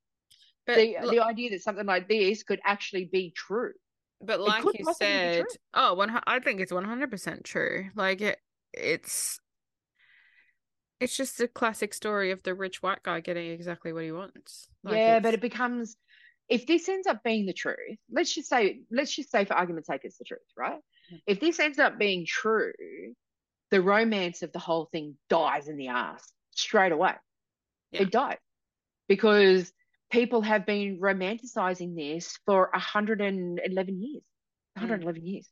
But 0.67 0.77
the 0.77 0.97
the 1.11 1.25
idea 1.25 1.51
that 1.51 1.63
something 1.63 1.87
like 1.87 2.09
this 2.09 2.43
could 2.43 2.61
actually 2.65 3.09
be 3.11 3.33
true. 3.37 3.73
But 4.21 4.41
like 4.41 4.65
you 4.65 4.93
said, 4.95 5.45
oh, 5.75 5.95
one, 5.95 6.19
I 6.27 6.41
think 6.41 6.61
it's 6.61 6.73
one 6.73 6.85
hundred 6.85 7.11
percent 7.11 7.45
true. 7.45 7.91
Like 7.95 8.21
it, 8.21 8.39
it's 8.73 9.39
it's 11.01 11.17
just 11.17 11.41
a 11.41 11.49
classic 11.49 11.93
story 11.93 12.31
of 12.31 12.43
the 12.43 12.55
rich 12.55 12.83
white 12.83 13.03
guy 13.03 13.21
getting 13.21 13.51
exactly 13.51 13.93
what 13.93 14.05
he 14.05 14.13
wants. 14.13 14.69
Like 14.83 14.97
yeah, 14.97 15.21
but 15.21 15.35
it 15.35 15.41
becomes 15.41 15.97
if 16.49 16.67
this 16.67 16.89
ends 16.89 17.07
up 17.07 17.23
being 17.23 17.47
the 17.47 17.53
truth. 17.53 17.99
Let's 18.11 18.35
just 18.35 18.49
say, 18.49 18.81
let's 18.91 19.15
just 19.15 19.31
say 19.31 19.45
for 19.45 19.55
argument's 19.55 19.89
sake, 19.89 20.03
it's 20.05 20.19
the 20.19 20.25
truth, 20.25 20.41
right? 20.57 20.81
If 21.27 21.41
this 21.41 21.61
ends 21.61 21.79
up 21.79 21.99
being 21.99 22.25
true, 22.27 22.73
the 23.71 23.81
romance 23.81 24.43
of 24.43 24.53
the 24.53 24.59
whole 24.59 24.89
thing 24.91 25.17
dies 25.29 25.69
in 25.69 25.77
the 25.77 25.89
ass 25.89 26.33
straight 26.53 26.93
away. 26.93 27.15
Yeah. 27.93 28.03
It 28.03 28.11
dies 28.11 28.39
because 29.09 29.73
people 30.11 30.43
have 30.43 30.67
been 30.67 30.99
romanticizing 31.01 31.97
this 31.97 32.39
for 32.47 32.71
111 32.73 34.03
years 34.03 34.23
111 34.75 35.21
mm. 35.23 35.27
years. 35.27 35.49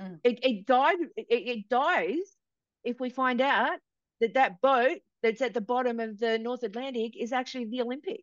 Mm. 0.00 0.18
It, 0.24 0.38
it 0.42 0.66
died 0.66 0.96
it, 1.16 1.26
it 1.28 1.68
dies 1.68 2.36
if 2.84 2.98
we 2.98 3.10
find 3.10 3.40
out 3.40 3.78
that 4.20 4.34
that 4.34 4.60
boat 4.60 4.98
that's 5.22 5.42
at 5.42 5.54
the 5.54 5.60
bottom 5.60 6.00
of 6.00 6.18
the 6.18 6.38
north 6.38 6.62
atlantic 6.62 7.12
is 7.16 7.32
actually 7.32 7.66
the 7.66 7.82
olympic. 7.82 8.22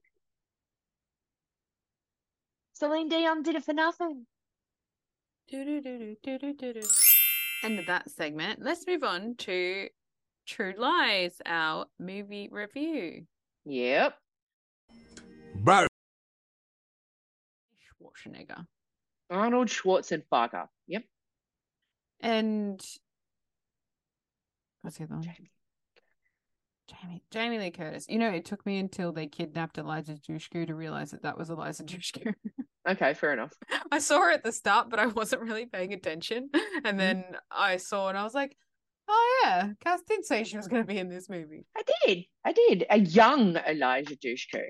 Celine 2.74 3.10
dion 3.10 3.44
did 3.44 3.56
it 3.56 3.64
for 3.64 3.74
nothing. 3.74 4.26
End 7.64 7.80
of 7.80 7.88
that 7.88 8.10
segment. 8.10 8.60
Let's 8.62 8.88
move 8.88 9.04
on 9.04 9.36
to 9.40 9.90
true 10.48 10.74
lies 10.78 11.36
our 11.46 11.86
movie 12.00 12.50
review. 12.52 13.26
Yep 13.66 14.16
Schwarzenegger. 18.20 18.66
Arnold 19.30 19.68
Schwarzenegger. 19.68 20.68
Yep. 20.88 21.04
And 22.22 22.82
what's 24.82 24.98
the 24.98 25.06
other 25.06 25.16
one? 25.16 25.24
Jamie. 25.24 25.52
Jamie, 26.90 27.24
Jamie 27.32 27.60
Lee 27.60 27.72
Curtis. 27.72 28.06
You 28.10 28.18
know, 28.18 28.32
it 28.32 28.46
took 28.46 28.66
me 28.66 28.80
until 28.80 29.12
they 29.12 29.28
kidnapped 29.28 29.78
Eliza 29.78 30.16
Dushku 30.16 30.66
to 30.66 30.76
realize 30.76 31.12
that 31.12 31.24
that 31.24 31.38
was 31.38 31.50
Eliza 31.50 31.84
Dushku. 31.84 32.34
okay, 32.90 33.14
fair 33.14 33.34
enough. 33.34 33.54
I 33.92 34.00
saw 34.00 34.22
her 34.22 34.32
at 34.32 34.44
the 34.44 34.52
start, 34.52 34.90
but 34.90 35.00
I 35.00 35.06
wasn't 35.06 35.44
really 35.44 35.68
paying 35.68 35.94
attention. 35.94 36.50
And 36.54 36.86
mm-hmm. 36.86 36.98
then 36.98 37.26
I 37.52 37.78
saw 37.78 38.10
and 38.10 38.18
I 38.18 38.24
was 38.24 38.34
like, 38.34 38.56
oh 39.08 39.42
yeah, 39.44 39.70
Cass 39.84 40.02
did 40.08 40.26
say 40.26 40.44
she 40.44 40.58
was 40.58 40.68
going 40.68 40.82
to 40.82 40.88
be 40.88 40.98
in 40.98 41.10
this 41.10 41.30
movie. 41.30 41.66
I 41.78 41.84
did. 42.06 42.26
I 42.44 42.54
did. 42.54 42.86
A 42.90 42.98
young 42.98 43.58
Eliza 43.68 44.16
Dushku. 44.16 44.64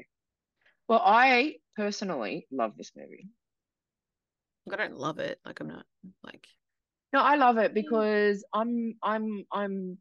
Well, 0.87 1.01
I 1.03 1.55
personally 1.75 2.47
love 2.51 2.73
this 2.77 2.91
movie. 2.97 3.29
I 4.73 4.77
don't 4.77 4.97
love 4.97 5.19
it. 5.19 5.39
Like 5.45 5.59
I'm 5.59 5.67
not 5.67 5.85
like 6.23 6.45
No, 7.13 7.21
I 7.21 7.35
love 7.35 7.57
it 7.57 7.73
because 7.73 8.43
I'm 8.53 8.95
I'm 9.03 9.45
I'm 9.51 9.97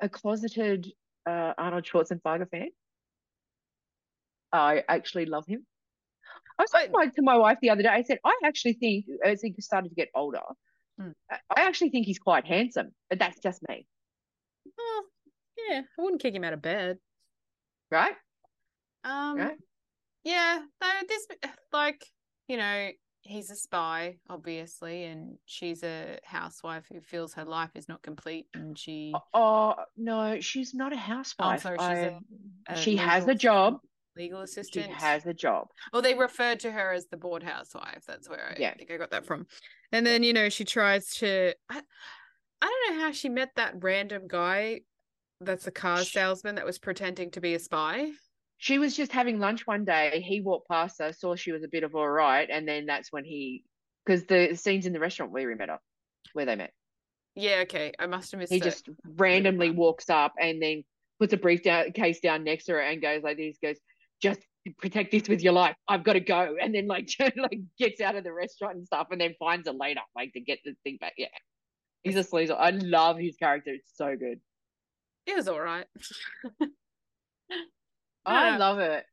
a 0.00 0.08
closeted 0.08 0.86
uh, 1.28 1.52
Arnold 1.58 1.84
Schwarzenegger 1.84 2.48
fan. 2.50 2.68
I 4.52 4.82
actually 4.88 5.26
love 5.26 5.44
him. 5.46 5.66
I 6.58 6.62
was 6.62 6.70
saying 6.72 6.92
to 7.14 7.22
my 7.22 7.36
wife 7.36 7.58
the 7.60 7.70
other 7.70 7.82
day, 7.82 7.88
I 7.88 8.02
said, 8.02 8.18
I 8.24 8.34
actually 8.44 8.72
think 8.74 9.04
as 9.24 9.42
he 9.42 9.54
started 9.60 9.90
to 9.90 9.94
get 9.94 10.08
older, 10.14 10.40
hmm. 10.98 11.10
I 11.30 11.62
actually 11.62 11.90
think 11.90 12.06
he's 12.06 12.18
quite 12.18 12.46
handsome, 12.46 12.90
but 13.08 13.18
that's 13.18 13.38
just 13.40 13.62
me. 13.68 13.86
Oh, 14.78 15.04
yeah, 15.68 15.82
I 15.98 16.02
wouldn't 16.02 16.22
kick 16.22 16.34
him 16.34 16.44
out 16.44 16.52
of 16.52 16.62
bed. 16.62 16.98
Right? 17.90 18.14
Um, 19.04 19.36
right? 19.36 19.56
Yeah, 20.24 20.60
no, 20.80 20.88
this 21.08 21.26
like 21.72 22.04
you 22.48 22.56
know 22.56 22.90
he's 23.22 23.50
a 23.50 23.56
spy, 23.56 24.16
obviously, 24.28 25.04
and 25.04 25.36
she's 25.44 25.82
a 25.82 26.18
housewife 26.24 26.86
who 26.90 27.00
feels 27.00 27.34
her 27.34 27.44
life 27.44 27.70
is 27.74 27.88
not 27.88 28.02
complete, 28.02 28.46
and 28.54 28.72
uh, 28.72 28.78
she. 28.78 29.14
Oh 29.34 29.74
no, 29.96 30.40
she's 30.40 30.74
not 30.74 30.92
a 30.92 30.96
housewife. 30.96 31.64
Oh, 31.66 31.76
sorry, 31.76 31.78
she's 31.78 32.12
a, 32.68 32.72
a 32.72 32.76
she 32.76 32.96
has 32.96 33.26
a 33.26 33.34
job. 33.34 33.78
Legal 34.16 34.40
assistant. 34.40 34.86
She 34.86 34.92
has 34.92 35.26
a 35.26 35.34
job. 35.34 35.68
Well, 35.92 36.02
they 36.02 36.14
referred 36.14 36.60
to 36.60 36.72
her 36.72 36.92
as 36.92 37.06
the 37.06 37.16
board 37.16 37.42
housewife. 37.42 38.02
That's 38.06 38.28
where 38.28 38.50
I 38.50 38.56
yeah. 38.58 38.74
think 38.74 38.90
I 38.90 38.96
got 38.96 39.12
that 39.12 39.26
from. 39.26 39.46
And 39.92 40.04
then 40.04 40.22
you 40.22 40.32
know 40.32 40.48
she 40.48 40.64
tries 40.64 41.10
to. 41.16 41.54
I, 41.70 41.82
I 42.60 42.66
don't 42.66 42.96
know 42.96 43.04
how 43.04 43.12
she 43.12 43.28
met 43.28 43.50
that 43.56 43.74
random 43.78 44.26
guy. 44.26 44.80
That's 45.40 45.68
a 45.68 45.70
car 45.70 46.02
salesman 46.02 46.56
that 46.56 46.66
was 46.66 46.80
pretending 46.80 47.30
to 47.32 47.40
be 47.40 47.54
a 47.54 47.60
spy. 47.60 48.10
She 48.58 48.78
was 48.78 48.94
just 48.96 49.12
having 49.12 49.38
lunch 49.38 49.66
one 49.66 49.84
day. 49.84 50.22
He 50.24 50.40
walked 50.40 50.68
past 50.68 50.98
her, 50.98 51.12
saw 51.12 51.36
she 51.36 51.52
was 51.52 51.62
a 51.62 51.68
bit 51.68 51.84
of 51.84 51.94
all 51.94 52.08
right, 52.08 52.48
and 52.50 52.68
then 52.68 52.86
that's 52.86 53.12
when 53.12 53.24
he, 53.24 53.64
because 54.04 54.24
the 54.24 54.54
scenes 54.56 54.84
in 54.84 54.92
the 54.92 55.00
restaurant 55.00 55.32
where 55.32 55.46
we 55.46 55.54
met 55.54 55.68
her, 55.68 55.78
where 56.32 56.44
they 56.44 56.56
met. 56.56 56.72
Yeah, 57.36 57.60
okay. 57.62 57.92
I 57.98 58.06
must 58.06 58.32
have 58.32 58.40
missed 58.40 58.52
it. 58.52 58.56
He 58.56 58.60
it. 58.60 58.64
just 58.64 58.88
randomly 59.16 59.70
walks 59.70 60.10
up 60.10 60.34
and 60.40 60.60
then 60.60 60.82
puts 61.20 61.32
a 61.32 61.36
briefcase 61.36 62.20
down 62.20 62.42
next 62.42 62.64
to 62.64 62.72
her 62.72 62.80
and 62.80 63.00
goes 63.00 63.22
like 63.22 63.36
this, 63.36 63.58
goes, 63.62 63.76
just 64.20 64.40
protect 64.78 65.12
this 65.12 65.28
with 65.28 65.40
your 65.40 65.52
life. 65.52 65.76
I've 65.86 66.02
got 66.02 66.14
to 66.14 66.20
go. 66.20 66.56
And 66.60 66.74
then 66.74 66.88
like 66.88 67.10
like 67.20 67.60
gets 67.78 68.00
out 68.00 68.16
of 68.16 68.24
the 68.24 68.32
restaurant 68.32 68.76
and 68.76 68.86
stuff 68.86 69.06
and 69.12 69.20
then 69.20 69.36
finds 69.38 69.68
her 69.68 69.74
later, 69.74 70.00
like 70.16 70.32
to 70.32 70.40
get 70.40 70.58
the 70.64 70.74
thing 70.82 70.98
back. 71.00 71.14
Yeah. 71.16 71.28
He's 72.02 72.16
a 72.16 72.24
sleaze. 72.24 72.50
I 72.50 72.70
love 72.70 73.18
his 73.18 73.36
character. 73.36 73.72
It's 73.74 73.92
so 73.94 74.16
good. 74.16 74.40
It 75.26 75.36
was 75.36 75.46
all 75.46 75.60
right. 75.60 75.86
I 78.28 78.50
Yeah. 78.50 78.56
love 78.58 78.78
it. 78.78 79.04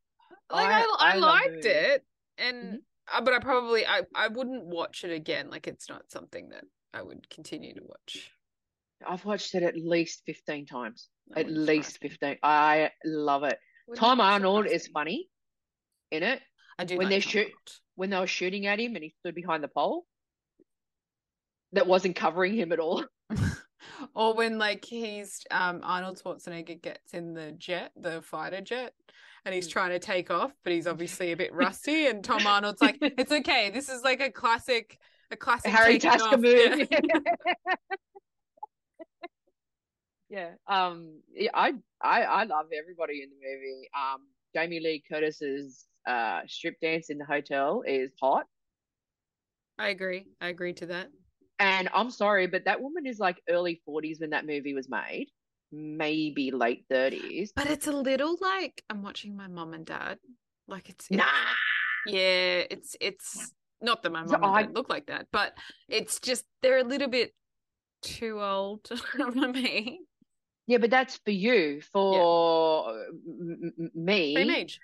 like 0.51 0.68
I- 0.68 0.82
I, 0.82 0.95
I, 0.99 1.11
I 1.13 1.16
liked 1.18 1.66
it, 1.66 2.05
and 2.38 2.80
uh, 3.13 3.22
but 3.22 3.34
I 3.34 3.39
probably 3.39 3.86
I 3.86 4.01
I 4.13 4.28
wouldn't 4.28 4.66
watch 4.66 5.03
it 5.03 5.11
again. 5.11 5.49
Like 5.49 5.68
it's 5.68 5.89
not 5.89 6.09
something 6.11 6.49
that 6.49 6.63
I 6.93 7.01
would 7.01 7.30
continue 7.30 7.74
to 7.76 7.82
watch. 7.84 8.32
I've 9.07 9.26
watched 9.26 9.53
it 9.55 9.63
at 9.63 9.76
least 9.76 10.24
15 10.26 10.66
times. 10.66 11.09
That 11.30 11.39
At 11.45 11.51
least 11.51 11.99
15. 12.01 12.38
I 12.43 12.91
love 13.03 13.43
it. 13.43 13.59
Tom 13.95 14.22
Arnold 14.22 14.66
is 14.68 14.88
funny 14.88 15.30
in 16.11 16.24
it. 16.24 16.41
I 16.80 16.86
do 16.86 16.97
when 16.97 17.05
like 17.07 17.11
they're 17.11 17.22
shoot- 17.22 17.51
When 17.95 18.09
they 18.09 18.20
were 18.20 18.28
shooting 18.28 18.66
at 18.68 18.80
him 18.80 18.95
and 18.95 19.03
he 19.03 19.13
stood 19.20 19.36
behind 19.36 19.63
the 19.63 19.68
pole, 19.68 20.05
that 21.74 21.88
wasn't 21.88 22.16
covering 22.16 22.53
him 22.55 22.72
at 22.72 22.80
all. 22.80 23.03
Or 24.13 24.33
when 24.33 24.57
like 24.57 24.85
he's 24.85 25.45
um 25.51 25.81
Arnold 25.83 26.21
Schwarzenegger 26.23 26.81
gets 26.81 27.13
in 27.13 27.33
the 27.33 27.51
jet, 27.53 27.91
the 27.95 28.21
fighter 28.21 28.61
jet, 28.61 28.93
and 29.45 29.53
Mm. 29.53 29.55
he's 29.55 29.67
trying 29.67 29.91
to 29.91 29.99
take 29.99 30.31
off, 30.31 30.51
but 30.63 30.73
he's 30.73 30.87
obviously 30.87 31.31
a 31.31 31.37
bit 31.37 31.53
rusty. 31.53 32.07
And 32.07 32.23
Tom 32.23 32.47
Arnold's 32.47 32.81
like, 32.81 32.97
"It's 33.17 33.31
okay. 33.31 33.69
This 33.69 33.89
is 33.89 34.03
like 34.03 34.21
a 34.21 34.31
classic, 34.31 34.99
a 35.31 35.35
classic 35.37 35.71
Harry 35.71 35.97
Tasker 35.97 36.37
move. 36.37 36.87
Yeah. 36.91 37.19
yeah. 40.29 40.49
Um. 40.67 41.21
Yeah, 41.33 41.51
I 41.53 41.73
I 42.01 42.21
I 42.23 42.43
love 42.45 42.67
everybody 42.77 43.21
in 43.23 43.29
the 43.29 43.35
movie. 43.35 43.89
Um. 43.97 44.21
Jamie 44.53 44.79
Lee 44.79 45.03
Curtis's 45.09 45.85
uh 46.07 46.41
strip 46.47 46.79
dance 46.81 47.09
in 47.09 47.17
the 47.17 47.25
hotel 47.25 47.83
is 47.85 48.11
hot, 48.21 48.45
I 49.77 49.89
agree. 49.89 50.27
I 50.39 50.47
agree 50.47 50.73
to 50.75 50.85
that. 50.87 51.09
And 51.60 51.89
I'm 51.93 52.12
sorry, 52.12 52.47
but 52.47 52.66
that 52.66 52.82
woman 52.82 53.06
is 53.06 53.20
like 53.20 53.41
early 53.49 53.82
40s 53.88 54.20
when 54.22 54.32
that 54.32 54.45
movie 54.45 54.74
was 54.74 54.89
made, 54.89 55.28
maybe 55.72 56.51
late 56.51 56.86
30s. 56.91 57.51
But 57.56 57.68
it's 57.70 57.88
a 57.88 57.91
little 57.91 58.38
like 58.41 58.84
I'm 58.89 59.01
watching 59.03 59.36
my 59.36 59.47
mom 59.47 59.74
and 59.74 59.86
dad. 59.86 60.18
Like 60.68 60.89
it's, 60.89 61.10
Nah. 61.12 61.26
yeah, 62.06 62.64
it's 62.70 62.95
it's 62.99 63.53
not 63.82 64.01
that 64.03 64.12
my 64.12 64.26
So 64.26 64.34
mom 64.34 64.43
and 64.43 64.56
I- 64.56 64.62
dad 64.64 64.76
look 64.76 64.89
like 64.89 65.08
that, 65.08 65.28
but 65.32 65.53
it's 65.88 66.20
just 66.20 66.45
they're 66.62 66.80
a 66.80 66.84
little 66.84 67.10
bit 67.10 67.34
too 68.01 68.41
old 68.41 68.88
for 69.16 69.32
me. 69.32 70.01
Yeah, 70.68 70.80
but 70.80 70.89
that's 70.89 71.18
for 71.18 71.30
you. 71.32 71.82
For 71.93 72.89
uh, 72.89 72.93
m- 72.93 73.72
m- 73.80 73.91
me, 73.93 74.34
Same 74.36 74.49
age. 74.49 74.80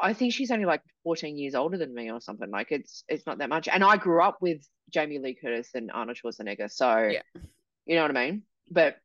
I 0.00 0.12
think 0.12 0.32
she's 0.32 0.50
only 0.50 0.64
like 0.64 0.82
14 1.04 1.36
years 1.36 1.54
older 1.54 1.78
than 1.78 1.94
me 1.94 2.10
or 2.10 2.20
something. 2.20 2.50
Like 2.50 2.70
it's 2.72 3.04
it's 3.08 3.26
not 3.26 3.38
that 3.38 3.48
much. 3.48 3.68
And 3.68 3.82
I 3.84 3.96
grew 3.96 4.22
up 4.22 4.38
with 4.40 4.60
Jamie 4.90 5.18
Lee 5.18 5.34
Curtis 5.34 5.70
and 5.74 5.90
Arnold 5.92 6.18
Schwarzenegger, 6.22 6.70
so 6.70 7.08
Yeah. 7.08 7.22
you 7.86 7.96
know 7.96 8.02
what 8.02 8.16
I 8.16 8.26
mean. 8.30 8.42
But 8.70 8.96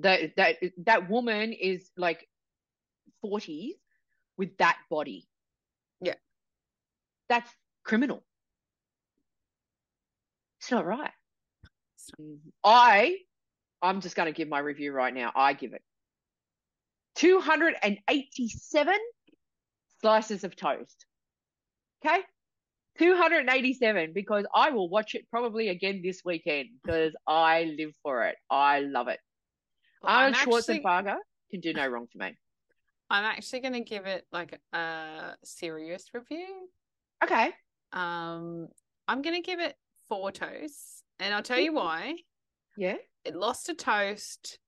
that 0.00 0.36
that 0.36 0.56
that 0.84 1.08
woman 1.10 1.52
is 1.52 1.90
like 1.96 2.26
40 3.22 3.76
with 4.36 4.56
that 4.58 4.78
body. 4.90 5.26
Yeah. 6.00 6.14
That's 7.28 7.50
criminal. 7.84 8.24
It's 10.60 10.70
not 10.70 10.86
right. 10.86 11.10
I 12.64 13.18
I'm 13.82 14.00
just 14.00 14.16
going 14.16 14.26
to 14.26 14.32
give 14.36 14.48
my 14.48 14.58
review 14.58 14.92
right 14.92 15.12
now. 15.12 15.32
I 15.34 15.52
give 15.52 15.72
it 15.72 15.82
287 17.16 18.98
slices 20.00 20.44
of 20.44 20.56
toast. 20.56 21.06
Okay? 22.04 22.20
287 22.98 24.12
because 24.14 24.46
I 24.54 24.70
will 24.70 24.88
watch 24.88 25.14
it 25.14 25.26
probably 25.30 25.68
again 25.68 26.00
this 26.02 26.22
weekend 26.24 26.68
because 26.82 27.14
I 27.26 27.74
live 27.78 27.90
for 28.02 28.24
it. 28.24 28.36
I 28.50 28.80
love 28.80 29.08
it. 29.08 29.20
Well, 30.02 30.14
Arnold 30.14 30.36
actually- 30.36 30.80
Schwarzenegger 30.80 31.16
can 31.50 31.60
do 31.60 31.72
no 31.72 31.86
wrong 31.86 32.06
for 32.10 32.18
me. 32.18 32.36
I'm 33.08 33.24
actually 33.24 33.60
going 33.60 33.74
to 33.74 33.80
give 33.80 34.06
it 34.06 34.26
like 34.32 34.58
a 34.72 35.34
serious 35.44 36.06
review. 36.12 36.68
Okay. 37.22 37.52
Um, 37.92 38.68
I'm 39.06 39.22
going 39.22 39.36
to 39.36 39.42
give 39.42 39.60
it 39.60 39.76
four 40.08 40.32
toasts, 40.32 41.04
and 41.20 41.32
I'll 41.32 41.42
tell 41.42 41.60
you 41.60 41.72
why. 41.72 42.14
Yeah. 42.76 42.96
It 43.24 43.36
lost 43.36 43.68
a 43.68 43.74
toast 43.74 44.58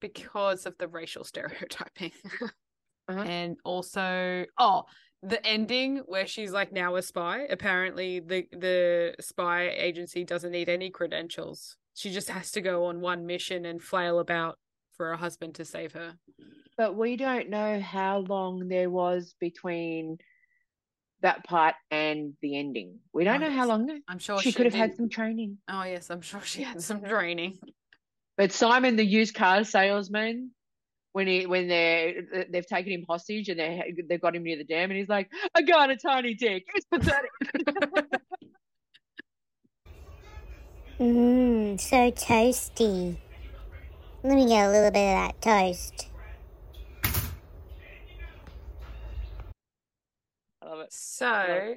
because 0.00 0.66
of 0.66 0.76
the 0.78 0.86
racial 0.86 1.24
stereotyping, 1.24 2.12
Uh-huh. 3.08 3.22
and 3.22 3.56
also 3.64 4.44
oh, 4.58 4.84
the 5.22 5.44
ending 5.46 5.98
where 6.06 6.26
she's 6.26 6.52
like 6.52 6.72
now 6.72 6.96
a 6.96 7.02
spy. 7.02 7.46
Apparently, 7.50 8.20
the 8.20 8.46
the 8.52 9.14
spy 9.20 9.68
agency 9.70 10.24
doesn't 10.24 10.52
need 10.52 10.68
any 10.68 10.90
credentials. 10.90 11.76
She 11.94 12.10
just 12.10 12.28
has 12.30 12.50
to 12.52 12.60
go 12.60 12.84
on 12.84 13.00
one 13.00 13.26
mission 13.26 13.64
and 13.64 13.82
flail 13.82 14.18
about 14.18 14.58
for 14.92 15.06
her 15.06 15.16
husband 15.16 15.54
to 15.56 15.64
save 15.64 15.92
her. 15.92 16.14
But 16.76 16.94
we 16.96 17.16
don't 17.16 17.48
know 17.50 17.80
how 17.80 18.18
long 18.18 18.68
there 18.68 18.90
was 18.90 19.34
between 19.40 20.18
that 21.22 21.42
part 21.44 21.74
and 21.90 22.34
the 22.42 22.56
ending. 22.56 23.00
We 23.12 23.24
don't 23.24 23.42
Oh, 23.42 23.48
know 23.48 23.52
how 23.52 23.66
long. 23.66 24.00
I'm 24.06 24.18
sure 24.20 24.38
she 24.40 24.50
she 24.50 24.56
could 24.56 24.66
have 24.66 24.74
had 24.74 24.94
some 24.94 25.08
training. 25.08 25.58
Oh 25.68 25.82
yes, 25.82 26.10
I'm 26.10 26.20
sure 26.20 26.40
she 26.42 26.62
had 26.62 26.80
some 26.80 27.02
training. 27.02 27.58
But 28.36 28.52
Simon, 28.52 28.94
the 28.94 29.04
used 29.04 29.34
car 29.34 29.64
salesman, 29.64 30.52
when 31.18 31.26
he 31.26 31.46
when 31.46 31.66
they 31.66 32.46
they've 32.48 32.64
taken 32.64 32.92
him 32.92 33.04
hostage 33.08 33.48
and 33.48 33.58
they 33.58 33.92
they've 34.08 34.20
got 34.20 34.36
him 34.36 34.44
near 34.44 34.56
the 34.56 34.62
dam, 34.62 34.88
and 34.88 34.96
he's 35.00 35.08
like, 35.08 35.28
"I 35.52 35.62
got 35.62 35.90
a 35.90 35.96
tiny 35.96 36.34
dick. 36.34 36.64
It's 36.76 36.86
pathetic." 36.86 37.30
Mmm, 41.00 41.80
so 41.90 42.12
toasty. 42.12 43.16
Let 44.22 44.36
me 44.36 44.46
get 44.46 44.68
a 44.68 44.70
little 44.70 44.92
bit 44.92 45.08
of 45.12 45.16
that 45.16 45.42
toast. 45.42 46.08
I 50.62 50.66
love 50.66 50.80
it. 50.82 50.92
So, 50.92 51.74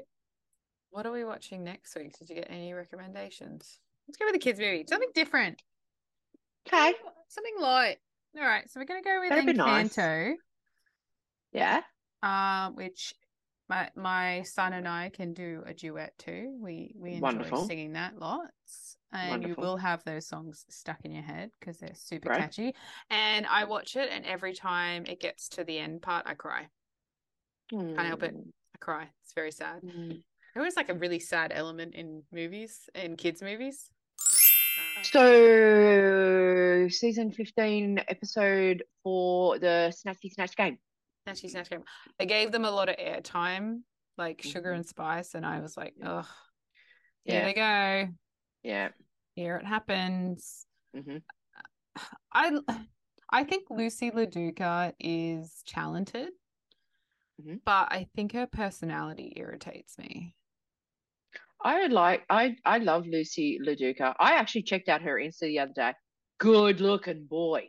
what 0.91 1.07
are 1.07 1.11
we 1.11 1.23
watching 1.23 1.63
next 1.63 1.95
week? 1.95 2.15
Did 2.19 2.29
you 2.29 2.35
get 2.35 2.47
any 2.51 2.73
recommendations? 2.73 3.79
Let's 4.07 4.17
go 4.17 4.25
with 4.25 4.35
the 4.35 4.39
kids' 4.39 4.59
movie. 4.59 4.85
Something 4.87 5.09
different. 5.15 5.63
Okay. 6.67 6.93
Something 7.27 7.55
light. 7.59 7.97
All 8.37 8.43
right. 8.43 8.69
So 8.69 8.79
we're 8.79 8.85
gonna 8.85 9.01
go 9.01 9.19
with 9.19 9.29
That'd 9.29 9.45
be 9.45 9.53
nice. 9.53 9.95
Encanto, 9.95 10.33
Yeah. 11.51 11.81
um, 12.23 12.75
which 12.75 13.13
my 13.67 13.89
my 13.95 14.41
son 14.43 14.73
and 14.73 14.87
I 14.87 15.09
can 15.09 15.33
do 15.33 15.63
a 15.65 15.73
duet 15.73 16.17
too. 16.17 16.57
We 16.59 16.93
we 16.95 17.11
enjoy 17.11 17.21
Wonderful. 17.21 17.65
singing 17.65 17.93
that 17.93 18.17
lots. 18.17 18.97
And 19.13 19.43
you 19.45 19.55
will 19.57 19.75
have 19.75 20.01
those 20.05 20.25
songs 20.27 20.65
stuck 20.69 21.03
in 21.03 21.11
your 21.11 21.23
head 21.23 21.51
because 21.59 21.77
they're 21.77 21.93
super 21.95 22.29
Great. 22.29 22.39
catchy. 22.39 22.75
And 23.09 23.45
I 23.45 23.65
watch 23.65 23.97
it, 23.97 24.09
and 24.09 24.25
every 24.25 24.53
time 24.53 25.05
it 25.05 25.19
gets 25.19 25.49
to 25.49 25.65
the 25.65 25.77
end 25.79 26.01
part, 26.01 26.23
I 26.25 26.33
cry. 26.33 26.67
Can't 27.69 27.99
help 27.99 28.23
it. 28.23 28.33
I 28.33 28.77
cry. 28.79 29.09
It's 29.23 29.33
very 29.33 29.51
sad. 29.51 29.81
Mm. 29.81 30.23
There 30.53 30.63
was 30.63 30.77
like 30.77 30.87
a 30.89 30.93
really 30.93 31.19
sad 31.19 31.51
element 31.53 31.93
in 31.93 32.23
movies, 32.31 32.89
in 32.95 33.17
kids' 33.17 33.41
movies. 33.41 33.89
So, 35.03 36.87
season 36.89 37.31
15, 37.31 38.03
episode 38.07 38.83
for 39.03 39.59
the 39.59 39.93
Snatchy 39.95 40.31
Snatch 40.31 40.55
game. 40.55 40.77
Snatchy 41.27 41.49
Snatch 41.49 41.69
Game. 41.69 41.83
I 42.19 42.25
gave 42.25 42.51
them 42.51 42.65
a 42.65 42.71
lot 42.71 42.89
of 42.89 42.95
airtime, 42.97 43.81
like 44.17 44.41
Sugar 44.41 44.71
Mhm. 44.71 44.75
and 44.77 44.85
Spice, 44.85 45.35
and 45.35 45.45
I 45.45 45.59
was 45.59 45.75
like, 45.77 45.95
Yeah. 45.97 46.09
oh, 46.23 46.29
here 47.25 47.39
Yeah. 47.39 47.45
they 47.45 47.53
go. 47.53 48.13
Yeah. 48.63 48.89
Here 49.35 49.57
it 49.57 49.65
happens. 49.65 50.65
hmm 50.93 51.17
I 52.31 52.59
I 53.29 53.43
think 53.43 53.69
Loosey 53.69 54.11
LaDuca 54.11 54.93
is 54.99 55.61
talented, 55.67 56.31
Mhm. 57.41 57.61
but 57.65 57.91
I 57.91 58.07
think 58.15 58.31
her 58.33 58.47
personality 58.47 59.33
irritates 59.35 59.97
me. 59.97 60.35
I 61.63 61.87
like, 61.87 62.23
I, 62.29 62.55
I 62.65 62.79
love 62.79 63.03
Loosey 63.05 63.57
LaDuca. 63.65 64.15
I 64.19 64.33
actually 64.33 64.63
checked 64.63 64.89
out 64.89 65.01
her 65.03 65.15
Insta 65.15 65.41
the 65.41 65.59
other 65.59 65.73
day. 65.75 65.93
Good 66.39 66.81
looking 66.81 67.25
boy. 67.25 67.67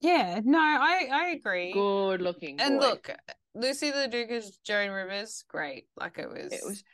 Yeah, 0.00 0.40
no, 0.44 0.58
I 0.58 1.08
I 1.12 1.26
agree. 1.30 1.72
Good 1.72 2.20
looking 2.20 2.60
And 2.60 2.78
boy. 2.78 2.86
look, 2.86 3.10
Loosey 3.56 3.92
LaDuca's 3.92 4.58
Joan 4.64 4.90
Rivers, 4.90 5.44
great. 5.48 5.86
Like 5.96 6.18
it 6.18 6.28
was, 6.28 6.52
It 6.52 6.60
was 6.64 6.84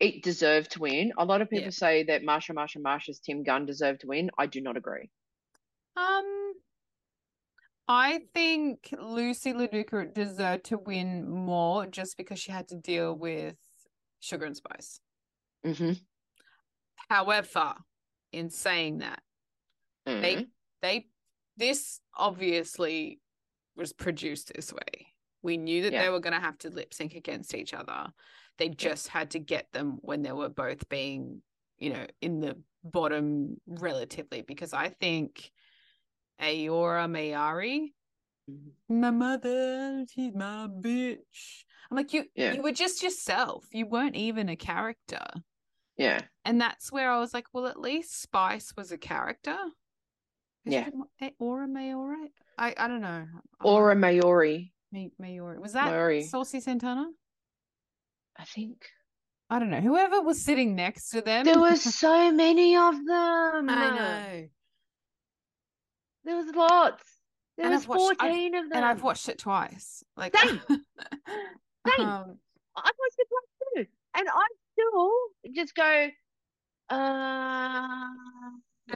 it 0.00 0.22
deserved 0.22 0.72
to 0.72 0.80
win. 0.80 1.12
A 1.18 1.24
lot 1.24 1.42
of 1.42 1.50
people 1.50 1.64
Yeah. 1.64 1.70
say 1.70 2.04
that 2.04 2.24
Marcia 2.24 2.54
Marcia 2.54 2.80
Marcia's 2.80 3.20
Tim 3.20 3.42
Gunn 3.42 3.66
deserved 3.66 4.00
to 4.00 4.06
win. 4.06 4.30
I 4.38 4.46
do 4.46 4.60
not 4.60 4.76
agree. 4.76 5.10
um, 5.96 6.52
I 7.88 8.20
think 8.32 8.88
Loosey 8.94 9.52
LaDuca 9.54 10.14
deserved 10.14 10.64
to 10.66 10.78
win 10.78 11.28
more 11.28 11.86
just 11.86 12.16
because 12.16 12.38
she 12.38 12.50
had 12.52 12.68
to 12.68 12.76
deal 12.76 13.12
with 13.14 13.56
Sugar 14.20 14.46
and 14.46 14.56
Spice. 14.56 15.00
Mm-hmm. 15.66 15.92
However, 17.08 17.74
in 18.32 18.50
saying 18.50 18.98
that, 18.98 19.20
Mm-hmm. 20.06 20.20
they 20.20 20.46
they 20.80 21.06
this 21.56 22.00
obviously 22.16 23.20
was 23.76 23.92
produced 23.92 24.52
this 24.52 24.72
way. 24.72 25.06
We 25.42 25.56
knew 25.56 25.82
that 25.82 25.92
Yeah. 25.92 26.02
they 26.02 26.08
were 26.10 26.18
going 26.20 26.32
to 26.34 26.40
have 26.40 26.58
to 26.58 26.70
lip 26.70 26.92
sync 26.92 27.14
against 27.14 27.54
each 27.54 27.72
other. 27.72 28.08
They 28.58 28.68
just 28.68 29.06
had 29.08 29.30
to 29.32 29.38
get 29.38 29.70
them 29.72 29.98
when 30.02 30.22
they 30.22 30.32
were 30.32 30.48
both 30.48 30.88
being, 30.88 31.40
you 31.78 31.90
know, 31.90 32.04
in 32.20 32.40
the 32.40 32.56
bottom 32.82 33.60
relatively 33.66 34.42
because 34.42 34.72
I 34.72 34.88
think 34.88 35.52
Ayora 36.40 37.06
Mayari, 37.08 37.92
Mm-hmm. 38.50 39.00
my 39.00 39.10
mother, 39.12 40.04
she's 40.12 40.34
my 40.34 40.66
bitch. 40.68 41.62
I'm 41.88 41.96
like 41.96 42.12
you 42.12 42.24
Yeah. 42.34 42.54
you 42.54 42.62
were 42.62 42.72
just 42.72 43.00
yourself. 43.04 43.66
You 43.70 43.86
weren't 43.86 44.16
even 44.16 44.48
a 44.48 44.56
character. 44.56 45.24
Yeah. 46.02 46.20
And 46.44 46.60
that's 46.60 46.90
where 46.90 47.10
I 47.10 47.18
was 47.20 47.32
like, 47.32 47.46
well, 47.52 47.66
at 47.66 47.78
least 47.78 48.20
Spice 48.20 48.72
was 48.76 48.90
a 48.92 48.98
character. 48.98 49.56
Is 50.64 50.72
Yeah. 50.74 50.88
it 50.88 50.94
Ma- 50.94 51.28
Aura 51.38 51.66
Mayora? 51.68 52.26
I, 52.58 52.74
I 52.76 52.88
don't 52.88 53.00
know. 53.00 53.26
Aura 53.62 53.94
Mayori, 53.94 54.72
May- 54.90 55.12
Mayora. 55.20 55.60
Was 55.60 55.72
that 55.74 55.92
Mayori. 55.92 56.24
Saucy 56.24 56.60
Santana? 56.60 57.06
I 58.36 58.44
think. 58.44 58.84
I 59.50 59.58
don't 59.58 59.70
know. 59.70 59.80
Whoever 59.80 60.20
was 60.22 60.42
sitting 60.42 60.74
next 60.74 61.10
to 61.10 61.20
them. 61.20 61.44
There 61.44 61.60
were 61.60 61.76
so 62.02 62.32
many 62.32 62.74
of 62.76 62.94
them. 62.96 63.68
I 63.70 63.90
know. 63.96 64.48
There 66.24 66.36
was 66.36 66.54
lots. 66.54 67.04
There 67.56 67.66
And 67.66 67.74
was 67.74 67.82
I've 67.84 67.88
watched- 67.88 68.22
I've- 68.22 68.32
14 68.32 68.54
of 68.54 68.64
them. 68.70 68.76
And 68.76 68.84
I've 68.84 69.02
watched 69.02 69.28
it 69.28 69.38
twice. 69.38 70.02
Like 70.16 70.36
Same. 70.36 70.60
Same. 70.68 72.06
um, 72.06 72.38
I've 72.76 72.98
watched 72.98 73.18
it 73.18 73.28
twice 73.28 73.84
too. 73.86 73.86
And 74.14 74.28
I 74.28 74.46
still 74.82 75.54
just 75.54 75.74
go, 75.74 76.08
uh, 76.90 78.06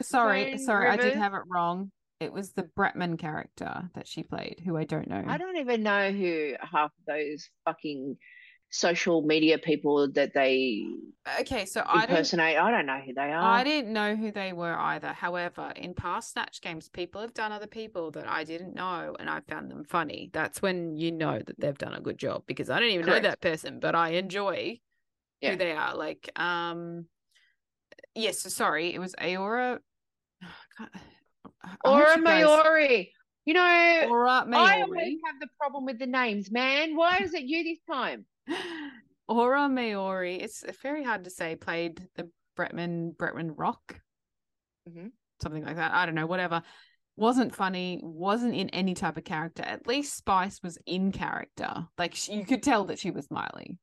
sorry, 0.01 0.57
sorry, 0.57 0.89
I 0.89 0.97
did 0.97 1.15
have 1.15 1.33
it 1.33 1.41
wrong. 1.47 1.91
It 2.19 2.33
was 2.33 2.51
the 2.51 2.63
Bretman 2.63 3.19
character 3.19 3.89
that 3.93 4.07
she 4.07 4.23
played, 4.23 4.61
who 4.65 4.75
I 4.77 4.85
don't 4.85 5.07
know. 5.07 5.23
I 5.27 5.37
don't 5.37 5.57
even 5.57 5.83
know 5.83 6.11
who 6.11 6.55
half 6.59 6.85
of 6.85 7.05
those 7.07 7.47
fucking 7.65 8.17
social 8.69 9.21
media 9.21 9.57
people 9.57 10.11
that 10.11 10.33
they 10.33 10.83
Okay, 11.39 11.65
so 11.65 11.81
I 11.85 12.03
impersonate. 12.03 12.57
I 12.57 12.71
don't 12.71 12.85
know 12.85 12.99
who 13.05 13.13
they 13.13 13.31
are. 13.31 13.57
I 13.57 13.63
didn't 13.63 13.93
know 13.93 14.15
who 14.15 14.31
they 14.31 14.53
were 14.53 14.73
either. 14.73 15.09
However, 15.09 15.71
in 15.75 15.93
past 15.93 16.31
Snatch 16.31 16.61
games, 16.61 16.89
people 16.89 17.21
have 17.21 17.33
done 17.33 17.51
other 17.51 17.67
people 17.67 18.11
that 18.11 18.27
I 18.27 18.43
didn't 18.43 18.73
know 18.73 19.15
and 19.19 19.29
I 19.29 19.41
found 19.41 19.69
them 19.69 19.83
funny. 19.83 20.29
That's 20.33 20.61
when 20.61 20.95
you 20.95 21.11
know 21.11 21.39
that 21.45 21.59
they've 21.59 21.77
done 21.77 21.93
a 21.93 22.01
good 22.01 22.17
job 22.17 22.43
because 22.47 22.69
I 22.69 22.79
don't 22.79 22.89
even 22.89 23.05
Correct. 23.05 23.23
know 23.23 23.29
that 23.29 23.41
person, 23.41 23.79
but 23.79 23.93
I 23.93 24.09
enjoy 24.11 24.79
Yeah. 25.41 25.51
who 25.51 25.57
they 25.57 25.71
are. 25.71 25.95
Like, 25.95 26.29
um, 26.35 27.05
yes, 28.15 28.41
so 28.41 28.49
sorry, 28.49 28.93
it 28.93 28.99
was 28.99 29.15
Aora. 29.21 29.79
Aura 31.85 32.17
Mayori. 32.17 33.09
You 33.45 33.53
know, 33.53 34.07
Aura 34.09 34.45
I 34.53 34.81
always 34.81 35.17
have 35.25 35.39
the 35.39 35.47
problem 35.57 35.85
with 35.85 35.99
the 35.99 36.05
names, 36.05 36.51
man. 36.51 36.97
Why 36.97 37.19
is 37.19 37.33
it 37.33 37.43
you 37.43 37.63
this 37.63 37.79
time? 37.89 38.25
Aura 39.29 39.69
Maori, 39.69 40.35
it's 40.35 40.63
very 40.81 41.03
hard 41.03 41.23
to 41.25 41.29
say, 41.29 41.55
played 41.55 42.07
the 42.15 42.29
Bretman 42.57 43.15
Bretman 43.15 43.53
Rock. 43.55 44.01
Mhm. 44.89 45.11
Something 45.41 45.63
like 45.63 45.75
that. 45.75 45.93
I 45.93 46.05
don't 46.05 46.15
know, 46.15 46.25
whatever. 46.25 46.63
Wasn't 47.15 47.55
funny, 47.55 47.99
wasn't 48.01 48.55
in 48.55 48.69
any 48.69 48.93
type 48.93 49.17
of 49.17 49.23
character. 49.23 49.63
At 49.63 49.87
least 49.87 50.15
Spice 50.15 50.61
was 50.61 50.77
in 50.85 51.11
character. 51.11 51.87
Like 51.97 52.15
she, 52.15 52.33
you 52.33 52.45
could 52.45 52.63
tell 52.63 52.85
that 52.85 52.99
she 52.99 53.11
was 53.11 53.25
smiling. 53.25 53.79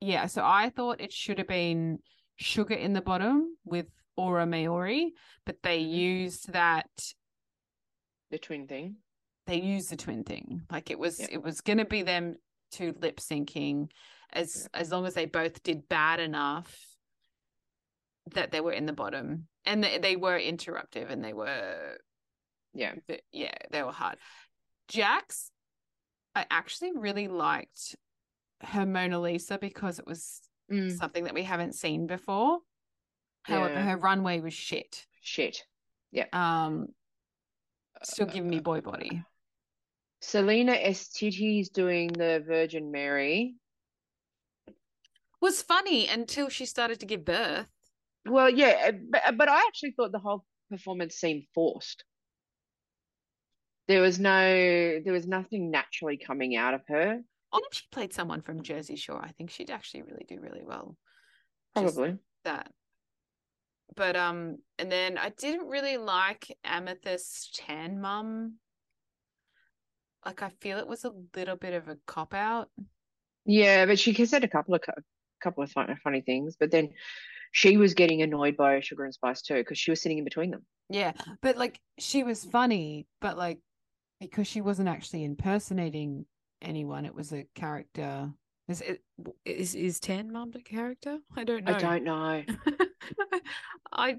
Yeah. 0.00 0.26
So 0.26 0.42
I 0.44 0.70
thought 0.70 1.00
it 1.00 1.12
should 1.12 1.38
have 1.38 1.48
been 1.48 1.98
Sugar 2.36 2.74
in 2.74 2.92
the 2.92 3.00
bottom 3.00 3.56
with 3.64 3.86
Aura 4.16 4.46
Maori, 4.46 5.14
but 5.46 5.62
they 5.62 5.82
Mhm. 5.82 5.90
used 5.90 6.52
that 6.52 7.14
The 8.30 8.38
twin 8.38 8.66
thing. 8.66 8.96
they 9.46 9.60
used 9.60 9.90
the 9.90 9.96
twin 9.96 10.22
thing. 10.24 10.66
Like 10.70 10.90
it 10.90 10.98
was 10.98 11.18
Yeah. 11.20 11.28
it 11.30 11.42
was 11.42 11.60
gonna 11.60 11.84
be 11.86 12.02
them 12.02 12.36
two 12.72 12.92
lip 13.00 13.18
syncing 13.20 13.90
as 14.32 14.68
as 14.74 14.90
long 14.90 15.06
as 15.06 15.14
they 15.14 15.24
both 15.26 15.62
did 15.62 15.88
bad 15.88 16.20
enough 16.20 16.76
that 18.32 18.50
they 18.50 18.60
were 18.60 18.72
in 18.72 18.86
the 18.86 18.92
bottom. 18.92 19.48
And 19.64 19.82
they, 19.82 19.98
they 19.98 20.16
were 20.16 20.38
interruptive 20.38 21.10
and 21.10 21.22
they 21.24 21.32
were 21.32 21.98
Yeah. 22.74 22.96
yeah, 23.32 23.54
they 23.70 23.82
were 23.82 23.92
hard. 23.92 24.18
Jax, 24.88 25.50
I 26.34 26.44
actually 26.50 26.92
really 26.92 27.28
liked 27.28 27.96
her 28.62 28.86
Mona 28.86 29.20
Lisa 29.20 29.58
because 29.58 29.98
it 29.98 30.06
was 30.06 30.40
Mm, 30.70 30.96
something 30.98 31.22
that 31.24 31.34
we 31.34 31.44
haven't 31.44 31.76
seen 31.76 32.08
before. 32.08 32.58
However, 33.42 33.74
Yeah. 33.74 33.90
her 33.90 33.96
runway 33.96 34.40
was 34.40 34.52
shit. 34.52 35.06
shit. 35.20 35.64
Um 36.32 36.88
still 38.02 38.26
giving 38.26 38.50
me 38.50 38.58
boy 38.58 38.80
body. 38.80 39.22
Salina 40.20 40.72
EsTitties 40.72 41.60
is 41.60 41.68
doing 41.68 42.08
the 42.08 42.42
Virgin 42.44 42.90
Mary. 42.90 43.54
Was 45.40 45.62
funny 45.62 46.08
until 46.08 46.48
she 46.48 46.66
started 46.66 46.98
to 47.00 47.06
give 47.06 47.24
birth. 47.24 47.70
Well, 48.24 48.50
yeah, 48.50 48.90
but, 48.90 49.36
but 49.36 49.48
I 49.48 49.60
actually 49.68 49.92
thought 49.92 50.10
the 50.10 50.18
whole 50.18 50.44
performance 50.68 51.14
seemed 51.14 51.44
forced. 51.54 52.04
There 53.86 54.00
was 54.00 54.18
no, 54.18 55.00
there 55.04 55.12
was 55.12 55.28
nothing 55.28 55.70
naturally 55.70 56.16
coming 56.16 56.56
out 56.56 56.74
of 56.74 56.82
her. 56.88 57.20
If 57.52 57.78
she 57.78 57.84
played 57.90 58.12
someone 58.12 58.42
from 58.42 58.62
Jersey 58.62 58.96
Shore, 58.96 59.22
I 59.22 59.30
think 59.32 59.50
she'd 59.50 59.70
actually 59.70 60.02
really 60.02 60.26
do 60.28 60.40
really 60.40 60.62
well. 60.64 60.96
Just 61.78 61.96
Probably. 61.96 62.18
that. 62.44 62.70
But 63.94 64.16
um, 64.16 64.58
and 64.78 64.90
then 64.90 65.16
I 65.16 65.30
didn't 65.30 65.68
really 65.68 65.96
like 65.96 66.56
Amethyst 66.64 67.54
Tan 67.56 68.00
Mum. 68.00 68.54
Like 70.24 70.42
I 70.42 70.50
feel 70.60 70.78
it 70.78 70.88
was 70.88 71.04
a 71.04 71.12
little 71.34 71.56
bit 71.56 71.72
of 71.72 71.88
a 71.88 71.96
cop 72.06 72.34
out. 72.34 72.68
Yeah, 73.44 73.86
but 73.86 73.98
she 73.98 74.12
said 74.26 74.42
a 74.42 74.48
couple 74.48 74.74
of 74.74 74.82
co- 74.82 75.02
couple 75.40 75.62
of 75.62 75.70
fun, 75.70 75.96
funny 76.02 76.20
things, 76.20 76.56
but 76.58 76.70
then 76.70 76.90
she 77.52 77.76
was 77.76 77.94
getting 77.94 78.22
annoyed 78.22 78.56
by 78.56 78.80
Sugar 78.80 79.04
and 79.04 79.14
Spice 79.14 79.40
too 79.42 79.54
because 79.54 79.78
she 79.78 79.90
was 79.90 80.02
sitting 80.02 80.18
in 80.18 80.24
between 80.24 80.50
them. 80.50 80.66
Yeah, 80.90 81.12
but 81.40 81.56
like 81.56 81.80
she 81.98 82.24
was 82.24 82.44
funny, 82.44 83.06
but 83.20 83.38
like 83.38 83.60
because 84.20 84.46
she 84.46 84.60
wasn't 84.60 84.88
actually 84.88 85.24
impersonating 85.24 86.26
anyone, 86.62 87.04
it 87.04 87.14
was 87.14 87.32
a 87.32 87.46
character. 87.54 88.30
Is 88.68 88.80
it 88.80 89.02
is 89.44 89.74
is 89.74 90.00
Tan 90.00 90.32
Mum 90.32 90.50
the 90.50 90.60
character? 90.60 91.18
I 91.36 91.44
don't 91.44 91.64
know. 91.64 91.72
I 91.72 91.78
don't 91.78 92.04
know. 92.04 92.42
I 93.92 94.16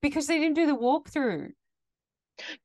because 0.00 0.26
they 0.26 0.38
didn't 0.38 0.54
do 0.54 0.66
the 0.66 0.76
walkthrough. 0.76 1.50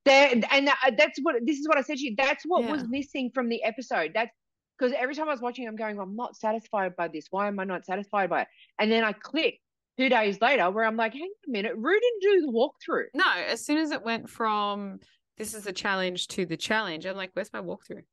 There, 0.06 0.32
and 0.52 0.68
that, 0.68 0.96
that's 0.98 1.20
what 1.22 1.36
this 1.46 1.58
is 1.58 1.68
what 1.68 1.78
I 1.78 1.82
said 1.82 1.98
to 1.98 2.04
you. 2.04 2.16
That's 2.18 2.44
what 2.46 2.64
Yeah. 2.64 2.72
was 2.72 2.88
missing 2.88 3.32
from 3.34 3.50
the 3.50 3.64
episode. 3.64 4.12
That's 4.14 4.32
because 4.78 4.94
every 4.98 5.16
time 5.16 5.28
I 5.28 5.32
was 5.32 5.42
watching, 5.42 5.68
I'm 5.68 5.76
going, 5.76 6.00
I'm 6.00 6.16
not 6.16 6.36
satisfied 6.36 6.96
by 6.96 7.08
this. 7.08 7.28
Why 7.32 7.48
am 7.48 7.60
I 7.60 7.64
not 7.64 7.86
satisfied 7.86 8.30
by 8.30 8.42
it? 8.42 8.48
And 8.80 8.92
then 8.92 9.04
I 9.04 9.12
click 9.12 9.60
two 9.98 10.10
days 10.10 10.40
later 10.40 10.70
where 10.70 10.86
I'm 10.86 10.96
like, 10.96 11.14
hang 11.14 11.24
on 11.24 11.30
a 11.48 11.52
minute, 11.52 11.74
Rue 11.76 12.00
didn't 12.00 12.22
do 12.22 12.42
the 12.46 12.52
walkthrough. 12.52 13.06
No, 13.16 13.26
as 13.48 13.66
soon 13.66 13.80
as 13.80 13.92
it 13.92 14.04
went 14.04 14.30
from 14.30 15.00
this 15.38 15.54
is 15.54 15.66
a 15.68 15.74
challenge 15.74 16.28
to 16.30 16.46
the 16.46 16.58
challenge, 16.58 17.06
I'm 17.06 17.16
like, 17.18 17.32
where's 17.34 17.52
my 17.52 17.62
walkthrough? 17.62 18.04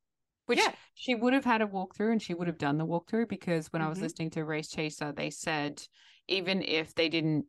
Which 0.47 0.59
Yeah. 0.59 0.73
she 0.95 1.15
would 1.15 1.33
have 1.33 1.45
had 1.45 1.63
a 1.63 1.67
walkthrough 1.67 2.13
and 2.13 2.23
she 2.23 2.35
would 2.35 2.47
have 2.47 2.59
done 2.59 2.79
the 2.79 2.87
walkthrough 2.87 3.29
because 3.29 3.73
when 3.73 3.83
I 3.83 3.89
was 3.89 3.99
Mhm. 3.99 4.03
listening 4.03 4.31
to 4.31 4.45
Race 4.45 4.69
Chaser, 4.69 5.13
they 5.13 5.31
said 5.31 5.83
even 6.29 6.63
if 6.63 6.95
they 6.95 7.09
didn't 7.09 7.47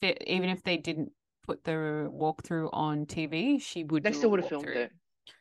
fit, 0.00 0.22
even 0.26 0.48
if 0.48 0.62
they 0.62 0.76
didn't 0.76 1.12
put 1.46 1.64
the 1.64 2.10
walkthrough 2.12 2.70
on 2.72 3.06
TV, 3.06 3.58
she 3.58 3.84
would. 3.84 4.04
They 4.04 4.12
still 4.12 4.30
would 4.30 4.40
have 4.40 4.48
filmed 4.48 4.68
it. 4.68 4.92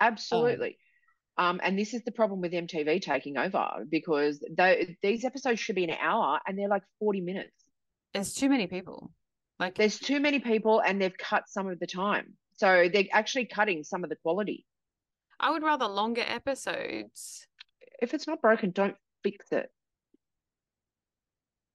Absolutely. 0.01 0.77
Um, 1.37 1.61
and 1.63 1.79
this 1.79 1.93
is 1.93 2.03
the 2.03 2.11
problem 2.11 2.41
with 2.41 2.53
MTV 2.53 2.99
taking 2.99 3.37
over 3.37 3.85
because 3.89 4.43
they, 4.51 4.97
these 5.01 5.23
episodes 5.23 5.59
should 5.59 5.75
be 5.75 5.85
an 5.85 5.95
hour 5.99 6.39
and 6.45 6.59
they're 6.59 6.67
like 6.67 6.83
40 6.99 7.21
minutes. 7.21 7.53
There's 8.13 8.33
too 8.33 8.49
many 8.49 8.67
people. 8.67 9.11
Like 9.59 9.75
There's 9.77 9.99
too 9.99 10.19
many 10.19 10.39
people 10.39 10.81
and 10.81 11.01
they've 11.01 11.17
cut 11.17 11.43
some 11.47 11.69
of 11.69 11.79
the 11.79 11.87
time. 11.87 12.33
So 12.57 12.89
they're 12.91 13.05
actually 13.13 13.45
cutting 13.45 13.83
some 13.83 14.03
of 14.03 14.09
the 14.09 14.17
quality. 14.17 14.65
I 15.39 15.51
would 15.51 15.63
rather 15.63 15.85
longer 15.87 16.23
episodes. 16.25 17.47
If 18.01 18.13
it's 18.13 18.27
not 18.27 18.41
broken, 18.41 18.71
don't 18.71 18.95
fix 19.23 19.51
it. 19.51 19.69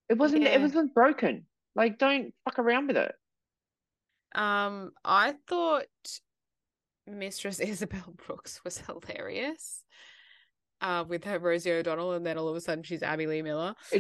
It 0.09 0.19
wasn't 0.19 0.43
Yeah. 0.43 0.51
it 0.57 0.61
wasn't 0.61 0.95
broken. 0.95 1.47
Like 1.75 1.99
don't 1.99 2.35
fuck 2.45 2.59
around 2.59 2.89
with 2.89 2.97
it. 2.97 3.15
Um, 4.35 4.91
I 5.05 5.35
thought 5.49 5.87
Mistress 7.07 7.61
Isabelle 7.61 8.15
Brooks 8.27 8.61
was 8.65 8.79
hilarious. 8.79 9.83
Uh, 10.81 11.05
with 11.09 11.25
her 11.25 11.39
Rosie 11.39 11.73
O'Donnell, 11.73 12.13
and 12.13 12.27
then 12.27 12.37
all 12.37 12.49
of 12.49 12.57
a 12.57 12.61
sudden 12.61 12.85
she's 12.85 13.03
Abby 13.03 13.27
Lee 13.27 13.41
Miller. 13.43 13.75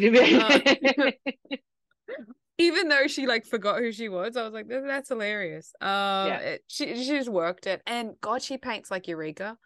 even 2.58 2.88
though 2.88 3.06
she 3.06 3.26
like 3.26 3.46
forgot 3.46 3.78
who 3.78 3.92
she 3.92 4.08
was, 4.08 4.36
I 4.36 4.42
was 4.42 4.52
like, 4.52 4.68
that's 4.68 5.08
hilarious. 5.08 5.72
Um, 5.80 5.88
yeah. 5.88 6.38
It, 6.38 6.64
she 6.68 6.96
she 6.96 7.10
just 7.10 7.28
worked 7.28 7.66
it, 7.66 7.82
and 7.86 8.12
God, 8.20 8.42
she 8.42 8.58
paints 8.58 8.90
like 8.90 9.08
Eureka. 9.08 9.56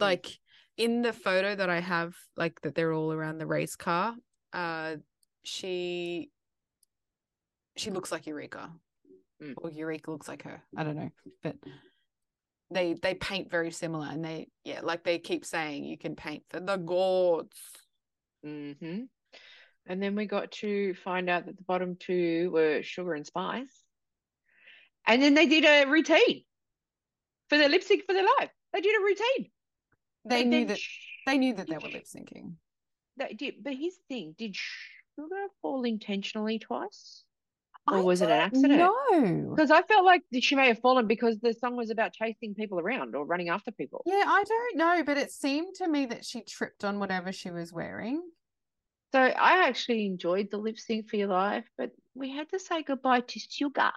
Mm. 0.00 0.04
Like 0.04 0.38
in 0.76 1.02
the 1.02 1.12
photo 1.12 1.54
that 1.54 1.70
I 1.70 1.80
have, 1.80 2.14
like 2.36 2.60
that 2.62 2.74
they're 2.74 2.92
all 2.92 3.12
around 3.12 3.38
the 3.38 3.46
race 3.46 3.76
car. 3.76 4.14
Uh, 4.52 4.96
she 5.44 6.30
she 7.76 7.90
looks 7.90 8.12
like 8.12 8.26
Eureka, 8.26 8.70
mm. 9.42 9.54
or 9.56 9.70
Eureka 9.70 10.10
looks 10.10 10.28
like 10.28 10.42
her. 10.42 10.62
I 10.76 10.84
don't 10.84 10.96
know, 10.96 11.10
but 11.42 11.56
they 12.70 12.94
they 12.94 13.14
paint 13.14 13.50
very 13.50 13.70
similar, 13.70 14.06
and 14.06 14.24
they 14.24 14.48
yeah, 14.64 14.80
like 14.82 15.04
they 15.04 15.18
keep 15.18 15.46
saying, 15.46 15.84
you 15.84 15.96
can 15.96 16.16
paint 16.16 16.42
for 16.50 16.60
the 16.60 16.76
gods. 16.76 17.56
Mm-hmm. 18.44 19.04
And 19.90 20.00
then 20.00 20.14
we 20.14 20.24
got 20.24 20.52
to 20.52 20.94
find 20.94 21.28
out 21.28 21.46
that 21.46 21.56
the 21.56 21.64
bottom 21.64 21.96
two 21.98 22.52
were 22.52 22.80
sugar 22.80 23.14
and 23.14 23.26
spice. 23.26 23.82
And 25.04 25.20
then 25.20 25.34
they 25.34 25.46
did 25.46 25.64
a 25.64 25.90
routine 25.90 26.44
for 27.48 27.58
their 27.58 27.68
lip 27.68 27.82
sync 27.82 28.04
for 28.06 28.12
their 28.12 28.26
life. 28.38 28.50
They 28.72 28.82
did 28.82 28.94
a 28.94 29.02
routine. 29.02 29.50
They 30.26 30.42
and 30.42 30.50
knew 30.50 30.66
that 30.66 30.78
they 31.26 31.38
knew 31.38 31.54
that 31.54 31.66
they 31.68 31.76
were 31.76 31.88
lip 31.88 32.04
syncing. 32.04 32.52
They 33.16 33.34
did, 33.34 33.64
but 33.64 33.74
here's 33.74 33.96
the 33.96 34.14
thing: 34.14 34.36
did 34.38 34.54
sugar 34.54 35.48
fall 35.60 35.82
intentionally 35.82 36.60
twice, 36.60 37.24
or 37.88 37.96
I 37.96 38.00
was 38.00 38.22
it 38.22 38.30
an 38.30 38.38
accident? 38.38 38.78
No, 38.78 39.52
because 39.56 39.72
I 39.72 39.82
felt 39.82 40.04
like 40.04 40.22
she 40.40 40.54
may 40.54 40.68
have 40.68 40.78
fallen 40.78 41.08
because 41.08 41.40
the 41.40 41.52
song 41.52 41.74
was 41.74 41.90
about 41.90 42.12
chasing 42.12 42.54
people 42.54 42.78
around 42.78 43.16
or 43.16 43.24
running 43.24 43.48
after 43.48 43.72
people. 43.72 44.02
Yeah, 44.06 44.22
I 44.24 44.44
don't 44.44 44.76
know, 44.76 45.02
but 45.04 45.18
it 45.18 45.32
seemed 45.32 45.74
to 45.76 45.88
me 45.88 46.06
that 46.06 46.24
she 46.24 46.42
tripped 46.42 46.84
on 46.84 47.00
whatever 47.00 47.32
she 47.32 47.50
was 47.50 47.72
wearing. 47.72 48.22
So 49.12 49.20
I 49.20 49.66
actually 49.66 50.06
enjoyed 50.06 50.50
the 50.50 50.58
lip 50.58 50.78
sync 50.78 51.08
for 51.08 51.16
your 51.16 51.28
life, 51.28 51.64
but 51.76 51.90
we 52.14 52.30
had 52.30 52.48
to 52.50 52.58
say 52.58 52.82
goodbye 52.82 53.20
to 53.20 53.38
sugar. 53.40 53.90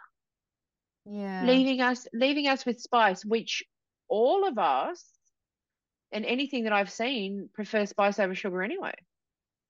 Yeah. 1.06 1.46
Leaving 1.46 1.82
us 1.82 2.08
leaving 2.14 2.48
us 2.48 2.66
with 2.66 2.80
spice, 2.80 3.24
which 3.24 3.64
all 4.08 4.48
of 4.48 4.58
us 4.58 5.06
and 6.12 6.26
anything 6.26 6.64
that 6.64 6.74
I've 6.74 6.92
seen 6.92 7.50
prefer 7.54 7.86
spice 7.86 8.20
over 8.20 8.34
sugar 8.34 8.64
anyway. 8.64 8.94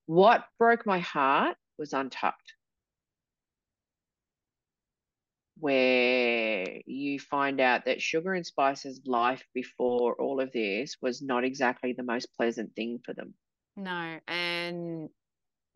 What 0.06 0.46
broke 0.60 0.86
my 0.86 1.00
heart 1.00 1.58
was 1.78 1.94
untucked. 1.94 2.54
Where 5.58 6.82
you 6.86 7.20
find 7.20 7.62
out 7.62 7.86
that 7.86 8.02
sugar 8.02 8.34
and 8.34 8.46
spice's 8.46 9.02
life 9.06 9.44
before 9.54 10.16
all 10.16 10.42
of 10.42 10.52
this 10.52 10.98
was 11.02 11.22
not 11.22 11.46
exactly 11.46 11.94
the 11.94 12.04
most 12.04 12.28
pleasant 12.36 12.76
thing 12.76 13.00
for 13.06 13.14
them. 13.14 13.34
No, 13.78 14.20
and 14.28 15.10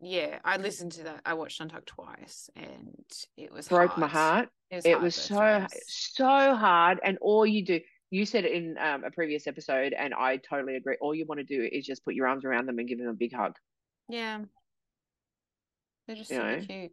yeah, 0.00 0.38
I 0.44 0.58
listened 0.58 0.92
to 0.92 1.04
that. 1.04 1.20
I 1.24 1.34
watched 1.34 1.60
Untucked 1.60 1.88
twice, 1.88 2.48
and 2.54 3.04
it 3.36 3.52
was 3.52 3.68
broke 3.68 3.90
hard. 3.90 4.00
my 4.00 4.06
heart. 4.06 4.48
It 4.70 4.76
was, 4.76 4.86
it 4.86 5.00
was 5.00 5.14
so 5.14 5.66
so 5.86 6.54
hard, 6.54 7.00
and 7.02 7.18
all 7.20 7.44
you 7.44 7.64
do. 7.64 7.80
You 8.10 8.24
said 8.24 8.44
it 8.44 8.52
in 8.52 8.76
um, 8.78 9.04
a 9.04 9.10
previous 9.10 9.46
episode, 9.46 9.92
and 9.92 10.14
I 10.14 10.36
totally 10.36 10.76
agree. 10.76 10.96
All 11.00 11.14
you 11.14 11.26
want 11.26 11.40
to 11.40 11.44
do 11.44 11.68
is 11.70 11.84
just 11.84 12.04
put 12.04 12.14
your 12.14 12.26
arms 12.26 12.44
around 12.44 12.66
them 12.66 12.78
and 12.78 12.88
give 12.88 12.98
them 12.98 13.08
a 13.08 13.14
big 13.14 13.34
hug. 13.34 13.54
Yeah, 14.08 14.40
they're 16.06 16.16
just 16.16 16.30
you 16.30 16.38
know, 16.38 16.60
cute. 16.60 16.92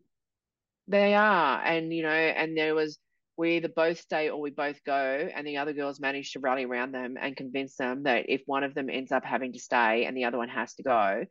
They 0.87 1.13
are, 1.13 1.61
and 1.63 1.93
you 1.93 2.03
know, 2.03 2.09
and 2.09 2.57
there 2.57 2.73
was 2.73 2.97
we 3.37 3.57
either 3.57 3.67
both 3.67 3.99
stay 3.99 4.29
or 4.29 4.41
we 4.41 4.49
both 4.49 4.83
go, 4.83 5.29
and 5.33 5.45
the 5.45 5.57
other 5.57 5.73
girls 5.73 5.99
manage 5.99 6.31
to 6.33 6.39
rally 6.39 6.65
around 6.65 6.91
them 6.91 7.17
and 7.21 7.37
convince 7.37 7.75
them 7.75 8.03
that 8.03 8.25
if 8.29 8.41
one 8.45 8.63
of 8.63 8.73
them 8.73 8.89
ends 8.89 9.11
up 9.11 9.23
having 9.23 9.53
to 9.53 9.59
stay 9.59 10.05
and 10.05 10.17
the 10.17 10.25
other 10.25 10.37
one 10.37 10.49
has 10.49 10.73
to 10.75 10.83
go, 10.83 11.25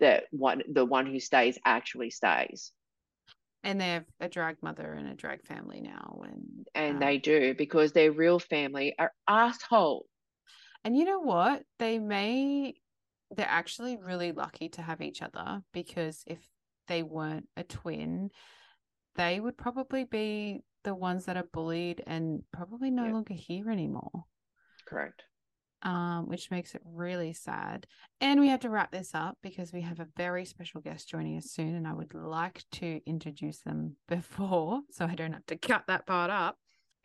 that 0.00 0.24
one 0.30 0.62
the 0.70 0.84
one 0.84 1.06
who 1.06 1.20
stays 1.20 1.58
actually 1.64 2.10
stays. 2.10 2.72
And 3.62 3.78
they 3.78 3.90
have 3.90 4.06
a 4.20 4.28
drag 4.28 4.56
mother 4.62 4.92
and 4.92 5.08
a 5.08 5.14
drag 5.14 5.44
family 5.44 5.80
now 5.82 6.22
and 6.24 6.66
and 6.74 6.94
um, 6.94 7.00
they 7.00 7.18
do 7.18 7.54
because 7.54 7.92
their 7.92 8.10
real 8.10 8.38
family 8.38 8.94
are 8.98 9.12
assholes 9.28 10.06
and 10.84 10.96
you 10.96 11.04
know 11.04 11.20
what? 11.20 11.62
They 11.78 11.98
may 11.98 12.74
they're 13.30 13.46
actually 13.46 13.96
really 13.96 14.32
lucky 14.32 14.70
to 14.70 14.82
have 14.82 15.00
each 15.00 15.22
other 15.22 15.62
because 15.72 16.24
if 16.26 16.38
they 16.88 17.02
weren't 17.02 17.48
a 17.56 17.62
twin 17.62 18.30
they 19.16 19.38
would 19.38 19.56
probably 19.56 20.04
be 20.04 20.62
the 20.84 20.94
ones 20.94 21.26
that 21.26 21.36
are 21.36 21.46
bullied 21.52 22.02
and 22.06 22.42
probably 22.52 22.90
no 22.90 23.06
longer 23.06 23.34
here 23.34 23.70
anymore. 23.70 24.24
Correct 24.86 25.24
um, 25.82 26.28
which 26.28 26.50
makes 26.50 26.74
it 26.74 26.82
really 26.84 27.32
sad. 27.32 27.86
And 28.20 28.40
we 28.40 28.48
have 28.48 28.60
to 28.60 28.70
wrap 28.70 28.90
this 28.90 29.14
up 29.14 29.38
because 29.42 29.72
we 29.72 29.80
have 29.82 30.00
a 30.00 30.08
very 30.16 30.44
special 30.44 30.80
guest 30.80 31.08
joining 31.08 31.36
us 31.36 31.50
soon, 31.50 31.74
and 31.74 31.86
I 31.86 31.92
would 31.92 32.14
like 32.14 32.64
to 32.72 33.00
introduce 33.06 33.60
them 33.60 33.96
before 34.08 34.80
so 34.90 35.06
I 35.06 35.14
don't 35.14 35.32
have 35.32 35.46
to 35.46 35.56
cut 35.56 35.84
that 35.86 36.06
part 36.06 36.30
up. 36.30 36.56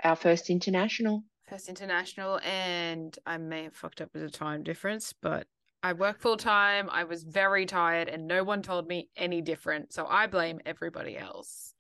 Our 0.04 0.16
first 0.16 0.50
international. 0.50 1.24
First 1.48 1.70
international, 1.70 2.40
and 2.40 3.18
I 3.26 3.38
may 3.38 3.64
have 3.64 3.76
fucked 3.76 4.02
up 4.02 4.10
with 4.14 4.24
the 4.24 4.30
time 4.32 4.64
difference, 4.64 5.14
but 5.14 5.46
I 5.84 5.94
work 5.94 6.20
full 6.20 6.38
time. 6.38 6.90
I 6.90 7.04
was 7.04 7.24
very 7.24 7.68
tired, 7.68 8.10
and 8.10 8.26
no 8.26 8.44
one 8.44 8.64
told 8.64 8.88
me 8.88 9.10
any 9.16 9.42
different. 9.42 9.94
So 9.94 10.08
I 10.08 10.26
blame 10.26 10.60
everybody 10.66 11.16
else. 11.16 11.76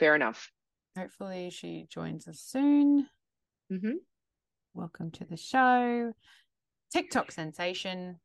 Fair 0.00 0.16
enough. 0.16 0.50
Hopefully, 0.98 1.50
she 1.50 1.86
joins 1.88 2.26
us 2.26 2.40
soon. 2.40 3.06
Mm-hmm. 3.72 3.92
Welcome 4.76 5.12
to 5.12 5.24
the 5.24 5.36
show. 5.36 6.12
TikTok 6.92 7.30
sensation, 7.30 8.18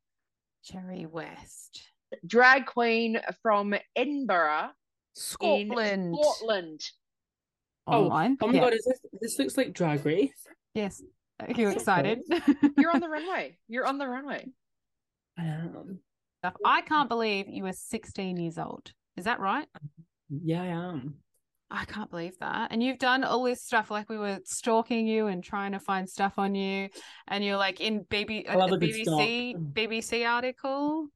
Cherry 0.63 1.05
West. 1.05 1.83
Drag 2.25 2.65
queen 2.65 3.21
from 3.43 3.75
Edinburgh, 3.95 4.69
Scotland. 5.13 6.17
Scotland. 6.19 6.81
Oh, 7.85 8.05
Online. 8.05 8.35
oh 8.41 8.47
my 8.47 8.53
yeah. 8.53 8.59
god, 8.61 8.73
is 8.73 8.83
this 8.83 8.99
this 9.21 9.37
looks 9.37 9.57
like 9.57 9.73
drag 9.73 10.03
race? 10.07 10.47
Yes. 10.73 11.03
Are 11.39 11.51
you 11.51 11.69
excited? 11.69 12.21
You're 12.79 12.91
on 12.91 12.99
the 12.99 13.09
runway. 13.09 13.59
You're 13.67 13.85
on 13.85 13.99
the 13.99 14.07
runway. 14.07 14.47
Um, 15.37 15.99
I 16.65 16.81
can't 16.81 17.09
believe 17.09 17.47
you 17.47 17.61
were 17.61 17.73
16 17.73 18.37
years 18.37 18.57
old. 18.57 18.91
Is 19.15 19.25
that 19.25 19.39
right? 19.39 19.67
Yeah, 20.29 20.63
I 20.63 20.67
am. 20.67 21.19
I 21.71 21.85
can't 21.85 22.09
believe 22.09 22.37
that. 22.39 22.71
And 22.71 22.81
you've 22.81 22.97
done 22.97 23.23
all 23.23 23.43
this 23.43 23.63
stuff, 23.63 23.91
like 23.91 24.09
we 24.09 24.17
were 24.17 24.39
stalking 24.43 25.07
you 25.07 25.27
and 25.27 25.43
trying 25.43 25.73
to 25.73 25.79
find 25.79 26.09
stuff 26.09 26.33
on 26.37 26.55
you, 26.55 26.89
and 27.27 27.43
you're 27.43 27.57
like 27.57 27.79
in 27.79 28.05
BB, 28.05 28.49
uh, 28.49 28.57
a, 28.57 28.65
a 28.65 28.77
BBC 28.77 29.73
BBC 29.73 30.27
article. 30.27 31.07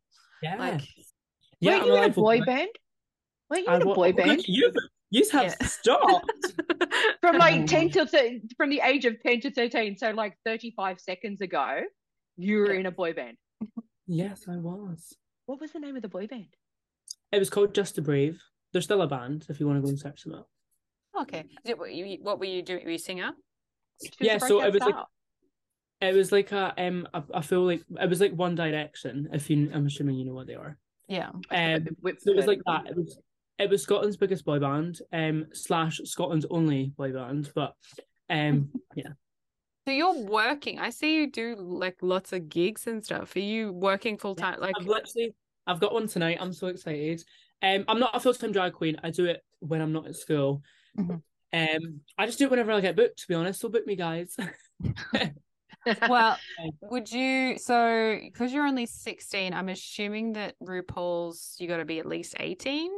Yeah. 0.42 0.58
Like, 0.58 0.82
yeah, 1.60 1.80
were 1.80 1.86
you 1.86 1.96
in 1.96 2.04
a 2.04 2.10
boy 2.10 2.42
band? 2.42 2.70
Were 3.50 3.58
you 3.58 3.68
in 3.68 3.82
a 3.82 3.86
boy 3.86 4.10
oh, 4.10 4.14
band? 4.14 4.44
You 4.48 4.72
you 5.10 5.28
have 5.32 5.56
yeah. 5.60 5.68
stopped 5.68 6.54
from 7.22 7.38
like 7.38 7.62
mm. 7.62 7.68
ten 7.68 7.90
to 7.92 8.06
th- 8.06 8.42
from 8.58 8.70
the 8.70 8.82
age 8.84 9.06
of 9.06 9.20
ten 9.22 9.40
to 9.42 9.52
thirteen. 9.52 9.98
So 9.98 10.12
like 10.12 10.38
thirty 10.46 10.72
five 10.76 11.00
seconds 11.00 11.42
ago, 11.42 11.82
you 12.38 12.60
were 12.60 12.74
yeah. 12.74 12.80
in 12.82 12.86
a 12.86 12.92
boy 12.92 13.14
band. 13.14 13.38
Yes, 14.06 14.46
I 14.48 14.58
was. 14.58 15.16
What 15.46 15.62
was 15.62 15.72
the 15.72 15.80
name 15.80 15.96
of 15.96 16.02
the 16.02 16.10
boy 16.10 16.28
band? 16.28 16.54
It 17.32 17.40
was 17.40 17.50
called 17.50 17.74
Just 17.74 17.96
to 17.96 18.02
Brave. 18.02 18.42
They're 18.74 18.82
still 18.82 19.02
a 19.02 19.08
band 19.08 19.46
if 19.50 19.60
you 19.60 19.68
want 19.68 19.78
to 19.78 19.82
go 19.82 19.90
and 19.90 20.00
search 20.00 20.24
them 20.24 20.34
up. 20.34 20.50
Okay. 21.22 21.46
It, 21.64 21.78
what, 21.78 21.94
you, 21.94 22.18
what 22.22 22.40
were 22.40 22.46
you 22.46 22.62
doing? 22.62 22.84
Were 22.84 22.90
you 22.90 22.96
a 22.96 23.00
singer? 23.00 23.32
Yeah, 24.20 24.40
so 24.40 24.62
it 24.64 24.74
was 24.74 24.82
like 24.82 24.96
it 26.02 26.14
was 26.14 26.32
like 26.32 26.52
a 26.52 26.74
um 26.78 27.08
a, 27.14 27.24
a 27.36 27.42
full 27.42 27.66
like 27.66 27.84
it 28.02 28.10
was 28.10 28.20
like 28.20 28.34
One 28.34 28.56
Direction. 28.56 29.30
If 29.32 29.50
you, 29.50 29.70
I'm 29.74 29.86
assuming 29.86 30.16
you 30.16 30.26
know 30.26 30.34
what 30.34 30.48
they 30.48 30.56
are. 30.56 30.78
Yeah. 31.08 31.30
Um, 31.30 31.88
so 32.20 32.32
it 32.32 32.36
was 32.36 32.48
like 32.48 32.62
that. 32.66 32.88
It 32.88 32.98
was 32.98 33.18
it 33.60 33.70
was 33.70 33.84
Scotland's 33.84 34.18
biggest 34.18 34.44
boy 34.44 34.60
band, 34.60 35.00
um 35.14 35.46
slash 35.54 36.02
Scotland's 36.04 36.46
only 36.50 36.94
boy 36.98 37.14
band, 37.14 37.52
but 37.56 37.76
um 38.30 38.70
yeah. 38.96 39.10
So 39.86 39.92
you're 39.92 40.26
working. 40.26 40.80
I 40.80 40.90
see 40.90 41.16
you 41.16 41.30
do 41.30 41.56
like 41.58 41.98
lots 42.02 42.34
of 42.34 42.50
gigs 42.50 42.88
and 42.88 43.04
stuff. 43.04 43.36
Are 43.36 43.40
you 43.40 43.72
working 43.72 44.18
full 44.18 44.36
time? 44.36 44.56
Yeah, 44.56 44.68
like 44.68 44.76
I've 44.80 44.88
literally, 44.88 45.36
I've 45.66 45.80
got 45.80 45.94
one 45.94 46.08
tonight. 46.08 46.38
I'm 46.40 46.54
so 46.54 46.68
excited. 46.68 47.24
Um, 47.62 47.86
I'm 47.88 48.00
not 48.00 48.16
a 48.16 48.20
full 48.20 48.34
time 48.34 48.52
drag 48.52 48.74
queen. 48.74 48.98
I 49.04 49.10
do 49.10 49.26
it 49.26 49.44
when 49.60 49.82
I'm 49.82 49.94
not 49.94 50.08
at 50.08 50.16
school. 50.16 50.62
Mm-hmm. 50.98 51.16
Um, 51.54 52.02
I 52.18 52.26
just 52.26 52.40
do 52.40 52.46
it 52.46 52.52
whenever 52.52 52.72
I 52.72 52.82
get 52.82 52.96
booked. 52.96 53.20
To 53.20 53.28
be 53.28 53.36
honest, 53.36 53.62
so 53.62 53.70
book 53.70 53.88
me, 53.88 53.96
guys. 53.96 54.36
well, 56.10 56.38
would 56.82 57.12
you? 57.12 57.58
So, 57.58 58.20
because 58.22 58.52
you're 58.52 58.66
only 58.66 58.86
16, 58.86 59.54
I'm 59.54 59.70
assuming 59.70 60.34
that 60.34 60.56
RuPaul's 60.62 61.56
you 61.60 61.68
got 61.68 61.78
to 61.78 61.86
be 61.86 62.00
at 62.00 62.06
least 62.06 62.36
18. 62.40 62.92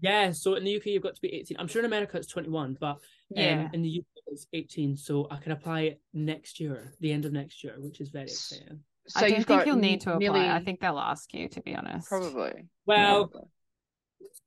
Yeah. 0.00 0.32
So 0.32 0.54
in 0.54 0.64
the 0.64 0.76
UK, 0.76 0.86
you've 0.86 1.02
got 1.02 1.14
to 1.14 1.20
be 1.20 1.34
18. 1.34 1.56
I'm 1.58 1.68
sure 1.68 1.80
in 1.80 1.86
America 1.86 2.16
it's 2.16 2.26
21, 2.26 2.76
but 2.80 2.86
um, 2.86 2.98
yeah, 3.30 3.68
in 3.72 3.82
the 3.82 3.98
UK 4.00 4.04
it's 4.28 4.46
18. 4.52 4.96
So 4.96 5.26
I 5.30 5.36
can 5.36 5.52
apply 5.52 5.96
next 6.12 6.60
year, 6.60 6.92
the 7.00 7.12
end 7.12 7.24
of 7.24 7.32
next 7.32 7.64
year, 7.64 7.74
which 7.78 8.00
is 8.00 8.10
very 8.10 8.24
exciting. 8.24 8.80
So 9.06 9.26
I 9.26 9.30
don't 9.30 9.46
think 9.46 9.66
you'll 9.66 9.76
need 9.76 10.00
to 10.02 10.10
apply. 10.10 10.18
Nearly... 10.18 10.48
I 10.48 10.60
think 10.60 10.80
they'll 10.80 10.98
ask 10.98 11.32
you, 11.34 11.48
to 11.50 11.60
be 11.60 11.74
honest. 11.74 12.08
Probably. 12.08 12.68
Well, 12.86 13.28
Probably 13.28 13.48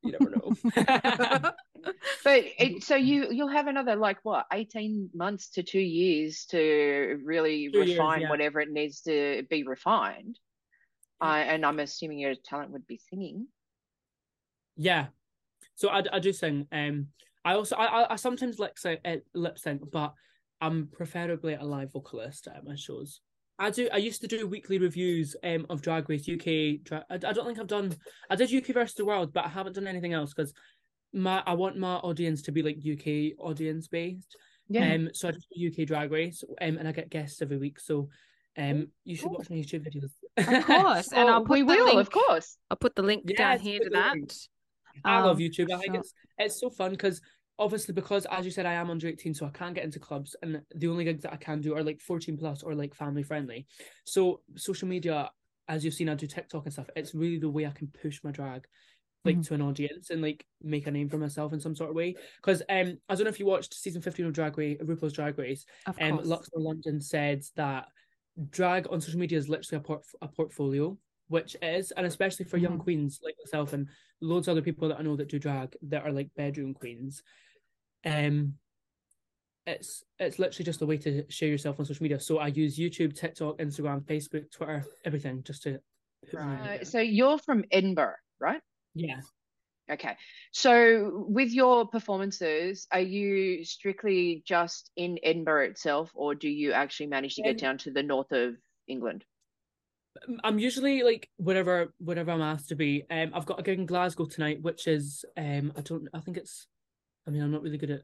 you 0.02 0.12
never 0.12 0.30
know. 0.32 0.54
but 2.24 2.44
it, 2.60 2.84
so 2.84 2.96
you 2.96 3.32
you'll 3.32 3.48
have 3.50 3.68
another 3.68 3.96
like 3.96 4.18
what 4.24 4.46
eighteen 4.52 5.10
months 5.14 5.50
to 5.52 5.64
two 5.64 5.80
years 5.80 6.46
to 6.52 7.20
really 7.24 7.70
two 7.72 7.80
refine 7.80 8.20
years, 8.20 8.22
yeah. 8.24 8.30
whatever 8.30 8.60
it 8.60 8.72
needs 8.72 9.02
to 9.02 9.44
be 9.50 9.64
refined. 9.64 10.40
Uh, 11.20 11.44
and 11.46 11.66
I'm 11.66 11.80
assuming 11.80 12.20
your 12.20 12.36
talent 12.36 12.72
would 12.72 12.86
be 12.86 13.00
singing. 13.10 13.48
Yeah. 14.76 15.08
So 15.76 15.90
I, 15.90 16.04
I 16.12 16.20
do 16.20 16.32
sing. 16.32 16.68
Um, 16.72 17.08
I 17.44 17.54
also 17.54 17.76
I 17.76 18.14
I 18.14 18.16
sometimes 18.16 18.60
lip 18.60 18.78
sync, 18.78 19.00
uh, 19.06 19.18
lip 19.34 19.58
sync, 19.58 19.82
but 19.92 20.14
I'm 20.62 20.90
preferably 20.92 21.54
a 21.54 21.64
live 21.64 21.94
vocalist 21.94 22.48
at 22.48 22.64
my 22.64 22.76
shows. 22.76 23.22
I 23.60 23.70
do. 23.72 23.90
I 23.92 23.98
used 23.98 24.22
to 24.22 24.28
do 24.28 24.48
weekly 24.48 24.78
reviews 24.78 25.36
um 25.44 25.66
of 25.70 25.82
Drag 25.82 26.10
Race 26.10 26.28
UK. 26.30 26.84
Dra- 26.84 27.06
I, 27.10 27.16
I 27.16 27.34
don't 27.34 27.46
think 27.46 27.60
I've 27.60 27.68
done. 27.68 27.96
I 28.30 28.36
did 28.36 28.54
UK 28.54 28.68
versus 28.74 28.96
the 28.96 29.06
world, 29.06 29.34
but 29.34 29.46
I 29.46 29.50
haven't 29.50 29.74
done 29.74 29.88
anything 29.88 30.14
else 30.14 30.34
because 30.34 30.54
my 31.14 31.42
I 31.46 31.54
want 31.54 31.78
my 31.78 31.96
audience 31.96 32.42
to 32.44 32.52
be 32.52 32.62
like 32.62 32.78
UK 32.78 33.38
audience 33.44 33.88
based. 33.88 34.36
Yeah. 34.70 34.94
Um. 34.94 35.10
So 35.14 35.30
I 35.30 35.32
do 35.32 35.68
UK 35.82 35.88
Drag 35.88 36.12
Race. 36.12 36.44
Um. 36.62 36.78
And 36.78 36.88
I 36.88 36.92
get 36.92 37.10
guests 37.10 37.42
every 37.42 37.58
week. 37.58 37.80
So. 37.80 38.10
Um, 38.60 38.88
you 39.06 39.16
should 39.16 39.30
watch 39.30 39.52
my 39.52 39.58
YouTube 39.58 39.86
videos. 39.88 40.10
Of 40.36 40.66
course, 40.66 41.12
and 41.14 41.30
I'll 41.30 41.42
put 41.46 41.52
we 41.52 41.62
will, 41.62 41.86
link, 41.86 42.00
of 42.00 42.10
course. 42.10 42.58
I'll 42.72 42.78
put 42.78 42.96
the 42.96 43.04
link 43.04 43.22
Yes, 43.28 43.38
down 43.38 43.60
here 43.60 43.80
to 43.80 43.90
that. 43.92 44.14
link. 44.16 44.32
I 45.06 45.20
love 45.22 45.36
Um, 45.38 45.44
YouTube. 45.44 45.72
I 45.72 45.78
think 45.78 45.94
so- 45.94 46.00
it's 46.00 46.14
it's 46.40 46.60
so 46.60 46.72
fun 46.72 46.90
because 46.90 47.22
obviously 47.60 47.94
because 47.94 48.26
as 48.32 48.46
you 48.46 48.52
said 48.52 48.66
I 48.66 48.74
am 48.74 48.90
under 48.90 49.08
18 49.08 49.34
so 49.34 49.46
I 49.46 49.50
can't 49.50 49.74
get 49.76 49.84
into 49.84 50.00
clubs 50.00 50.36
and 50.42 50.62
the 50.76 50.88
only 50.88 51.04
gigs 51.04 51.24
that 51.24 51.34
I 51.34 51.38
can 51.38 51.62
do 51.62 51.76
are 51.76 51.84
like 51.84 52.02
14 52.02 52.38
plus 52.38 52.64
or 52.64 52.76
like 52.76 52.94
family 52.94 53.24
friendly. 53.24 53.66
So 54.06 54.42
social 54.56 54.88
media 54.88 55.32
as 55.68 55.84
you've 55.84 55.94
seen 55.94 56.10
I 56.10 56.16
do 56.16 56.28
TikTok 56.28 56.66
and 56.66 56.74
stuff 56.74 56.90
it's 56.96 57.16
really 57.16 57.40
the 57.40 57.50
way 57.50 57.66
I 57.66 57.72
can 57.72 57.88
push 57.88 58.24
my 58.24 58.32
drag 58.32 58.68
like 59.26 59.38
Mhm. 59.38 59.48
to 59.48 59.54
an 59.56 59.62
audience 59.64 60.10
and 60.12 60.22
like 60.22 60.46
make 60.62 60.88
a 60.88 60.92
name 60.92 61.10
for 61.10 61.18
myself 61.18 61.52
in 61.52 61.60
some 61.60 61.76
sort 61.76 61.90
of 61.90 61.96
way 61.96 62.16
because 62.38 62.62
um 62.70 62.98
I 63.10 63.16
don't 63.16 63.24
know 63.24 63.30
if 63.30 63.40
you 63.40 63.46
watched 63.48 63.74
season 63.74 64.02
15 64.02 64.28
of 64.28 64.34
Drag 64.34 64.58
Race 64.58 64.78
RuPaul's 64.82 65.14
Drag 65.14 65.38
Race 65.38 65.66
Of 65.88 65.98
um. 66.00 66.20
Luxx 66.20 66.48
Noir 66.56 66.64
London 66.74 67.02
said 67.02 67.44
that 67.56 67.88
drag 68.52 68.88
on 68.92 69.02
social 69.02 69.20
media 69.20 69.38
is 69.40 69.50
literally 69.50 69.82
a, 69.82 69.84
port- 69.84 70.06
a 70.22 70.28
portfolio 70.28 70.98
which 71.30 71.58
is 71.62 71.92
and 71.92 72.06
especially 72.06 72.46
for 72.46 72.58
young 72.58 72.78
Mhm. 72.78 72.84
queens 72.84 73.20
like 73.24 73.36
myself 73.44 73.74
and 73.74 73.90
loads 74.22 74.48
of 74.48 74.54
other 74.54 74.62
people 74.62 74.88
that 74.88 75.00
I 75.00 75.04
know 75.04 75.16
that 75.18 75.28
do 75.28 75.40
drag 75.40 75.76
that 75.82 76.04
are 76.06 76.12
like 76.12 76.34
bedroom 76.36 76.74
queens 76.74 77.22
um 78.06 78.54
it's 79.66 80.04
it's 80.20 80.40
literally 80.40 80.66
just 80.66 80.82
a 80.82 80.86
way 80.86 80.98
to 80.98 81.30
share 81.30 81.50
yourself 81.50 81.80
on 81.80 81.86
social 81.86 82.04
media 82.04 82.20
so 82.20 82.38
I 82.38 82.48
use 82.48 82.78
YouTube 82.78 83.16
TikTok 83.16 83.58
Instagram 83.58 84.04
Facebook 84.06 84.50
Twitter 84.52 84.86
everything 85.06 85.44
just 85.44 85.64
to 85.64 85.80
Uh, 86.38 86.84
so 86.84 87.00
you're 87.00 87.38
from 87.40 87.64
Edinburgh, 87.72 88.16
right? 88.40 88.62
yeah 88.96 89.20
Okay. 89.90 90.18
So 90.52 91.26
with 91.30 91.52
your 91.52 91.88
performances, 91.88 92.88
are 92.92 93.00
you 93.00 93.64
strictly 93.64 94.44
just 94.46 94.92
in 94.98 95.18
Edinburgh 95.24 95.70
itself, 95.70 96.12
or 96.14 96.36
do 96.36 96.50
you 96.50 96.74
actually 96.74 97.08
manage 97.08 97.36
to 97.36 97.42
get 97.42 97.52
Um, 97.52 97.58
down 97.58 97.78
to 97.80 97.92
the 97.92 98.04
north 98.04 98.34
of 98.34 98.58
England? 98.88 99.24
I'm 100.44 100.60
usually 100.60 101.04
like 101.04 101.30
whatever 101.38 101.94
whatever 102.00 102.32
I'm 102.32 102.42
asked 102.42 102.68
to 102.70 102.76
be. 102.76 103.04
Um, 103.10 103.32
I've 103.34 103.46
got 103.46 103.60
a 103.60 103.64
gig 103.64 103.80
in 103.80 103.86
Glasgow 103.86 104.26
tonight, 104.26 104.62
which 104.62 104.88
is 104.88 105.24
um, 105.38 105.72
I 105.78 105.82
don't, 105.82 106.10
I 106.14 106.20
think 106.20 106.36
it's, 106.36 106.68
I 107.28 107.32
mean, 107.32 107.42
I'm 107.42 107.52
not 107.52 107.62
really 107.62 107.78
good 107.78 107.92
at 107.92 108.02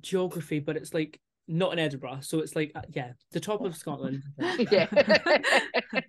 geography, 0.00 0.58
but 0.58 0.76
it's 0.76 0.92
like 0.92 1.20
not 1.46 1.72
in 1.72 1.78
Edinburgh, 1.78 2.20
so 2.22 2.40
it's 2.40 2.56
like 2.56 2.72
uh, 2.74 2.82
yeah, 2.90 3.12
the 3.32 3.40
top 3.40 3.62
of 3.62 3.76
Scotland. 3.76 4.22
yeah. 4.70 4.88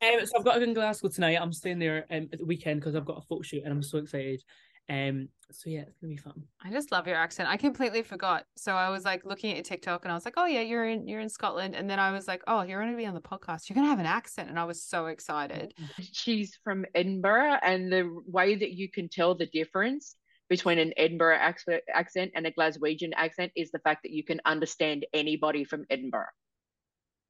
Um, 0.00 0.24
so 0.24 0.38
I've 0.38 0.44
got 0.44 0.56
a 0.56 0.60
gig 0.60 0.68
in 0.68 0.74
Glasgow 0.74 1.08
tonight. 1.08 1.40
I'm 1.40 1.52
staying 1.52 1.80
there 1.80 2.06
um, 2.10 2.28
at 2.32 2.38
the 2.38 2.44
weekend 2.44 2.80
because 2.80 2.94
I've 2.94 3.04
got 3.04 3.18
a 3.18 3.22
photo 3.22 3.42
shoot 3.42 3.62
and 3.64 3.72
I'm 3.72 3.82
so 3.82 3.98
excited. 3.98 4.42
Um, 4.88 5.28
so 5.50 5.68
yeah, 5.70 5.80
it's 5.80 5.98
gonna 5.98 6.12
be 6.12 6.16
fun. 6.16 6.44
I 6.64 6.70
just 6.70 6.92
love 6.92 7.06
your 7.06 7.16
accent. 7.16 7.48
I 7.48 7.56
completely 7.56 8.02
forgot. 8.02 8.44
So 8.56 8.74
I 8.74 8.90
was 8.90 9.04
like 9.04 9.24
looking 9.24 9.50
at 9.50 9.56
your 9.56 9.64
TikTok 9.64 10.04
and 10.04 10.12
I 10.12 10.14
was 10.14 10.24
like, 10.24 10.34
oh 10.36 10.46
yeah, 10.46 10.60
you're 10.60 10.86
in 10.86 11.08
you're 11.08 11.20
in 11.20 11.28
Scotland. 11.28 11.74
And 11.74 11.90
then 11.90 11.98
I 11.98 12.12
was 12.12 12.28
like, 12.28 12.42
oh, 12.46 12.62
you're 12.62 12.80
going 12.80 12.92
to 12.92 12.96
be 12.96 13.06
on 13.06 13.14
the 13.14 13.20
podcast. 13.20 13.68
You're 13.68 13.74
going 13.74 13.86
to 13.86 13.90
have 13.90 13.98
an 13.98 14.06
accent. 14.06 14.48
And 14.48 14.58
I 14.58 14.64
was 14.64 14.82
so 14.82 15.06
excited. 15.06 15.74
She's 16.12 16.56
from 16.62 16.86
Edinburgh, 16.94 17.56
and 17.62 17.92
the 17.92 18.08
way 18.26 18.54
that 18.54 18.70
you 18.70 18.88
can 18.88 19.08
tell 19.08 19.34
the 19.34 19.46
difference 19.46 20.14
between 20.48 20.78
an 20.78 20.92
Edinburgh 20.96 21.36
accent 21.36 21.82
accent 21.92 22.32
and 22.34 22.46
a 22.46 22.50
Glaswegian 22.50 23.10
accent 23.16 23.52
is 23.56 23.70
the 23.70 23.78
fact 23.80 24.02
that 24.04 24.12
you 24.12 24.24
can 24.24 24.40
understand 24.44 25.06
anybody 25.12 25.64
from 25.64 25.84
Edinburgh. 25.90 26.26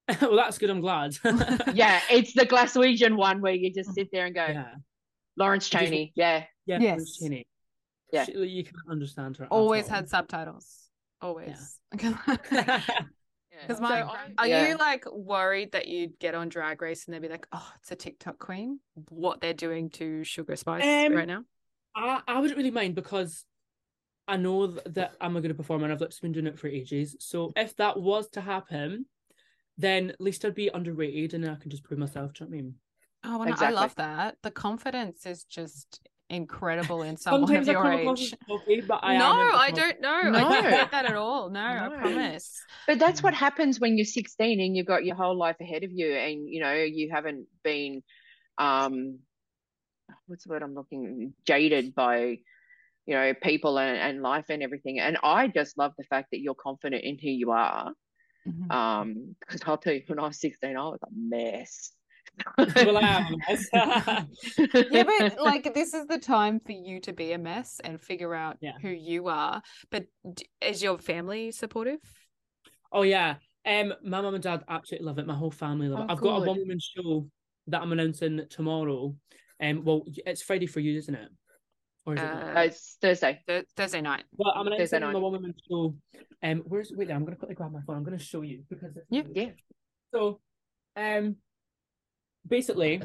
well, 0.23 0.37
that's 0.37 0.59
good. 0.59 0.71
I'm 0.71 0.81
glad. 0.81 1.17
yeah, 1.75 2.01
it's 2.11 2.33
the 2.33 2.47
Glaswegian 2.47 3.17
one 3.17 3.41
where 3.41 3.53
you 3.53 3.73
just 3.73 3.95
sit 3.95 4.09
there 4.13 4.27
and 4.27 4.35
go, 4.35 4.47
yeah, 4.47 4.75
Lawrence 5.37 5.71
You 5.73 5.81
Chaney. 5.81 6.13
Yeah. 6.15 6.45
yeah. 6.67 6.79
Yes. 6.81 6.97
Bruce 6.97 7.19
Chaney. 7.19 7.47
Yeah. 8.13 8.25
She- 8.25 8.33
you 8.33 8.65
can 8.65 8.75
understand 8.89 9.37
her. 9.37 9.45
at 9.45 9.51
Always 9.51 9.85
all. 9.89 9.97
had 9.97 10.09
subtitles. 10.09 10.67
Always. 11.21 11.79
Because 13.61 13.79
So 13.79 13.83
my, 13.83 14.03
are 14.39 14.47
yeah. 14.47 14.69
you 14.69 14.77
like 14.77 15.05
worried 15.11 15.73
that 15.73 15.89
you'd 15.89 16.17
get 16.21 16.35
on 16.37 16.49
Drag 16.49 16.81
Race 16.81 17.07
and 17.07 17.15
they'd 17.15 17.23
be 17.23 17.29
like, 17.29 17.45
"Oh, 17.53 17.73
it's 17.81 17.91
a 17.91 17.97
TikTok 17.97 18.39
queen"? 18.39 18.79
What 19.09 19.41
they're 19.41 19.53
doing 19.53 19.91
to 19.91 20.23
Sugar 20.23 20.55
Spice 20.55 20.85
Um, 20.85 21.17
right 21.17 21.27
now? 21.27 21.43
I, 21.99 22.21
I 22.29 22.41
wouldn't 22.41 22.57
really 22.57 22.71
mind 22.71 22.95
because 22.95 23.45
I 24.27 24.37
know 24.37 24.67
that 24.69 25.13
I'm 25.21 25.37
a 25.37 25.41
good 25.41 25.57
performer 25.57 25.85
and 25.85 25.93
I've 25.93 26.01
literally 26.01 26.29
been 26.29 26.33
doing 26.33 26.47
it 26.47 26.59
for 26.59 26.69
ages. 26.69 27.17
So 27.19 27.53
if 27.57 27.75
that 27.77 27.99
was 27.99 28.29
to 28.31 28.41
happen, 28.41 29.07
then 29.77 30.11
at 30.11 30.21
least 30.21 30.45
I'd 30.45 30.55
be 30.55 30.71
underrated 30.73 31.35
and 31.35 31.49
I 31.49 31.57
can 31.57 31.71
just 31.71 31.83
prove 31.83 31.99
myself. 31.99 32.33
Do 32.35 32.45
you 32.45 32.51
know 32.51 32.57
what 32.57 32.59
I 32.59 32.63
mean? 32.63 32.75
Oh, 33.25 33.43
and 33.43 33.55
I 33.55 33.71
love 33.71 33.95
that. 33.97 34.37
The 34.43 34.51
confidence 34.51 35.27
is 35.27 35.45
just 35.45 36.01
incredible 36.31 37.03
in 37.03 37.17
someone 37.17 37.47
Sometimes 37.49 37.69
of 37.69 37.77
I 37.77 37.79
your 37.81 37.83
come 38.05 38.17
age. 38.17 38.23
as 38.23 38.35
cocky, 38.47 38.81
but 38.83 39.01
I 39.03 39.17
no, 39.17 39.33
am 39.33 39.55
a 39.55 39.57
I 39.57 39.71
good 39.71 39.77
don't 39.77 40.01
know. 40.01 40.23
No. 40.31 40.39
I 40.39 40.41
don't 40.61 40.71
get 40.71 40.91
that 40.91 41.07
at 41.07 41.17
all. 41.17 41.51
No, 41.51 41.61
I 41.61 41.89
promise. 41.99 42.61
But 42.87 42.99
that's 42.99 43.23
what 43.23 43.35
happens 43.35 43.81
when 43.81 43.97
you're 43.97 44.05
16 44.05 44.61
and 44.61 44.77
you've 44.77 44.87
got 44.87 45.05
your 45.05 45.17
whole 45.17 45.37
life 45.37 45.57
ahead 45.61 45.85
of 45.85 45.91
you, 45.91 46.13
and 46.13 46.49
you 46.49 46.61
know 46.61 46.75
you 46.75 47.11
haven't 47.11 47.47
been, 47.65 48.03
um, 48.59 49.21
what's 50.29 50.45
the 50.45 50.51
word 50.51 50.63
I'm 50.63 50.75
looking, 50.75 51.33
jaded 51.47 51.95
by, 51.95 52.39
you 53.07 53.15
know, 53.15 53.33
people 53.43 53.79
and, 53.79 53.97
and 53.99 54.23
life 54.23 54.47
and 54.51 54.63
everything. 54.63 55.01
And 55.01 55.19
I 55.23 55.49
just 55.49 55.79
love 55.79 55.93
the 55.99 56.05
fact 56.05 56.29
that 56.33 56.41
you're 56.41 56.55
confident 56.55 57.03
in 57.05 57.19
who 57.19 57.31
you 57.31 57.51
are. 57.51 57.93
Mhm. 58.47 58.73
Um, 58.73 59.37
because 59.41 59.63
I'll 59.67 59.79
tell 59.79 59.95
you, 59.95 60.03
when 60.07 60.19
I 60.19 60.29
was 60.29 60.41
16, 60.41 60.77
I 60.77 60.81
was 60.81 61.01
a 61.03 61.09
mess. 61.13 61.93
well, 62.59 62.99
I 62.99 63.03
am. 63.03 63.37
yeah, 64.91 65.05
but 65.05 65.43
like 65.43 65.75
this 65.75 65.95
is 65.95 66.07
the 66.07 66.19
time 66.19 66.61
for 66.61 66.73
you 66.73 67.01
to 67.01 67.13
be 67.13 67.33
a 67.33 67.39
mess 67.39 67.81
and 67.83 68.01
figure 68.01 68.35
out 68.35 68.59
Yeah. 68.61 68.73
who 68.83 68.91
you 68.91 69.29
are. 69.29 69.63
But 69.91 70.07
is 70.61 70.83
your 70.83 70.99
family 70.99 71.51
supportive? 71.51 72.01
oh 72.93 73.03
yeah. 73.03 73.37
Um, 73.67 73.93
my 74.03 74.21
mum 74.23 74.35
and 74.35 74.43
dad 74.43 74.65
absolutely 74.69 75.07
love 75.07 75.19
it. 75.19 75.27
My 75.27 75.35
whole 75.35 75.51
family 75.51 75.89
love 75.89 76.01
it. 76.01 76.07
Oh, 76.09 76.13
I've 76.13 76.21
got 76.21 76.37
a 76.43 76.47
one 76.47 76.59
woman 76.59 76.79
show 76.79 77.29
that 77.67 77.83
I'm 77.83 77.93
announcing 77.93 78.41
tomorrow. 78.49 79.15
Um, 79.61 79.85
well, 79.85 80.03
it's 80.27 80.43
Friday 80.43 80.67
for 80.67 80.81
you, 80.81 80.99
isn't 80.99 81.15
it? 81.15 81.29
Or 82.07 82.15
is 82.15 82.21
it? 82.21 82.25
not? 82.25 82.57
Uh, 82.57 82.61
it's 82.61 82.97
Thursday. 83.01 83.41
Th- 83.47 83.67
Thursday 83.77 84.01
night. 84.01 84.25
Well, 84.37 84.53
I'm 84.55 84.67
Thursday 84.67 84.97
announcing 84.97 85.01
my 85.01 85.13
night. 85.13 85.23
one 85.23 85.33
woman 85.33 85.55
show. 85.69 85.95
Um, 86.43 86.63
where's 86.67 86.93
wait? 86.95 87.11
I'm 87.11 87.25
gonna 87.25 87.37
quickly 87.37 87.55
grab 87.55 87.73
my 87.73 87.81
phone. 87.87 87.97
I'm 87.97 88.05
gonna 88.05 88.19
show 88.19 88.43
you 88.43 88.63
because 88.69 88.97
it's 88.97 89.07
Yeah. 89.11 89.23
Yeah. 89.35 89.51
So, 90.15 90.41
um, 90.97 91.37
basically, 92.47 93.03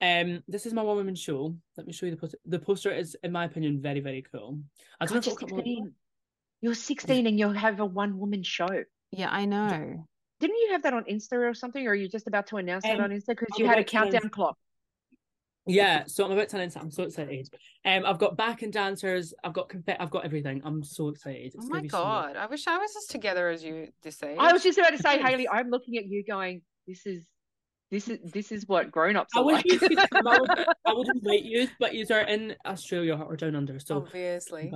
um, 0.00 0.42
this 0.48 0.66
is 0.66 0.72
my 0.74 0.82
one 0.82 0.96
woman 0.96 1.14
show. 1.14 1.56
Let 1.76 1.86
me 1.86 1.92
show 1.92 2.06
you 2.06 2.12
the 2.12 2.18
poster. 2.18 2.38
The 2.44 2.58
poster 2.58 2.90
is, 2.90 3.16
in 3.22 3.32
my 3.32 3.44
opinion, 3.44 3.80
very 3.80 4.00
very 4.00 4.22
cool. 4.32 4.58
I 5.00 5.06
don't 5.06 5.14
know 5.14 5.20
God, 5.20 5.26
if 5.26 5.26
you're 5.26 5.32
it'll 5.34 5.48
come 5.48 5.58
on- 5.58 5.64
16. 5.64 5.94
You're 6.60 6.74
16 6.74 7.26
and 7.26 7.38
you 7.40 7.50
have 7.50 7.80
a 7.80 7.84
one 7.86 8.18
woman 8.18 8.42
show. 8.44 8.68
Yeah, 9.10 9.30
I 9.30 9.46
know. 9.46 10.06
Didn't 10.38 10.56
you 10.58 10.68
have 10.72 10.82
that 10.84 10.94
on 10.94 11.04
Insta 11.04 11.32
or 11.50 11.54
something? 11.54 11.84
Or 11.86 11.90
are 11.90 11.94
you 11.94 12.08
just 12.08 12.28
about 12.28 12.46
to 12.48 12.56
announce 12.58 12.84
that 12.84 12.98
Um, 12.98 13.04
on 13.04 13.10
Insta? 13.10 13.28
Because 13.28 13.48
you 13.58 13.66
had 13.66 13.78
a 13.78 13.80
about 13.80 13.88
to 13.88 13.96
announce- 13.96 14.12
countdown 14.12 14.30
clock. 14.30 14.58
Yeah, 15.66 16.04
so 16.06 16.24
I'm 16.24 16.32
about 16.32 16.48
to 16.50 16.56
announce. 16.56 16.76
it. 16.76 16.82
I'm 16.82 16.90
so 16.90 17.04
excited. 17.04 17.48
Um, 17.84 18.04
I've 18.04 18.18
got 18.18 18.36
back 18.36 18.62
and 18.62 18.72
dancers. 18.72 19.32
I've 19.44 19.52
got 19.52 19.68
confetti. 19.68 19.98
I've 20.00 20.10
got 20.10 20.24
everything. 20.24 20.60
I'm 20.64 20.82
so 20.82 21.08
excited. 21.08 21.52
It's 21.54 21.56
Oh 21.58 21.68
my 21.68 21.82
be 21.82 21.88
so 21.88 21.98
god, 21.98 22.36
I 22.36 22.46
wish 22.46 22.66
I 22.66 22.78
was 22.78 22.90
as 22.96 23.06
together 23.06 23.48
as 23.48 23.62
you 23.62 23.88
this 24.02 24.22
age. 24.22 24.36
I 24.40 24.52
was 24.52 24.62
just 24.62 24.78
about 24.78 24.90
to 24.90 24.98
say, 24.98 25.20
Haley, 25.20 25.48
I'm 25.52 25.70
looking 25.70 25.98
at 25.98 26.06
you 26.06 26.24
going, 26.24 26.62
this 26.86 27.06
is 27.06 27.26
this 27.92 28.08
is 28.08 28.18
this 28.32 28.50
is 28.50 28.66
what 28.66 28.90
grown 28.90 29.16
ups 29.16 29.32
I 29.36 29.40
are 29.40 29.44
would, 29.44 29.54
like. 29.56 29.64
you 29.66 29.78
could 29.78 29.98
come, 30.10 30.26
I 30.26 30.38
would, 30.40 30.50
I 30.86 30.92
would 30.94 31.08
invite 31.14 31.42
you, 31.44 31.68
but 31.78 31.94
you 31.94 32.06
are 32.10 32.22
in 32.22 32.56
Australia 32.66 33.14
or 33.14 33.36
down 33.36 33.54
under. 33.54 33.78
So, 33.78 33.98
obviously. 33.98 34.72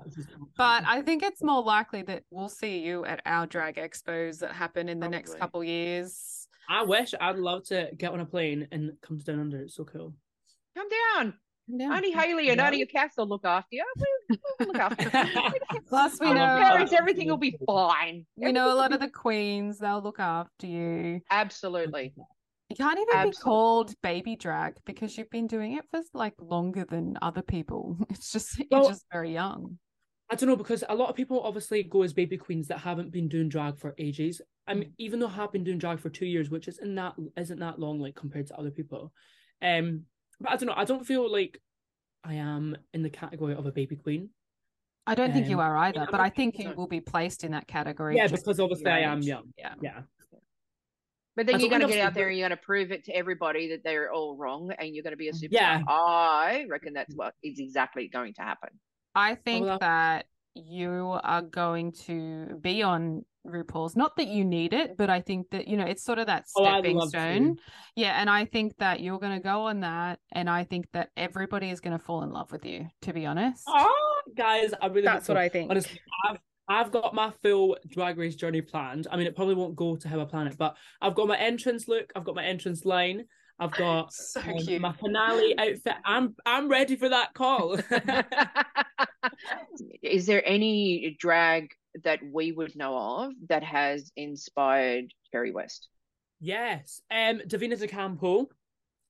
But 0.57 0.85
I 0.87 1.01
think 1.03 1.23
it's 1.23 1.43
more 1.43 1.63
likely 1.63 2.03
that 2.03 2.25
we'll 2.31 2.51
see 2.51 2.81
you 2.81 3.07
at 3.07 3.23
our 3.25 3.47
drag 3.47 3.77
expos 3.77 4.39
that 4.41 4.53
happen 4.53 4.89
in 4.89 5.01
the 5.01 5.09
next 5.09 5.39
couple 5.39 5.65
years. 5.65 6.47
I 6.69 6.85
wish 6.85 7.15
I'd 7.21 7.37
love 7.39 7.65
to 7.69 7.89
get 7.97 8.11
on 8.13 8.21
a 8.21 8.27
plane 8.27 8.69
and 8.71 8.93
come 9.01 9.19
to 9.19 9.25
down 9.25 9.41
under. 9.41 9.63
It's 9.63 9.77
so 9.77 9.85
cool. 9.85 10.13
Come 10.77 10.89
down. 10.89 11.35
Yeah. 11.69 11.95
Only 11.97 12.13
Haley 12.13 12.51
and 12.51 12.59
Yeah. 12.59 12.67
only 12.67 12.79
your 12.79 12.87
cats 12.87 13.17
will 13.17 13.27
look 13.27 13.45
after 13.45 13.75
you. 13.77 13.85
We'll, 14.29 14.39
we'll 14.61 14.69
look 14.69 14.77
after 14.77 15.03
you. 15.03 15.81
Plus, 15.89 16.21
we 16.21 16.29
know 16.29 16.35
parents, 16.35 16.93
everything 16.93 17.29
will 17.29 17.37
be 17.39 17.57
fine. 17.67 18.25
we 18.37 18.53
know 18.53 18.73
a 18.73 18.77
lot 18.77 18.93
of 18.93 19.01
the 19.01 19.09
queens. 19.25 19.79
They'll 19.79 20.03
look 20.03 20.21
after 20.21 20.67
you. 20.67 21.21
Absolutely. 21.31 22.15
You 22.69 22.77
can't 22.77 22.99
even 22.99 23.31
be 23.31 23.37
called 23.37 23.95
baby 24.03 24.37
drag 24.37 24.75
because 24.85 25.17
you've 25.17 25.31
been 25.31 25.47
doing 25.47 25.77
it 25.77 25.85
for 25.91 26.01
like 26.15 26.35
longer 26.41 26.85
than 26.89 27.17
other 27.23 27.43
people. 27.43 27.97
It's 28.11 28.31
just 28.33 28.61
Well- 28.71 28.83
you're 28.83 28.91
just 28.91 29.07
very 29.13 29.33
young. 29.33 29.79
I 30.29 30.35
don't 30.35 30.49
know 30.49 30.57
because 30.57 30.83
a 30.89 30.95
lot 30.95 31.09
of 31.09 31.15
people 31.15 31.41
obviously 31.41 31.85
go 31.85 32.03
as 32.03 32.13
baby 32.13 32.37
queens 32.37 32.67
that 32.67 32.79
haven't 32.79 33.13
been 33.13 33.29
doing 33.29 33.49
drag 33.49 33.79
for 33.79 33.95
ages. 33.97 34.41
I 34.67 34.75
mean, 34.75 34.93
even 34.99 35.21
though 35.21 35.29
I 35.29 35.35
have 35.35 35.53
been 35.53 35.63
doing 35.63 35.79
drag 35.79 36.01
for 36.01 36.11
two 36.11 36.27
years, 36.27 36.51
which 36.51 36.67
isn't 36.67 36.95
that 36.97 37.15
isn't 37.37 37.61
that 37.61 37.79
long 37.79 38.01
like 38.01 38.17
compared 38.17 38.49
to 38.49 38.59
other 38.59 38.73
people. 38.73 39.13
Um, 39.63 40.03
but 40.41 40.53
I 40.53 40.57
don't 40.57 40.67
know. 40.67 40.75
I 40.77 40.85
don't 40.85 41.07
feel 41.07 41.31
like 41.31 41.61
I 42.25 42.35
am 42.35 42.77
in 42.93 43.03
the 43.03 43.11
category 43.11 43.55
of 43.55 43.67
a 43.67 43.73
baby 43.73 43.97
queen. 43.97 44.31
I 45.07 45.15
don't 45.15 45.33
think 45.33 45.49
you 45.49 45.61
Um, 45.61 45.67
are 45.67 45.77
either, 45.77 46.01
I'm 46.01 46.09
but 46.11 46.19
I 46.21 46.31
think 46.31 46.59
you 46.59 46.73
will 46.73 46.89
be 46.89 47.01
placed 47.01 47.45
in 47.45 47.53
that 47.53 47.69
category. 47.69 48.17
Yeah, 48.17 48.27
because 48.27 48.59
obviously 48.59 48.91
I 48.91 49.01
am 49.01 49.23
young. 49.23 49.53
Yeah. 49.57 49.75
Yeah. 49.81 50.03
But 51.37 51.47
then 51.47 51.53
That's 51.55 51.63
you're 51.63 51.71
going 51.71 51.83
to 51.83 51.89
get 51.89 52.01
out 52.01 52.15
there 52.15 52.29
and 52.29 52.37
you're 52.37 52.49
going 52.49 52.59
to 52.59 52.65
prove 52.65 52.91
it 52.91 53.05
to 53.05 53.13
everybody 53.15 53.69
that 53.69 53.85
they're 53.85 54.11
all 54.11 54.37
wrong 54.37 54.73
and 54.79 54.95
you're 54.95 55.03
going 55.03 55.13
to 55.13 55.19
be 55.19 55.29
a 55.29 55.33
superstar. 55.33 55.49
Yeah. 55.51 55.83
I 55.87 56.65
reckon 56.69 56.95
that's 56.95 57.15
what 57.15 57.35
is 57.43 57.59
exactly 57.61 58.09
going 58.09 58.33
to 58.35 58.43
happen. 58.43 58.71
I 59.15 59.35
think 59.35 59.67
well- 59.67 59.79
that 59.79 60.27
you 60.55 61.19
are 61.23 61.43
going 61.43 61.93
to 62.07 62.59
be 62.63 62.83
on 62.83 63.25
RuPaul's. 63.49 63.97
Not 63.97 64.17
that 64.17 64.29
you 64.29 64.45
need 64.45 64.73
it, 64.73 64.97
but 64.97 65.11
I 65.11 65.21
think 65.21 65.51
that 65.51 65.69
you 65.69 65.77
know 65.77 65.87
it's 65.87 66.05
sort 66.05 66.19
of 66.19 66.27
that 66.27 66.45
Oh, 66.57 66.65
I'd 66.65 66.81
stepping 66.81 67.01
to. 67.01 67.09
stone. 67.09 67.57
Yeah, 67.95 68.21
and 68.21 68.29
I 68.29 68.45
think 68.45 68.77
that 68.79 69.01
you're 69.01 69.19
going 69.19 69.37
to 69.37 69.43
go 69.43 69.63
on 69.63 69.81
that, 69.81 70.19
and 70.33 70.51
I 70.51 70.65
think 70.65 70.87
that 70.93 71.11
everybody 71.17 71.71
is 71.71 71.81
going 71.81 71.99
to 71.99 72.05
fall 72.05 72.23
in 72.23 72.31
love 72.31 72.53
with 72.53 72.65
you. 72.65 72.87
To 73.03 73.13
be 73.13 73.27
honest, 73.27 73.63
Oh, 73.67 74.21
guys, 74.37 74.73
I 74.81 74.87
really 74.87 75.03
That's 75.03 75.29
what 75.29 75.37
so. 75.37 75.41
I 75.41 75.49
think. 75.49 75.71
Honestly, 75.71 76.01
I've 76.29 76.39
I've 76.69 76.91
got 76.91 77.15
my 77.15 77.33
full 77.43 77.77
drag 77.89 78.19
race 78.19 78.35
journey 78.35 78.61
planned. 78.61 79.07
I 79.11 79.17
mean, 79.17 79.27
it 79.27 79.37
probably 79.37 79.55
won't 79.55 79.77
go 79.77 79.97
to 79.97 80.09
how 80.09 80.21
I 80.21 80.25
plan 80.25 80.49
it, 80.49 80.59
but 80.59 80.77
I've 81.01 81.15
got 81.15 81.29
my 81.29 81.39
entrance 81.39 81.89
look, 81.89 82.13
I've 82.17 82.25
got 82.25 82.35
my 82.35 82.45
entrance 82.45 82.85
line, 82.85 83.25
I've 83.59 83.73
got 83.73 84.13
So 84.13 84.41
um, 84.41 84.81
my 84.81 84.93
finale 84.93 85.59
outfit. 85.59 85.95
I'm 86.05 86.35
I'm 86.45 86.69
ready 86.69 86.97
for 86.97 87.09
that 87.09 87.35
call. 87.35 87.79
is 90.03 90.27
there 90.27 90.43
any 90.47 91.17
drag 91.19 91.71
that 92.05 92.21
we 92.33 92.53
would 92.53 92.77
know 92.77 92.97
of 93.25 93.33
that 93.49 93.63
has 93.65 94.11
inspired 94.17 95.13
Cherry 95.33 95.53
West? 95.53 95.89
yes, 96.41 97.01
um, 97.11 97.41
Divina 97.47 97.77
De 97.77 97.89
Campo, 97.89 98.49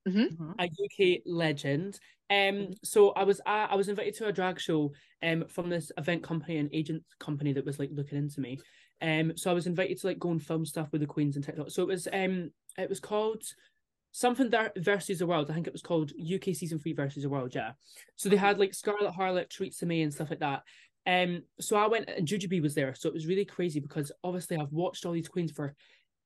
Mhm. 0.06 0.54
a 0.60 0.64
UK 0.64 1.22
legend. 1.26 1.98
Um, 2.30 2.74
so 2.84 3.10
I 3.10 3.24
was 3.24 3.40
I, 3.44 3.64
I 3.66 3.74
was 3.74 3.88
invited 3.88 4.14
to 4.14 4.26
a 4.26 4.32
drag 4.32 4.60
show 4.60 4.92
um 5.22 5.44
from 5.48 5.68
this 5.68 5.90
event 5.98 6.22
company 6.22 6.58
and 6.58 6.68
agent 6.72 7.02
company 7.18 7.52
that 7.52 7.64
was 7.64 7.78
like 7.78 7.90
looking 7.92 8.18
into 8.18 8.40
me. 8.40 8.58
Um, 9.02 9.36
so 9.36 9.50
I 9.50 9.54
was 9.54 9.66
invited 9.66 9.98
to 9.98 10.06
like 10.06 10.18
go 10.18 10.30
and 10.30 10.42
film 10.42 10.64
stuff 10.64 10.90
with 10.92 11.00
the 11.00 11.06
queens 11.06 11.36
and 11.36 11.44
TikTok. 11.44 11.70
So 11.70 11.82
it 11.82 11.88
was 11.88 12.06
um 12.12 12.50
it 12.78 12.88
was 12.88 13.00
called 13.00 13.42
something 14.12 14.48
there 14.48 14.72
versus 14.78 15.18
the 15.18 15.26
world. 15.26 15.50
I 15.50 15.54
think 15.54 15.66
it 15.66 15.72
was 15.72 15.82
called 15.82 16.12
UK 16.18 16.54
season 16.54 16.78
three 16.78 16.92
versus 16.94 17.22
the 17.24 17.28
world. 17.28 17.54
Yeah. 17.54 17.72
So 18.16 18.28
they 18.28 18.36
had 18.36 18.58
like 18.58 18.72
Scarlett 18.74 19.12
Harlett 19.14 19.50
treats 19.50 19.78
to 19.78 19.86
me 19.86 20.02
and 20.02 20.14
stuff 20.14 20.30
like 20.30 20.40
that. 20.40 20.62
Um, 21.06 21.42
so 21.60 21.76
I 21.76 21.86
went 21.86 22.08
and 22.08 22.26
Jujubee 22.26 22.62
was 22.62 22.74
there. 22.74 22.94
So 22.94 23.08
it 23.08 23.14
was 23.14 23.26
really 23.26 23.44
crazy 23.44 23.80
because 23.80 24.10
obviously 24.24 24.56
I've 24.56 24.72
watched 24.72 25.06
all 25.06 25.12
these 25.12 25.28
queens 25.28 25.52
for 25.52 25.74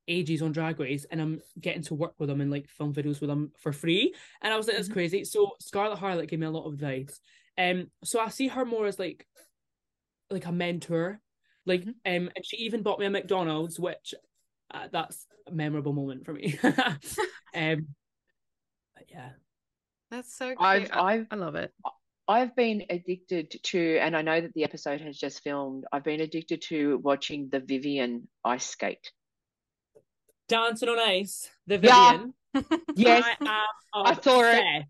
ages 0.09 0.43
on 0.43 0.53
Drag 0.53 0.81
Race 0.81 1.07
and 1.11 1.21
I'm 1.21 1.41
getting 1.61 1.83
to 1.83 1.95
work 1.95 2.15
with 2.19 2.29
them 2.29 2.41
and 2.41 2.51
like 2.51 2.69
film 2.69 2.93
videos 2.93 3.21
with 3.21 3.29
them 3.29 3.53
for 3.59 3.73
free. 3.73 4.15
And 4.43 4.53
I 4.53 4.57
was 4.57 4.67
like, 4.67 4.77
that's 4.77 4.89
crazy. 4.89 5.25
So 5.25 5.53
Scarlett 5.61 5.99
Harlett 5.99 6.29
gave 6.29 6.41
me 6.41 6.47
a 6.47 6.51
lot 6.51 6.67
of 6.67 6.75
advice. 6.75 7.21
Um, 7.59 7.91
so 8.05 8.21
I 8.21 8.29
see 8.29 8.49
her 8.49 8.65
more 8.65 8.87
as 8.87 8.99
like 8.99 9.27
like 10.31 10.47
a 10.47 10.53
mentor. 10.53 11.21
Like 11.67 11.85
um 11.87 11.95
and 12.05 12.45
she 12.45 12.57
even 12.59 12.83
bought 12.83 12.99
me 12.99 13.07
a 13.07 13.11
McDonald's, 13.11 13.79
which 13.79 14.15
uh, 14.73 14.89
that's 14.91 15.27
a 15.47 15.53
memorable 15.53 15.93
moment 15.93 16.25
for 16.25 16.33
me. 16.33 16.59
um 17.55 17.89
but 18.95 19.05
yeah. 19.09 19.31
that's 20.11 20.35
so 20.35 20.47
cute. 20.49 20.59
I've 20.61 20.91
I, 20.93 21.15
I've 21.15 21.27
I 21.31 21.37
love 21.37 21.55
it. 21.55 21.73
I've 22.31 22.55
been 22.55 22.85
addicted 22.89 23.57
to, 23.65 23.99
and 23.99 24.17
I 24.17 24.23
know 24.23 24.41
that 24.41 24.55
the 24.55 24.63
episode 24.63 25.01
has 25.01 25.19
just 25.19 25.43
filmed. 25.43 25.85
I've 25.93 26.05
been 26.05 26.21
addicted 26.21 26.63
to 26.69 26.99
watching 26.99 27.49
the 27.51 27.59
Vivienne 27.59 28.29
ice 28.45 28.67
skate. 28.67 29.11
Dancing 30.49 30.89
on 30.89 31.01
Ice, 31.01 31.51
the 31.67 31.79
Yeah. 31.83 32.13
Vivienne. 32.13 32.35
Yes, 32.95 33.25
I, 33.41 33.65
am 33.97 34.07
I 34.07 34.15
saw 34.21 34.43
it. 34.45 34.85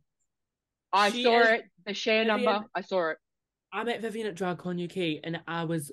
I 0.93 1.11
She 1.11 1.23
saw 1.23 1.41
it. 1.41 1.65
The 1.87 1.95
share 1.95 2.25
Vivienne. 2.27 2.45
number. 2.45 2.67
I 2.75 2.83
saw 2.83 3.13
it. 3.13 3.17
I 3.73 3.85
met 3.85 4.03
Vivienne 4.03 4.27
at 4.27 4.35
DragCon 4.35 4.85
UK 4.85 5.23
and 5.25 5.41
I 5.49 5.65
was 5.65 5.91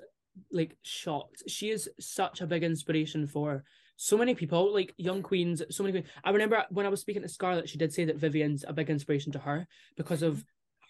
like 0.51 0.75
shocked. 0.83 1.43
She 1.47 1.69
is 1.69 1.89
such 1.97 2.41
a 2.41 2.47
big 2.47 2.63
inspiration 2.63 3.25
for 3.25 3.63
so 3.95 4.17
many 4.17 4.35
people, 4.35 4.73
like 4.73 4.93
young 4.97 5.23
queens, 5.23 5.61
so 5.69 5.83
many 5.83 5.93
queens. 5.93 6.07
I 6.25 6.31
remember 6.31 6.65
when 6.71 6.85
I 6.85 6.89
was 6.89 6.99
speaking 6.99 7.21
to 7.21 7.29
Scarlett, 7.29 7.69
she 7.69 7.77
did 7.77 7.93
say 7.93 8.03
that 8.05 8.17
Vivienne's 8.17 8.65
a 8.67 8.73
big 8.73 8.89
inspiration 8.89 9.31
to 9.31 9.39
her 9.39 9.65
because 9.95 10.21
of 10.21 10.35
mm-hmm. 10.35 10.41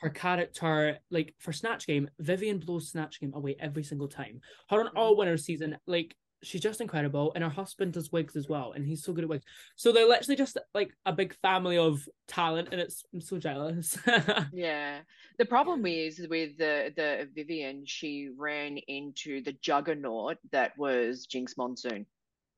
Her 0.01 0.09
character. 0.09 0.99
Like 1.09 1.33
for 1.39 1.51
Snatch 1.53 1.87
Game, 1.87 2.09
Vivienne 2.19 2.59
blows 2.59 2.89
Snatch 2.89 3.19
Game 3.19 3.33
away 3.33 3.55
every 3.59 3.83
single 3.83 4.07
time. 4.07 4.41
Her 4.69 4.79
on 4.81 4.87
all 4.95 5.17
winner 5.17 5.37
season, 5.37 5.77
like 5.87 6.15
she's 6.43 6.61
just 6.61 6.81
incredible. 6.81 7.31
And 7.33 7.43
her 7.43 7.49
husband 7.49 7.93
does 7.93 8.11
wigs 8.11 8.35
as 8.35 8.47
well, 8.47 8.73
and 8.73 8.85
he's 8.85 9.03
so 9.03 9.11
good 9.11 9.23
at 9.23 9.29
wigs. 9.29 9.43
So 9.75 9.91
they're 9.91 10.07
literally 10.07 10.35
just 10.35 10.57
like 10.75 10.91
a 11.05 11.11
big 11.13 11.33
family 11.41 11.77
of 11.79 12.07
talent, 12.27 12.69
and 12.71 12.79
it's 12.79 13.03
I'm 13.13 13.21
so 13.21 13.37
jealous. 13.39 13.97
Yeah. 14.53 14.99
The 15.39 15.45
problem 15.45 15.85
is 15.85 16.19
with 16.29 16.57
the 16.57 16.93
the 16.95 17.27
Vivienne, 17.35 17.83
she 17.85 18.29
ran 18.35 18.77
into 18.87 19.41
the 19.43 19.53
juggernaut 19.53 20.37
that 20.51 20.77
was 20.77 21.27
Jinkx 21.27 21.57
Monsoon. 21.57 22.05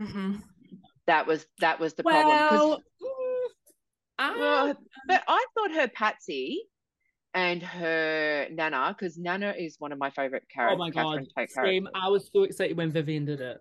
Mm-hmm. 0.01 0.35
That 1.07 1.25
was 1.27 1.45
that 1.59 1.79
was 1.79 1.93
the 1.93 2.03
problem. 2.03 2.37
'cause- 2.37 2.51
well, 2.59 2.77
mm, 3.01 3.47
I- 4.19 4.37
well, 4.37 4.75
but 5.07 5.23
I 5.27 5.45
thought 5.55 5.71
her 5.71 5.87
Patsy 5.87 6.63
and 7.33 7.61
her 7.61 8.47
Nana, 8.51 8.95
because 8.97 9.17
Nana 9.17 9.53
is 9.57 9.75
one 9.79 9.91
of 9.91 9.99
my 9.99 10.09
favorite 10.09 10.43
characters. 10.53 10.79
Oh 10.81 10.91
characters. 10.91 11.27
my 11.35 11.43
god, 11.43 11.49
same. 11.49 11.83
characters. 11.83 11.91
I 11.95 12.07
was 12.09 12.29
so 12.33 12.43
excited 12.43 12.77
when 12.77 12.91
Vivienne 12.91 13.25
did 13.25 13.41
it. 13.41 13.59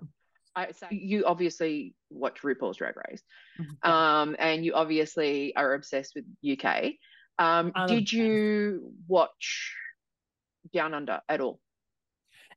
I, 0.56 0.72
so 0.72 0.86
you 0.90 1.24
obviously 1.24 1.94
watch 2.10 2.42
RuPaul's 2.42 2.78
Drag 2.78 2.94
Race, 3.08 3.22
Mm-hmm. 3.60 3.90
um, 3.90 4.36
and 4.38 4.64
you 4.64 4.74
obviously 4.74 5.54
are 5.56 5.74
obsessed 5.74 6.14
with 6.16 6.24
UK. 6.48 6.92
Um, 7.38 7.72
did 7.86 8.12
you 8.12 8.92
watch 9.06 9.74
Down 10.72 10.94
Under 10.94 11.20
at 11.28 11.40
all? 11.40 11.60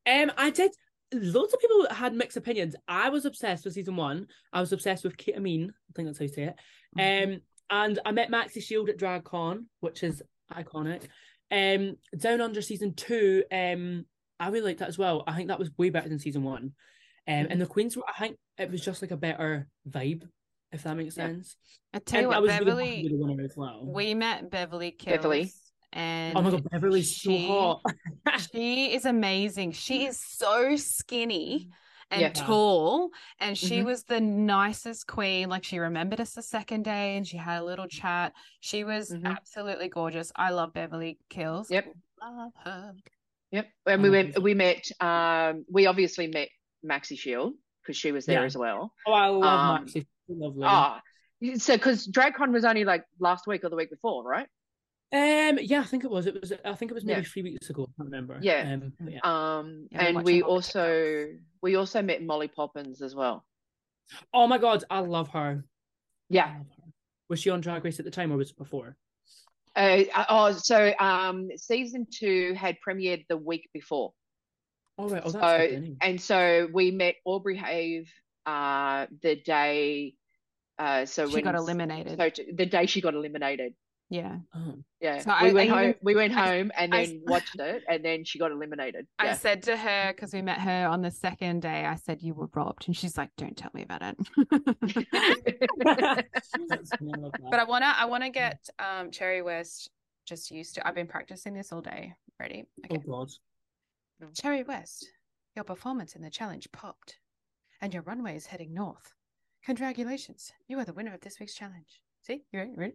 Um, 0.09 0.31
I 0.37 0.49
did. 0.49 0.71
Lots 1.13 1.53
of 1.53 1.59
people 1.59 1.87
had 1.91 2.13
mixed 2.13 2.37
opinions. 2.37 2.75
I 2.87 3.09
was 3.09 3.25
obsessed 3.25 3.65
with 3.65 3.73
season 3.73 3.95
one. 3.97 4.27
I 4.53 4.61
was 4.61 4.71
obsessed 4.71 5.03
with 5.03 5.17
Kita 5.17 5.39
Mean. 5.39 5.71
I 5.71 5.91
think 5.93 6.07
that's 6.07 6.17
how 6.19 6.23
you 6.23 6.29
say 6.29 6.53
it. 6.97 7.23
Um, 7.33 7.41
and 7.71 7.99
I 8.05 8.11
met 8.11 8.29
Maxi 8.29 8.61
Shield 8.61 8.89
at 8.89 8.97
DragCon, 8.99 9.65
which 9.79 10.03
is 10.03 10.21
iconic. 10.53 11.03
Um, 11.49 11.95
Down 12.17 12.41
Under 12.41 12.61
season 12.61 12.93
two. 12.93 13.43
Um, 13.51 14.05
I 14.39 14.49
really 14.49 14.65
liked 14.67 14.79
that 14.79 14.89
as 14.89 14.97
well. 14.97 15.23
I 15.27 15.35
think 15.35 15.47
that 15.49 15.59
was 15.59 15.69
way 15.77 15.89
better 15.89 16.09
than 16.09 16.19
season 16.19 16.43
one. 16.43 16.73
Um, 17.27 17.47
and 17.49 17.61
the 17.61 17.65
Queens 17.67 17.95
were. 17.95 18.03
I 18.07 18.19
think 18.19 18.37
it 18.57 18.69
was 18.71 18.81
just 18.81 19.01
like 19.01 19.11
a 19.11 19.17
better 19.17 19.67
vibe, 19.89 20.23
if 20.71 20.83
that 20.83 20.95
makes 20.97 21.15
Yeah. 21.17 21.27
sense. 21.27 21.55
I 21.93 21.99
tell 21.99 22.21
you 22.21 22.27
And 22.27 22.35
I 22.35 22.39
what, 22.39 22.43
was 22.43 22.59
really 22.59 22.61
happy 22.61 22.65
Beverly, 22.65 23.03
with 23.03 23.11
the 23.11 23.25
winner 23.27 23.43
as 23.43 23.53
well. 23.57 23.81
we 23.85 24.13
met 24.13 24.49
Beverly 24.49 24.91
Kills, 24.91 25.17
Beverly. 25.17 25.51
and 25.93 26.37
oh 26.37 26.41
my 26.41 26.51
god, 26.51 26.63
Beverly's 26.71 27.11
she- 27.11 27.47
so 27.47 27.79
hot. 28.25 28.39
she 28.51 28.93
is 28.95 29.05
amazing. 29.05 29.73
She 29.73 30.05
is 30.07 30.19
so 30.19 30.75
skinny 30.77 31.69
and 32.11 32.21
Yeah. 32.21 32.29
tall, 32.33 33.09
and 33.39 33.57
she 33.57 33.79
Mhm. 33.79 33.85
was 33.85 34.03
the 34.03 34.19
nicest 34.19 35.07
queen. 35.07 35.49
Like 35.49 35.63
she 35.63 35.79
remembered 35.79 36.19
us 36.19 36.33
the 36.33 36.41
second 36.43 36.83
day, 36.83 37.15
and 37.17 37.25
she 37.25 37.37
had 37.37 37.61
a 37.61 37.63
little 37.63 37.87
chat. 37.87 38.33
She 38.59 38.83
was 38.83 39.11
Mhm. 39.11 39.25
absolutely 39.25 39.87
gorgeous. 39.87 40.31
I 40.35 40.51
love 40.51 40.73
Beverly 40.73 41.17
Kills. 41.29 41.71
Yep. 41.71 41.93
love 42.21 42.53
her. 42.63 42.93
Yep. 43.51 43.67
And 43.87 44.03
we 44.03 44.09
Oh, 44.09 44.11
went. 44.11 44.43
We 44.43 44.53
met. 44.53 44.91
Um, 45.01 45.65
we 45.69 45.87
obviously 45.87 46.27
met 46.27 46.49
Maxi 46.85 47.17
Shield 47.17 47.55
because 47.81 47.97
she 47.97 48.11
was 48.11 48.27
there 48.27 48.41
Yeah. 48.41 48.45
as 48.45 48.55
well. 48.55 48.93
Oh, 49.07 49.13
I 49.13 49.27
love 49.27 49.59
Um, 49.59 49.85
Maxi. 49.85 50.05
So 50.27 50.33
lovely. 50.33 50.63
Ah, 50.67 51.01
so 51.55 51.75
because 51.77 52.07
DragCon 52.07 52.51
was 52.51 52.63
only 52.63 52.85
like 52.85 53.03
last 53.19 53.47
week 53.47 53.63
or 53.63 53.69
the 53.69 53.75
week 53.75 53.89
before, 53.89 54.23
right? 54.23 54.47
Um, 55.13 55.59
yeah, 55.61 55.81
I 55.81 55.83
think 55.83 56.03
it 56.05 56.09
was. 56.11 56.25
It 56.25 56.39
was. 56.39 56.53
I 56.63 56.73
think 56.75 56.91
it 56.91 56.93
was 56.93 57.03
maybe 57.03 57.19
Yeah. 57.21 57.27
three 57.27 57.41
weeks 57.43 57.69
ago. 57.69 57.83
I 57.83 57.91
can't 57.97 58.09
remember. 58.09 58.39
Yeah. 58.41 58.61
Um, 58.73 58.93
yeah. 59.07 59.19
Um, 59.23 59.87
Yeah, 59.91 60.05
and 60.05 60.23
we 60.23 60.41
also 60.41 61.27
we 61.61 61.75
also 61.75 62.01
met 62.01 62.23
Molly 62.23 62.47
Poppinz 62.47 63.01
as 63.01 63.13
well. 63.13 63.45
Oh 64.33 64.47
my 64.47 64.57
god, 64.57 64.83
I 64.89 64.99
love 64.99 65.29
her. 65.29 65.63
I 65.65 65.67
Yeah. 66.29 66.57
love 66.57 66.67
her. 66.77 66.91
Was 67.29 67.39
she 67.41 67.49
on 67.49 67.59
Drag 67.61 67.83
Race 67.83 67.99
at 67.99 68.05
the 68.05 68.11
time, 68.11 68.31
or 68.31 68.37
was 68.37 68.51
it 68.51 68.57
before? 68.57 68.95
Uh, 69.75 70.03
oh, 70.29 70.51
so 70.53 70.93
um, 70.99 71.49
season 71.55 72.05
two 72.11 72.53
had 72.55 72.77
premiered 72.85 73.25
the 73.29 73.37
week 73.37 73.69
before. 73.73 74.13
Oh 74.97 75.07
right. 75.09 75.21
Oh, 75.25 75.31
that's 75.31 75.43
So 75.43 75.67
good. 75.79 75.97
and 76.01 76.21
so 76.21 76.67
we 76.73 76.91
met 76.91 77.15
Aubrey 77.25 77.57
Haive 77.57 78.07
uh 78.45 79.05
the 79.21 79.35
day 79.35 80.15
uh 80.79 81.05
so 81.05 81.27
She 81.27 81.35
when 81.35 81.43
got 81.43 81.53
eliminated. 81.55 82.17
so 82.17 82.43
the 82.53 82.65
day 82.65 82.85
she 82.87 83.01
got 83.01 83.13
eliminated. 83.13 83.73
Yeah. 84.11 84.35
Oh. 84.53 84.75
Yeah. 84.99 85.19
So 85.19 85.31
we 85.41 85.49
I- 85.49 85.53
went 85.53 85.71
I 85.71 85.73
home 85.73 85.83
even- 85.89 85.99
we 86.03 86.15
went 86.15 86.33
I- 86.33 86.45
home 86.57 86.71
and 86.77 86.93
I- 86.93 87.05
then 87.05 87.21
watched 87.27 87.57
it 87.59 87.83
and 87.89 88.03
then 88.05 88.23
she 88.25 88.37
got 88.37 88.51
eliminated. 88.51 89.07
I 89.17 89.33
said 89.33 89.63
to 89.63 89.75
her 89.77 90.11
because 90.13 90.33
we 90.33 90.41
met 90.41 90.59
her 90.59 90.85
on 90.87 91.01
the 91.01 91.09
second 91.11 91.61
day. 91.61 91.85
I 91.85 91.95
said 91.95 92.21
you 92.21 92.33
were 92.33 92.49
robbed, 92.53 92.83
and 92.87 92.95
she's 92.95 93.17
like, 93.17 93.29
"Don't 93.37 93.55
tell 93.57 93.71
me 93.73 93.83
about 93.83 94.01
it." 94.03 94.17
That's 96.69 96.89
funny, 96.97 97.11
I 97.15 97.17
love 97.19 97.31
that. 97.31 97.49
But 97.49 97.59
I 97.59 97.63
wanna 97.63 97.93
I 97.97 98.05
wanna 98.05 98.29
get 98.29 98.59
um 98.79 99.11
Cherry 99.11 99.41
West 99.41 99.89
just 100.25 100.51
used 100.51 100.75
to 100.75 100.87
I've 100.87 100.95
been 100.95 101.07
practicing 101.07 101.53
this 101.53 101.71
all 101.71 101.81
day. 101.81 102.13
Ready? 102.39 102.65
Oh 102.91 102.97
god. 102.97 103.29
Cherry 104.35 104.63
West, 104.63 105.07
your 105.55 105.63
performance 105.63 106.15
in 106.15 106.21
the 106.21 106.29
challenge 106.29 106.67
popped. 106.71 107.17
And 107.81 107.93
your 107.93 108.03
runway 108.03 108.35
is 108.35 108.45
heading 108.45 108.73
north. 108.73 109.15
Congratulations. 109.65 110.51
You 110.67 110.77
are 110.79 110.85
the 110.85 110.93
winner 110.93 111.13
of 111.15 111.21
this 111.21 111.39
week's 111.39 111.55
challenge. 111.55 112.01
See? 112.21 112.43
You 112.51 112.59
ready? 112.59 112.71
You 112.71 112.77
ready? 112.77 112.93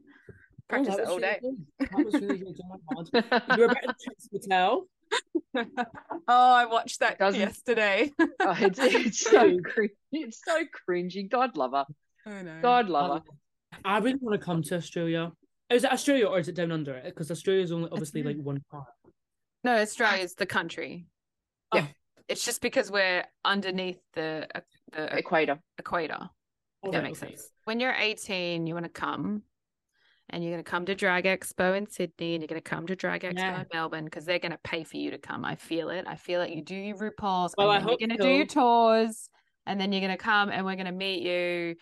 Practice 0.69 0.97
oh, 0.99 1.03
it 1.03 1.09
all 1.09 1.19
day. 1.19 1.41
That 1.79 2.05
was 2.05 2.15
really 2.15 2.39
good. 2.39 2.57
you 3.57 3.63
were 3.63 3.69
better 3.69 3.87
than 3.87 4.17
Hotel. 4.33 4.87
oh, 5.57 6.23
I 6.29 6.67
watched 6.67 7.01
that 7.01 7.21
yesterday. 7.21 8.13
oh, 8.19 8.57
it's, 8.59 8.79
it's 8.83 9.21
so 9.21 9.59
cringy. 9.59 9.91
It's 10.13 10.41
so 10.45 10.63
cringy. 10.89 11.31
God 11.31 11.57
love 11.57 11.73
her. 11.73 11.85
I 12.27 12.43
know. 12.43 12.59
God 12.61 12.89
love 12.89 13.23
her. 13.23 13.79
I 13.85 13.99
really 13.99 14.19
want 14.21 14.39
to 14.39 14.45
come 14.45 14.63
to 14.65 14.77
Australia. 14.77 15.33
Is 15.71 15.85
it 15.85 15.93
Australia 15.93 16.27
or 16.27 16.39
is 16.39 16.49
it 16.49 16.57
down 16.57 16.73
under? 16.73 17.01
Because 17.05 17.31
Australia 17.31 17.63
is 17.63 17.73
only 17.73 17.89
obviously 17.93 18.23
like 18.23 18.37
one 18.37 18.63
part. 18.71 18.87
No, 19.63 19.77
Australia 19.77 20.23
is 20.23 20.35
the 20.35 20.47
country. 20.47 21.07
Yeah. 21.75 21.87
Oh, 21.89 21.93
it's 22.29 22.45
just 22.45 22.61
because 22.61 22.91
we're 22.91 23.25
underneath 23.45 23.99
the, 24.15 24.49
uh, 24.55 24.61
the 24.93 25.17
equator. 25.17 25.59
Equator. 25.79 26.29
Oh, 26.83 26.91
that 26.91 27.03
makes 27.03 27.23
okay. 27.23 27.33
sense. 27.33 27.51
When 27.65 27.81
you're 27.81 27.93
18, 27.93 28.67
you 28.67 28.75
want 28.75 28.87
to 28.87 28.91
come 28.91 29.43
and 30.31 30.43
you're 30.43 30.53
going 30.53 30.65
to 30.65 30.71
come 30.71 30.87
to 30.87 30.95
Drag 30.95 31.25
Expo 31.25 31.77
in 31.77 31.89
Sydney 31.89 32.35
and 32.35 32.43
you're 32.43 32.49
going 32.49 32.61
to 32.61 32.69
come 32.69 32.87
to 32.87 32.97
Drag 32.97 33.23
Expo 33.23 33.39
yeah. 33.39 33.61
in 33.61 33.67
Melbourne 33.73 34.05
because 34.05 34.25
they're 34.25 34.39
going 34.39 34.53
to 34.53 34.59
pay 34.65 34.85
for 34.85 34.97
you 34.97 35.11
to 35.13 35.19
come. 35.19 35.45
I 35.45 35.55
feel 35.55 35.91
it. 35.91 36.05
I 36.07 36.17
feel 36.17 36.43
it. 36.43 36.51
You 36.51 36.63
do 36.63 36.75
your 36.75 36.97
RuPaul's 36.97 37.55
well, 37.57 37.71
and 37.71 37.83
then 37.83 37.89
you're 37.89 38.09
going 38.09 38.17
to 38.17 38.23
so. 38.23 38.29
do 38.29 38.35
your 38.35 38.47
tours 38.47 39.31
and 39.67 39.81
then 39.81 39.93
you're 39.93 40.01
going 40.01 40.17
to 40.17 40.23
come 40.23 40.51
and 40.51 40.65
we're 40.65 40.75
going 40.75 40.87
to 40.87 40.93
meet 40.93 41.23
you 41.23 41.77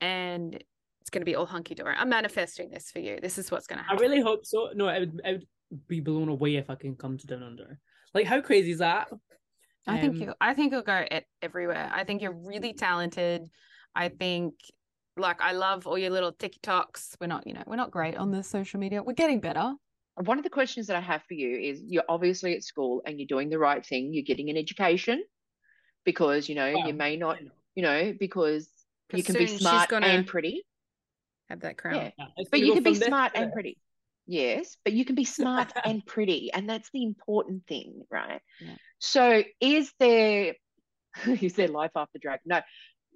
and 0.00 0.54
it's 1.00 1.10
going 1.10 1.22
to 1.22 1.26
be 1.26 1.36
all 1.36 1.46
hunky 1.46 1.74
dory. 1.74 1.94
I'm 1.96 2.08
manifesting 2.08 2.70
this 2.70 2.90
for 2.90 2.98
you. 2.98 3.18
This 3.20 3.38
is 3.38 3.50
what's 3.50 3.66
going 3.66 3.78
to 3.78 3.82
happen. 3.84 3.98
I 3.98 4.00
really 4.00 4.20
hope 4.20 4.44
so. 4.44 4.70
No, 4.74 4.86
I 4.86 5.00
would, 5.00 5.20
I 5.24 5.32
would 5.32 5.46
be 5.86 6.00
blown 6.00 6.28
away 6.28 6.56
if 6.56 6.70
I 6.70 6.74
can 6.74 6.94
come 6.96 7.16
to 7.18 7.26
Down 7.26 7.42
Under. 7.42 7.78
Like, 8.14 8.26
how 8.26 8.40
crazy 8.40 8.72
is 8.72 8.78
that? 8.78 9.08
I 9.86 9.94
um, 9.94 10.00
think 10.00 10.20
you. 10.20 10.34
I 10.40 10.54
think 10.54 10.72
you'll 10.72 10.82
go 10.82 11.06
everywhere. 11.40 11.90
I 11.92 12.04
think 12.04 12.20
you're 12.20 12.36
really 12.36 12.74
talented. 12.74 13.48
I 13.94 14.10
think 14.10 14.54
like 15.18 15.40
I 15.40 15.52
love 15.52 15.86
all 15.86 15.98
your 15.98 16.10
little 16.10 16.32
TikToks. 16.32 17.16
We're 17.20 17.26
not, 17.26 17.46
you 17.46 17.54
know, 17.54 17.62
we're 17.66 17.76
not 17.76 17.90
great 17.90 18.16
on 18.16 18.30
the 18.30 18.42
social 18.42 18.80
media. 18.80 19.02
We're 19.02 19.12
getting 19.12 19.40
better. 19.40 19.74
One 20.16 20.38
of 20.38 20.44
the 20.44 20.50
questions 20.50 20.88
that 20.88 20.96
I 20.96 21.00
have 21.00 21.22
for 21.28 21.34
you 21.34 21.56
is 21.58 21.80
you're 21.86 22.04
obviously 22.08 22.54
at 22.56 22.64
school 22.64 23.02
and 23.06 23.18
you're 23.18 23.28
doing 23.28 23.50
the 23.50 23.58
right 23.58 23.84
thing. 23.84 24.12
You're 24.12 24.24
getting 24.24 24.50
an 24.50 24.56
education 24.56 25.22
because, 26.04 26.48
you 26.48 26.54
know, 26.54 26.66
you 26.66 26.92
may 26.92 27.16
not, 27.16 27.38
you 27.74 27.82
know, 27.82 28.12
because 28.18 28.68
you 29.12 29.22
can 29.22 29.36
be 29.36 29.46
smart 29.46 29.92
and 29.92 30.26
pretty. 30.26 30.64
Have 31.48 31.60
that 31.60 31.78
crown. 31.78 32.12
Yeah. 32.18 32.26
but 32.50 32.60
you 32.60 32.74
can 32.74 32.82
be 32.82 32.94
smart 32.94 33.32
and 33.34 33.52
pretty. 33.52 33.78
Yes, 34.26 34.76
but 34.84 34.92
you 34.92 35.06
can 35.06 35.14
be 35.14 35.24
smart 35.24 35.72
and 35.84 36.04
pretty. 36.04 36.52
And 36.52 36.68
that's 36.68 36.90
the 36.92 37.02
important 37.02 37.66
thing, 37.66 38.02
right? 38.10 38.42
Yeah. 38.60 38.74
So 38.98 39.42
is 39.60 39.90
there 39.98 40.54
is 41.26 41.54
there 41.54 41.68
life 41.68 41.92
after 41.96 42.18
drag? 42.18 42.40
No. 42.44 42.60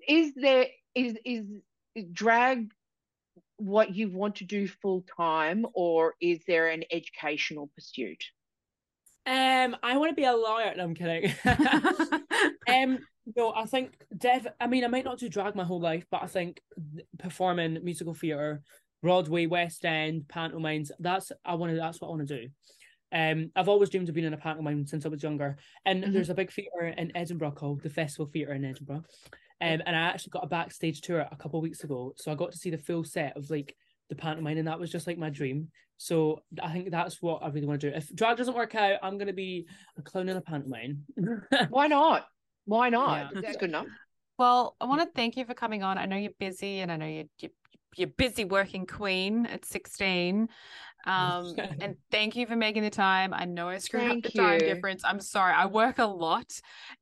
Is 0.08 0.32
there 0.34 0.66
is 0.94 1.16
is 1.24 1.46
drag 2.12 2.70
what 3.56 3.94
you 3.94 4.10
want 4.10 4.36
to 4.36 4.44
do 4.44 4.66
full 4.66 5.04
time 5.16 5.66
or 5.74 6.14
is 6.20 6.40
there 6.46 6.68
an 6.68 6.84
educational 6.90 7.70
pursuit? 7.74 8.22
Um 9.26 9.76
i 9.82 9.96
want 9.96 10.10
to 10.10 10.16
be 10.16 10.24
a 10.24 10.32
lawyer. 10.32 10.74
No 10.76 10.84
i'm 10.84 10.94
kidding. 10.94 11.32
Um 12.68 12.98
no 13.36 13.52
i 13.54 13.64
think 13.66 13.92
dev 14.16 14.46
i 14.60 14.66
mean 14.66 14.84
i 14.84 14.88
might 14.88 15.04
not 15.04 15.18
do 15.18 15.28
drag 15.28 15.54
my 15.54 15.62
whole 15.62 15.80
life 15.80 16.04
but 16.10 16.22
i 16.22 16.26
think 16.26 16.60
performing 17.18 17.78
musical 17.84 18.14
theater 18.14 18.62
broadway 19.00 19.46
west 19.46 19.84
end 19.84 20.26
pantomimes 20.28 20.90
that's 20.98 21.30
i 21.44 21.54
want 21.54 21.70
to 21.70 21.76
that's 21.76 22.00
what 22.00 22.08
i 22.08 22.10
want 22.10 22.26
to 22.26 22.42
do. 22.42 22.48
Um, 23.12 23.50
I've 23.54 23.68
always 23.68 23.90
dreamed 23.90 24.08
of 24.08 24.14
being 24.14 24.26
in 24.26 24.32
a 24.32 24.38
pantomime 24.38 24.86
since 24.86 25.04
I 25.04 25.10
was 25.10 25.22
younger, 25.22 25.58
and 25.84 26.02
mm-hmm. 26.02 26.12
there's 26.12 26.30
a 26.30 26.34
big 26.34 26.50
theatre 26.50 26.86
in 26.96 27.14
Edinburgh 27.14 27.52
called 27.52 27.82
the 27.82 27.90
Festival 27.90 28.26
Theatre 28.26 28.54
in 28.54 28.64
Edinburgh, 28.64 29.04
um, 29.62 29.80
and 29.86 29.96
I 29.96 30.00
actually 30.00 30.30
got 30.30 30.44
a 30.44 30.48
backstage 30.48 31.00
tour 31.02 31.20
a 31.20 31.36
couple 31.36 31.58
of 31.58 31.62
weeks 31.62 31.84
ago, 31.84 32.12
so 32.16 32.32
I 32.32 32.34
got 32.34 32.50
to 32.50 32.58
see 32.58 32.70
the 32.70 32.78
full 32.78 33.04
set 33.04 33.36
of 33.36 33.48
like 33.48 33.76
the 34.08 34.16
pantomime, 34.16 34.58
and 34.58 34.66
that 34.66 34.80
was 34.80 34.90
just 34.90 35.06
like 35.06 35.18
my 35.18 35.30
dream. 35.30 35.68
So 35.98 36.42
I 36.60 36.72
think 36.72 36.90
that's 36.90 37.22
what 37.22 37.44
I 37.44 37.48
really 37.48 37.68
want 37.68 37.80
to 37.82 37.90
do. 37.90 37.96
If 37.96 38.12
drag 38.14 38.36
doesn't 38.36 38.56
work 38.56 38.74
out, 38.74 38.98
I'm 39.04 39.18
gonna 39.18 39.32
be 39.32 39.66
a 39.96 40.02
clown 40.02 40.28
in 40.28 40.36
a 40.36 40.40
pantomime. 40.40 41.04
Why 41.70 41.86
not? 41.86 42.26
Why 42.64 42.88
not? 42.88 43.30
Yeah. 43.34 43.40
That's 43.40 43.56
good 43.56 43.68
enough. 43.68 43.86
Well, 44.36 44.74
I 44.80 44.86
want 44.86 45.00
to 45.02 45.08
thank 45.14 45.36
you 45.36 45.44
for 45.44 45.54
coming 45.54 45.84
on. 45.84 45.96
I 45.96 46.06
know 46.06 46.16
you're 46.16 46.32
busy, 46.40 46.80
and 46.80 46.90
I 46.90 46.96
know 46.96 47.06
you're, 47.06 47.24
you're 47.38 47.50
you're 47.96 48.08
busy 48.08 48.44
working 48.44 48.86
queen 48.86 49.46
at 49.46 49.64
16 49.64 50.48
um 51.04 51.54
and 51.80 51.96
thank 52.10 52.36
you 52.36 52.46
for 52.46 52.56
making 52.56 52.82
the 52.82 52.90
time. 52.90 53.32
I 53.34 53.44
know 53.44 53.68
i 53.68 53.78
screwed 53.78 54.04
thank 54.04 54.26
up 54.26 54.32
the 54.32 54.38
you. 54.38 54.44
time 54.44 54.58
difference. 54.58 55.02
I'm 55.04 55.20
sorry. 55.20 55.54
I 55.54 55.66
work 55.66 55.98
a 55.98 56.06
lot. 56.06 56.52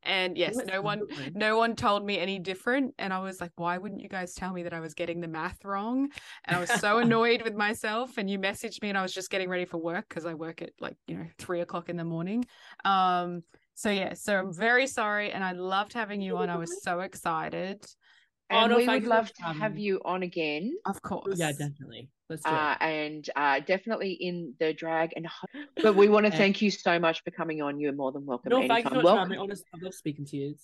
And 0.03 0.36
yes 0.36 0.57
no 0.66 0.80
one 0.80 1.03
no 1.34 1.59
one 1.59 1.76
told 1.76 2.05
me 2.05 2.18
any 2.18 2.38
different. 2.38 2.94
And 2.98 3.12
i 3.12 3.18
was 3.20 3.40
like 3.40 3.53
why 3.57 3.78
wouldn't 3.78 4.01
you 4.01 4.09
guys 4.09 4.34
tell 4.34 4.53
me 4.53 4.62
that 4.62 4.72
i 4.72 4.80
was 4.80 4.94
getting 4.94 5.20
the 5.20 5.28
math 5.28 5.64
wrong? 5.64 6.11
And 6.44 6.57
i 6.57 6.61
was 6.61 6.70
so 6.70 6.98
annoyed 7.05 7.42
with 7.42 7.55
myself. 7.55 8.18
And 8.18 8.28
you 8.28 8.38
messaged 8.38 8.82
me 8.82 8.88
and 8.88 8.98
i 8.98 9.03
was 9.03 9.12
just 9.12 9.30
getting 9.30 9.48
ready 9.48 9.64
for 9.64 9.78
work 9.78 10.09
because 10.09 10.26
i 10.26 10.34
work 10.34 10.62
at 10.62 10.70
like 10.80 10.96
you 11.07 11.16
know 11.16 11.26
three 11.38 11.61
o'clock 11.61 11.88
in 11.88 11.96
the 11.96 12.05
morning. 12.05 12.44
Um 12.84 13.42
so 13.74 13.90
yeah 13.90 14.12
so 14.12 14.36
i'm 14.36 14.53
very 14.53 14.86
sorry 14.86 15.32
and 15.32 15.42
i 15.42 15.53
loved 15.53 15.92
having 15.92 16.20
you 16.20 16.36
on. 16.36 16.51
I 16.51 16.57
was 16.57 16.82
so 16.82 17.01
excited. 17.01 17.84
And 18.51 18.74
we 18.74 18.86
would 18.86 19.07
love 19.07 19.32
to 19.34 19.42
have 19.44 19.78
you 19.78 20.01
on 20.05 20.22
again. 20.22 20.76
Of 20.84 21.01
course. 21.03 21.38
Yeah, 21.38 21.53
definitely. 21.53 22.09
Let's 22.31 22.45
do 22.45 22.51
uh, 22.51 22.76
and 22.81 23.28
uh, 23.35 23.59
definitely 23.59 24.12
in 24.12 24.55
the 24.61 24.72
drag 24.72 25.14
and 25.16 25.26
but 25.83 25.97
we 25.97 26.09
want 26.09 26.26
to 26.26 26.33
thank 26.33 26.62
you 26.62 26.70
so 26.70 27.01
much 27.01 27.24
for 27.24 27.33
coming 27.33 27.61
on. 27.61 27.81
You're 27.81 27.93
more 27.93 28.12
than 28.12 28.24
welcome. 28.24 28.51
No, 28.51 28.59
anytime. 28.59 28.85
thank 28.85 28.95
you 28.95 29.03
welcome. 29.03 29.37
Honestly, 29.37 29.66
I 29.74 29.78
love 29.85 29.95
speaking 29.95 30.24
to 30.26 30.37
you. 30.37 30.55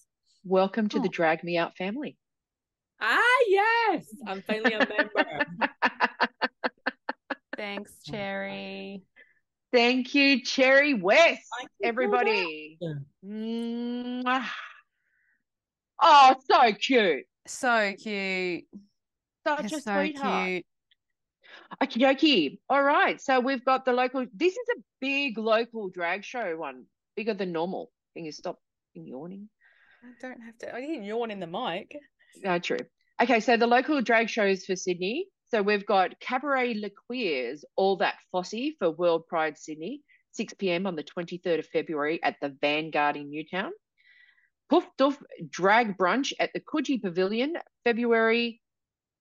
Welcome 0.45 0.89
to 0.91 0.99
oh. 0.99 1.03
the 1.03 1.09
Drag 1.09 1.43
Me 1.43 1.59
Out 1.59 1.77
family. 1.77 2.17
Ah 3.01 3.21
yes, 3.49 4.07
I'm 4.29 4.43
finally 4.43 4.75
a 4.75 4.79
member. 4.79 5.45
Thanks, 7.57 7.93
Cherry. 8.05 9.03
Thank 9.73 10.15
you, 10.15 10.45
Cherry 10.45 10.95
West. 10.95 11.43
everybody. 11.83 12.79
Oh, 16.01 16.35
so 16.49 16.73
cute. 16.75 17.25
So 17.49 17.93
cute. 18.01 18.65
Such 19.45 19.73
a 19.73 19.81
so 19.81 19.95
sweetheart. 19.95 20.47
cute. 20.47 20.67
Okie 21.83 22.01
dokie. 22.01 22.59
All 22.69 22.83
right. 22.83 23.21
So 23.21 23.41
we've 23.41 23.65
got 23.65 23.85
the 23.85 23.93
local. 23.93 24.27
This 24.35 24.53
is 24.53 24.69
a 24.77 24.81
big 25.01 25.39
local 25.39 25.89
drag 25.89 26.25
show 26.25 26.57
one, 26.57 26.85
bigger 27.17 27.35
than 27.35 27.53
normal. 27.53 27.91
Can 28.15 28.25
you 28.25 28.33
stop 28.33 28.59
yawning? 28.95 29.49
I 30.03 30.09
don't 30.21 30.41
have 30.41 30.59
to. 30.59 30.75
I 30.75 30.81
didn't 30.81 31.05
yawn 31.05 31.31
in 31.31 31.41
the 31.41 31.47
mic. 31.47 31.97
No, 32.43 32.59
true. 32.59 32.79
Okay. 33.21 33.41
So 33.41 33.57
the 33.57 33.67
local 33.67 34.01
drag 34.03 34.29
shows 34.29 34.65
for 34.65 34.77
Sydney. 34.77 35.27
So 35.51 35.63
we've 35.63 35.87
got 35.87 36.19
Cabaret 36.19 36.75
Le 36.75 36.91
Queers, 37.07 37.65
All 37.77 37.97
That 37.99 38.17
Fosse 38.33 38.75
for 38.79 38.91
World 38.91 39.29
Pride 39.29 39.57
Sydney, 39.57 40.03
6 40.33 40.55
p.m. 40.55 40.87
on 40.87 40.97
the 40.97 41.05
23rd 41.05 41.61
of 41.61 41.67
February 41.67 42.21
at 42.23 42.35
the 42.43 42.57
Vanguard 42.61 43.17
in 43.17 43.31
Newtown. 43.31 43.71
Poof 44.69 44.85
Doof 44.99 45.17
Drag 45.49 45.97
Brunch 45.97 46.33
at 46.41 46.51
the 46.53 46.61
Coogee 46.61 47.01
Pavilion, 47.01 47.55
February 47.85 48.61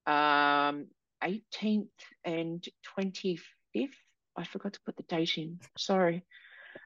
um, 0.08 0.88
18th 1.26 1.88
and 2.24 2.64
25th. 2.98 3.40
I 4.38 4.44
forgot 4.44 4.74
to 4.74 4.80
put 4.86 4.98
the 4.98 5.04
date 5.04 5.38
in. 5.38 5.60
Sorry. 5.78 6.24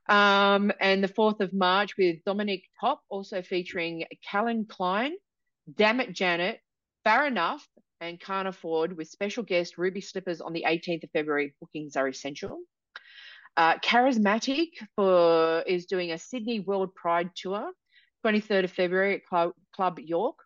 Um, 0.08 0.72
and 0.80 1.04
the 1.04 1.08
4th 1.08 1.40
of 1.42 1.54
March 1.54 1.98
with 1.98 2.24
Dominic 2.26 2.64
Top, 2.80 3.02
also 3.10 3.42
featuring 3.42 4.06
Callan 4.30 4.66
Klein, 4.66 5.14
Dammit 5.76 6.14
Janet, 6.14 6.60
Fair 7.04 7.26
Enough, 7.26 7.66
and 8.02 8.20
Can't 8.20 8.48
Afford, 8.48 8.96
with 8.96 9.10
special 9.10 9.44
guest 9.44 9.78
Ruby 9.78 10.02
Slippers 10.02 10.42
on 10.42 10.54
the 10.54 10.66
18th 10.68 11.04
of 11.04 11.12
February. 11.12 11.56
Bookings 11.60 11.96
are 11.96 12.08
essential. 12.08 12.60
Uh, 13.58 13.78
Charismatic 13.80 14.70
for 14.96 15.64
is 15.68 15.86
doing 15.86 16.12
a 16.12 16.18
Sydney 16.18 16.60
World 16.60 16.94
Pride 16.96 17.32
tour 17.36 17.72
23rd 18.26 18.66
of 18.66 18.72
February 18.72 19.16
at 19.16 19.26
Club, 19.26 19.54
Club 19.76 20.00
York, 20.00 20.38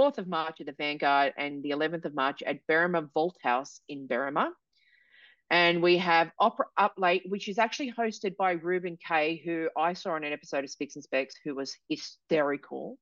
4th 0.00 0.16
of 0.16 0.28
March 0.28 0.60
at 0.60 0.66
the 0.66 0.72
Vanguard, 0.72 1.34
and 1.36 1.62
the 1.62 1.70
11th 1.70 2.06
of 2.06 2.14
March 2.14 2.42
at 2.42 2.66
Berrima 2.66 3.12
Vault 3.12 3.36
House 3.42 3.80
in 3.86 4.08
Berrima. 4.08 4.48
And 5.50 5.82
we 5.82 5.98
have 5.98 6.30
Opera 6.38 6.66
Up 6.78 6.94
Late, 6.96 7.24
which 7.28 7.48
is 7.48 7.58
actually 7.58 7.92
hosted 7.92 8.36
by 8.38 8.52
Reuben 8.52 8.96
Kaye, 9.06 9.42
who 9.44 9.68
I 9.76 9.92
saw 9.92 10.12
on 10.12 10.24
an 10.24 10.32
episode 10.32 10.64
of 10.64 10.70
Spicks 10.70 10.94
and 10.94 11.04
Specks, 11.04 11.34
who 11.44 11.54
was 11.54 11.76
hysterical. 11.90 12.96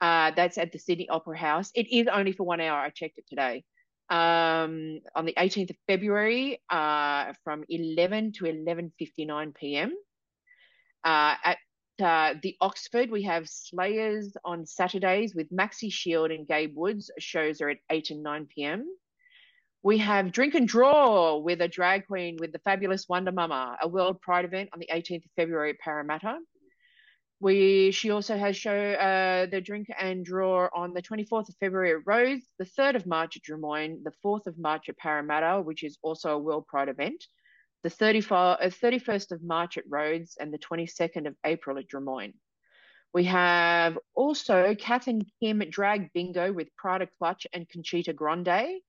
Uh, 0.00 0.30
that's 0.36 0.58
at 0.58 0.70
the 0.70 0.78
Sydney 0.78 1.08
Opera 1.08 1.38
House. 1.38 1.72
It 1.74 1.90
is 1.90 2.06
only 2.06 2.32
for 2.32 2.44
one 2.44 2.60
hour. 2.60 2.78
I 2.78 2.90
checked 2.90 3.18
it 3.18 3.26
today. 3.28 3.64
Um, 4.08 5.00
on 5.16 5.24
the 5.24 5.34
18th 5.36 5.70
of 5.70 5.76
February, 5.88 6.62
uh, 6.70 7.32
from 7.42 7.64
11 7.68 8.32
to 8.34 8.44
11:59 8.44 9.54
p.m. 9.56 9.92
Uh, 11.02 11.34
at 11.42 11.58
uh, 12.00 12.34
the 12.42 12.56
Oxford, 12.60 13.10
we 13.10 13.22
have 13.22 13.48
Slayers 13.48 14.36
on 14.44 14.66
Saturdays 14.66 15.34
with 15.34 15.50
Maxi 15.50 15.92
Shield 15.92 16.30
and 16.30 16.46
Gabe 16.46 16.76
Woods. 16.76 17.10
Shows 17.18 17.60
are 17.60 17.70
at 17.70 17.78
8 17.90 18.10
and 18.10 18.22
9 18.22 18.46
p.m. 18.54 18.86
We 19.82 19.98
have 19.98 20.32
Drink 20.32 20.54
and 20.54 20.66
Draw 20.66 21.36
with 21.38 21.60
a 21.60 21.68
drag 21.68 22.06
queen 22.06 22.36
with 22.40 22.52
the 22.52 22.58
fabulous 22.60 23.08
Wonder 23.08 23.32
Mama, 23.32 23.76
a 23.80 23.86
World 23.86 24.20
Pride 24.20 24.44
event 24.44 24.70
on 24.72 24.80
the 24.80 24.88
18th 24.92 25.24
of 25.24 25.30
February 25.36 25.70
at 25.70 25.78
Parramatta. 25.78 26.38
We 27.38 27.90
she 27.92 28.10
also 28.10 28.36
has 28.36 28.56
show 28.56 28.74
uh, 28.74 29.46
the 29.46 29.60
drink 29.60 29.88
and 29.98 30.24
draw 30.24 30.68
on 30.74 30.94
the 30.94 31.02
24th 31.02 31.50
of 31.50 31.56
February 31.60 31.92
at 31.92 32.06
Rhodes, 32.06 32.46
the 32.58 32.64
3rd 32.64 32.96
of 32.96 33.06
March 33.06 33.36
at 33.36 33.42
Drummoyne, 33.42 34.02
the 34.02 34.12
4th 34.24 34.46
of 34.46 34.58
March 34.58 34.88
at 34.88 34.96
Parramatta, 34.96 35.60
which 35.62 35.84
is 35.84 35.98
also 36.02 36.30
a 36.30 36.38
World 36.38 36.66
Pride 36.66 36.88
event, 36.88 37.22
the 37.86 37.90
34, 37.90 38.36
uh, 38.36 38.56
31st 38.66 39.30
of 39.30 39.44
March 39.44 39.78
at 39.78 39.84
Rhodes, 39.88 40.36
and 40.40 40.52
the 40.52 40.58
22nd 40.58 41.28
of 41.28 41.36
April 41.44 41.78
at 41.78 41.86
Drummoyne. 41.86 42.34
We 43.14 43.22
have 43.26 43.96
also 44.12 44.74
Kath 44.74 45.06
and 45.06 45.24
Kim 45.38 45.62
Drag 45.70 46.12
Bingo 46.12 46.52
with 46.52 46.74
Prada 46.74 47.06
Clutch 47.16 47.46
and 47.52 47.68
Conchita 47.68 48.12
Grande. 48.12 48.80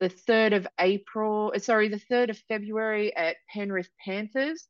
The 0.00 0.10
3rd 0.10 0.54
of 0.54 0.66
April, 0.78 1.54
uh, 1.56 1.60
sorry, 1.60 1.88
the 1.88 1.96
3rd 1.96 2.28
of 2.28 2.38
February 2.46 3.16
at 3.16 3.36
Penrith 3.48 3.88
Panthers. 4.04 4.68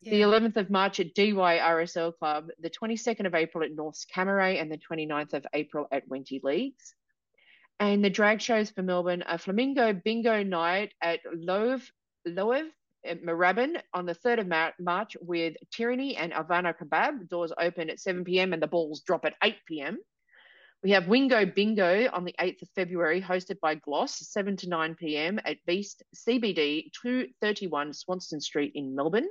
Yeah. 0.00 0.12
The 0.12 0.20
11th 0.22 0.56
of 0.56 0.70
March 0.70 0.98
at 0.98 1.14
DYRSL 1.14 2.16
Club, 2.16 2.48
the 2.58 2.70
22nd 2.70 3.26
of 3.26 3.34
April 3.34 3.62
at 3.62 3.72
Norths 3.72 4.06
Cammeray, 4.06 4.62
and 4.62 4.72
the 4.72 4.78
29th 4.78 5.34
of 5.34 5.46
April 5.52 5.86
at 5.92 6.08
Wenty 6.08 6.42
Leagues. 6.42 6.94
And 7.78 8.02
the 8.02 8.08
drag 8.08 8.40
shows 8.40 8.70
for 8.70 8.82
Melbourne 8.82 9.24
are 9.24 9.36
Flamingo 9.36 9.92
Bingo 9.92 10.42
Night 10.42 10.94
at 11.02 11.20
Loew 11.34 11.82
at 12.24 12.62
Moorabbin 13.06 13.80
on 13.94 14.06
the 14.06 14.14
3rd 14.14 14.40
of 14.40 14.74
March 14.78 15.16
with 15.20 15.56
Tyranny 15.72 16.16
and 16.16 16.32
Havana 16.32 16.74
Kebab. 16.74 17.28
Doors 17.28 17.52
open 17.58 17.90
at 17.90 18.00
7 18.00 18.24
p.m. 18.24 18.52
and 18.52 18.62
the 18.62 18.66
balls 18.66 19.00
drop 19.00 19.24
at 19.24 19.34
8 19.42 19.56
p.m. 19.66 19.98
We 20.82 20.92
have 20.92 21.08
Wingo 21.08 21.44
Bingo 21.44 22.08
on 22.10 22.24
the 22.24 22.34
8th 22.40 22.62
of 22.62 22.68
February, 22.74 23.20
hosted 23.20 23.60
by 23.60 23.74
Gloss, 23.74 24.18
7 24.30 24.56
to 24.58 24.68
9 24.68 24.94
p.m. 24.94 25.38
at 25.44 25.58
Beast 25.66 26.02
CBD, 26.16 26.90
231 27.02 27.92
Swanston 27.92 28.40
Street 28.40 28.72
in 28.74 28.94
Melbourne. 28.94 29.28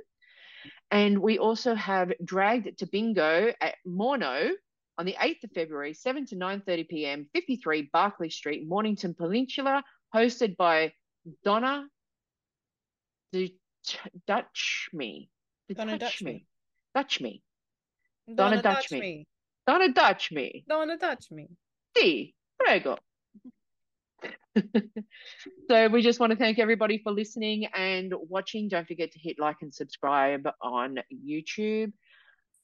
And 0.90 1.18
we 1.18 1.38
also 1.38 1.74
have 1.74 2.12
Dragged 2.24 2.78
to 2.78 2.86
Bingo 2.86 3.52
at 3.60 3.74
Morno 3.86 4.50
on 4.98 5.06
the 5.06 5.16
8th 5.18 5.44
of 5.44 5.50
February, 5.52 5.94
7 5.94 6.26
to 6.26 6.36
9.30 6.36 6.88
p.m., 6.88 7.26
53 7.34 7.90
Barclay 7.92 8.28
Street, 8.28 8.68
Mornington 8.68 9.14
Peninsula, 9.14 9.82
hosted 10.14 10.56
by 10.56 10.92
Donna 11.44 11.88
Dutch 14.26 14.88
Me. 14.92 15.30
Donna 15.74 15.98
Dutch 15.98 16.22
Me. 16.22 16.46
Dutch 16.94 17.20
Me. 17.20 17.42
Donna 18.34 18.62
Dutch 18.62 18.90
Me. 18.90 19.26
Donna 19.66 19.92
Dutch 19.92 20.32
Me. 20.32 20.64
Donna 20.68 20.96
Dutch 20.96 21.30
Me. 21.30 21.48
Sì, 21.96 22.34
prego. 22.58 22.98
so 25.68 25.88
we 25.88 26.02
just 26.02 26.20
want 26.20 26.30
to 26.30 26.36
thank 26.36 26.58
everybody 26.58 26.98
for 27.02 27.12
listening 27.12 27.66
and 27.74 28.12
watching. 28.28 28.68
Don't 28.68 28.86
forget 28.86 29.12
to 29.12 29.18
hit 29.18 29.38
like 29.38 29.56
and 29.62 29.72
subscribe 29.72 30.48
on 30.62 30.98
YouTube. 31.12 31.92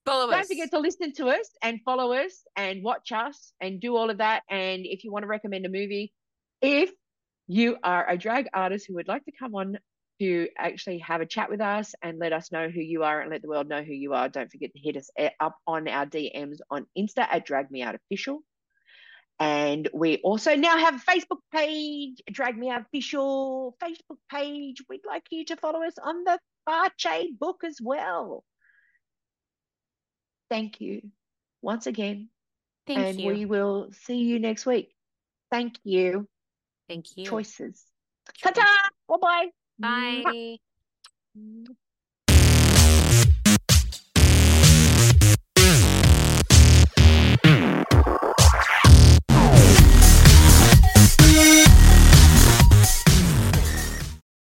Follow 0.04 0.26
us. 0.26 0.30
Don't 0.30 0.40
us. 0.40 0.48
forget 0.48 0.70
to 0.70 0.78
listen 0.78 1.12
to 1.14 1.28
us 1.28 1.50
and 1.62 1.80
follow 1.84 2.12
us 2.12 2.44
and 2.56 2.82
watch 2.82 3.12
us 3.12 3.52
and 3.60 3.80
do 3.80 3.96
all 3.96 4.10
of 4.10 4.18
that. 4.18 4.42
And 4.48 4.84
if 4.84 5.04
you 5.04 5.12
want 5.12 5.24
to 5.24 5.28
recommend 5.28 5.66
a 5.66 5.68
movie, 5.68 6.12
if 6.60 6.90
you 7.46 7.76
are 7.82 8.08
a 8.08 8.16
drag 8.16 8.46
artist 8.52 8.86
who 8.86 8.94
would 8.94 9.08
like 9.08 9.24
to 9.24 9.32
come 9.32 9.54
on 9.54 9.78
to 10.20 10.48
actually 10.56 10.98
have 10.98 11.20
a 11.20 11.26
chat 11.26 11.50
with 11.50 11.60
us 11.60 11.94
and 12.02 12.18
let 12.18 12.32
us 12.32 12.50
know 12.50 12.68
who 12.68 12.80
you 12.80 13.02
are 13.02 13.20
and 13.20 13.30
let 13.30 13.42
the 13.42 13.48
world 13.48 13.68
know 13.68 13.82
who 13.82 13.92
you 13.92 14.14
are, 14.14 14.28
don't 14.28 14.50
forget 14.50 14.72
to 14.72 14.78
hit 14.78 14.96
us 14.96 15.10
up 15.40 15.56
on 15.66 15.88
our 15.88 16.06
DMs 16.06 16.58
on 16.70 16.86
Insta 16.96 17.26
at 17.30 17.44
Drag 17.44 17.70
Me 17.70 17.82
Out 17.82 17.94
Official. 17.94 18.40
And 19.38 19.88
we 19.92 20.16
also 20.18 20.56
now 20.56 20.78
have 20.78 20.94
a 20.94 21.10
Facebook 21.10 21.40
page, 21.52 22.22
Drag 22.30 22.56
Me 22.56 22.70
Out 22.70 22.82
Official 22.82 23.76
Facebook 23.82 24.18
page. 24.30 24.82
We'd 24.88 25.02
like 25.06 25.24
you 25.30 25.44
to 25.46 25.56
follow 25.56 25.82
us 25.82 25.94
on 26.02 26.24
the 26.24 26.38
Farchade 26.66 27.38
book 27.38 27.62
as 27.64 27.78
well. 27.82 28.44
Thank 30.48 30.80
you 30.80 31.02
once 31.60 31.86
again. 31.86 32.30
Thank 32.86 32.98
and 32.98 33.20
you. 33.20 33.32
we 33.32 33.44
will 33.44 33.90
see 34.04 34.18
you 34.18 34.38
next 34.38 34.64
week. 34.64 34.94
Thank 35.50 35.76
you. 35.84 36.26
Thank 36.88 37.16
you. 37.16 37.26
Choices. 37.26 37.84
Ta-ta! 38.42 38.88
Bye-bye. 39.08 39.48
Bye. 39.78 40.58
Mm. 41.36 41.76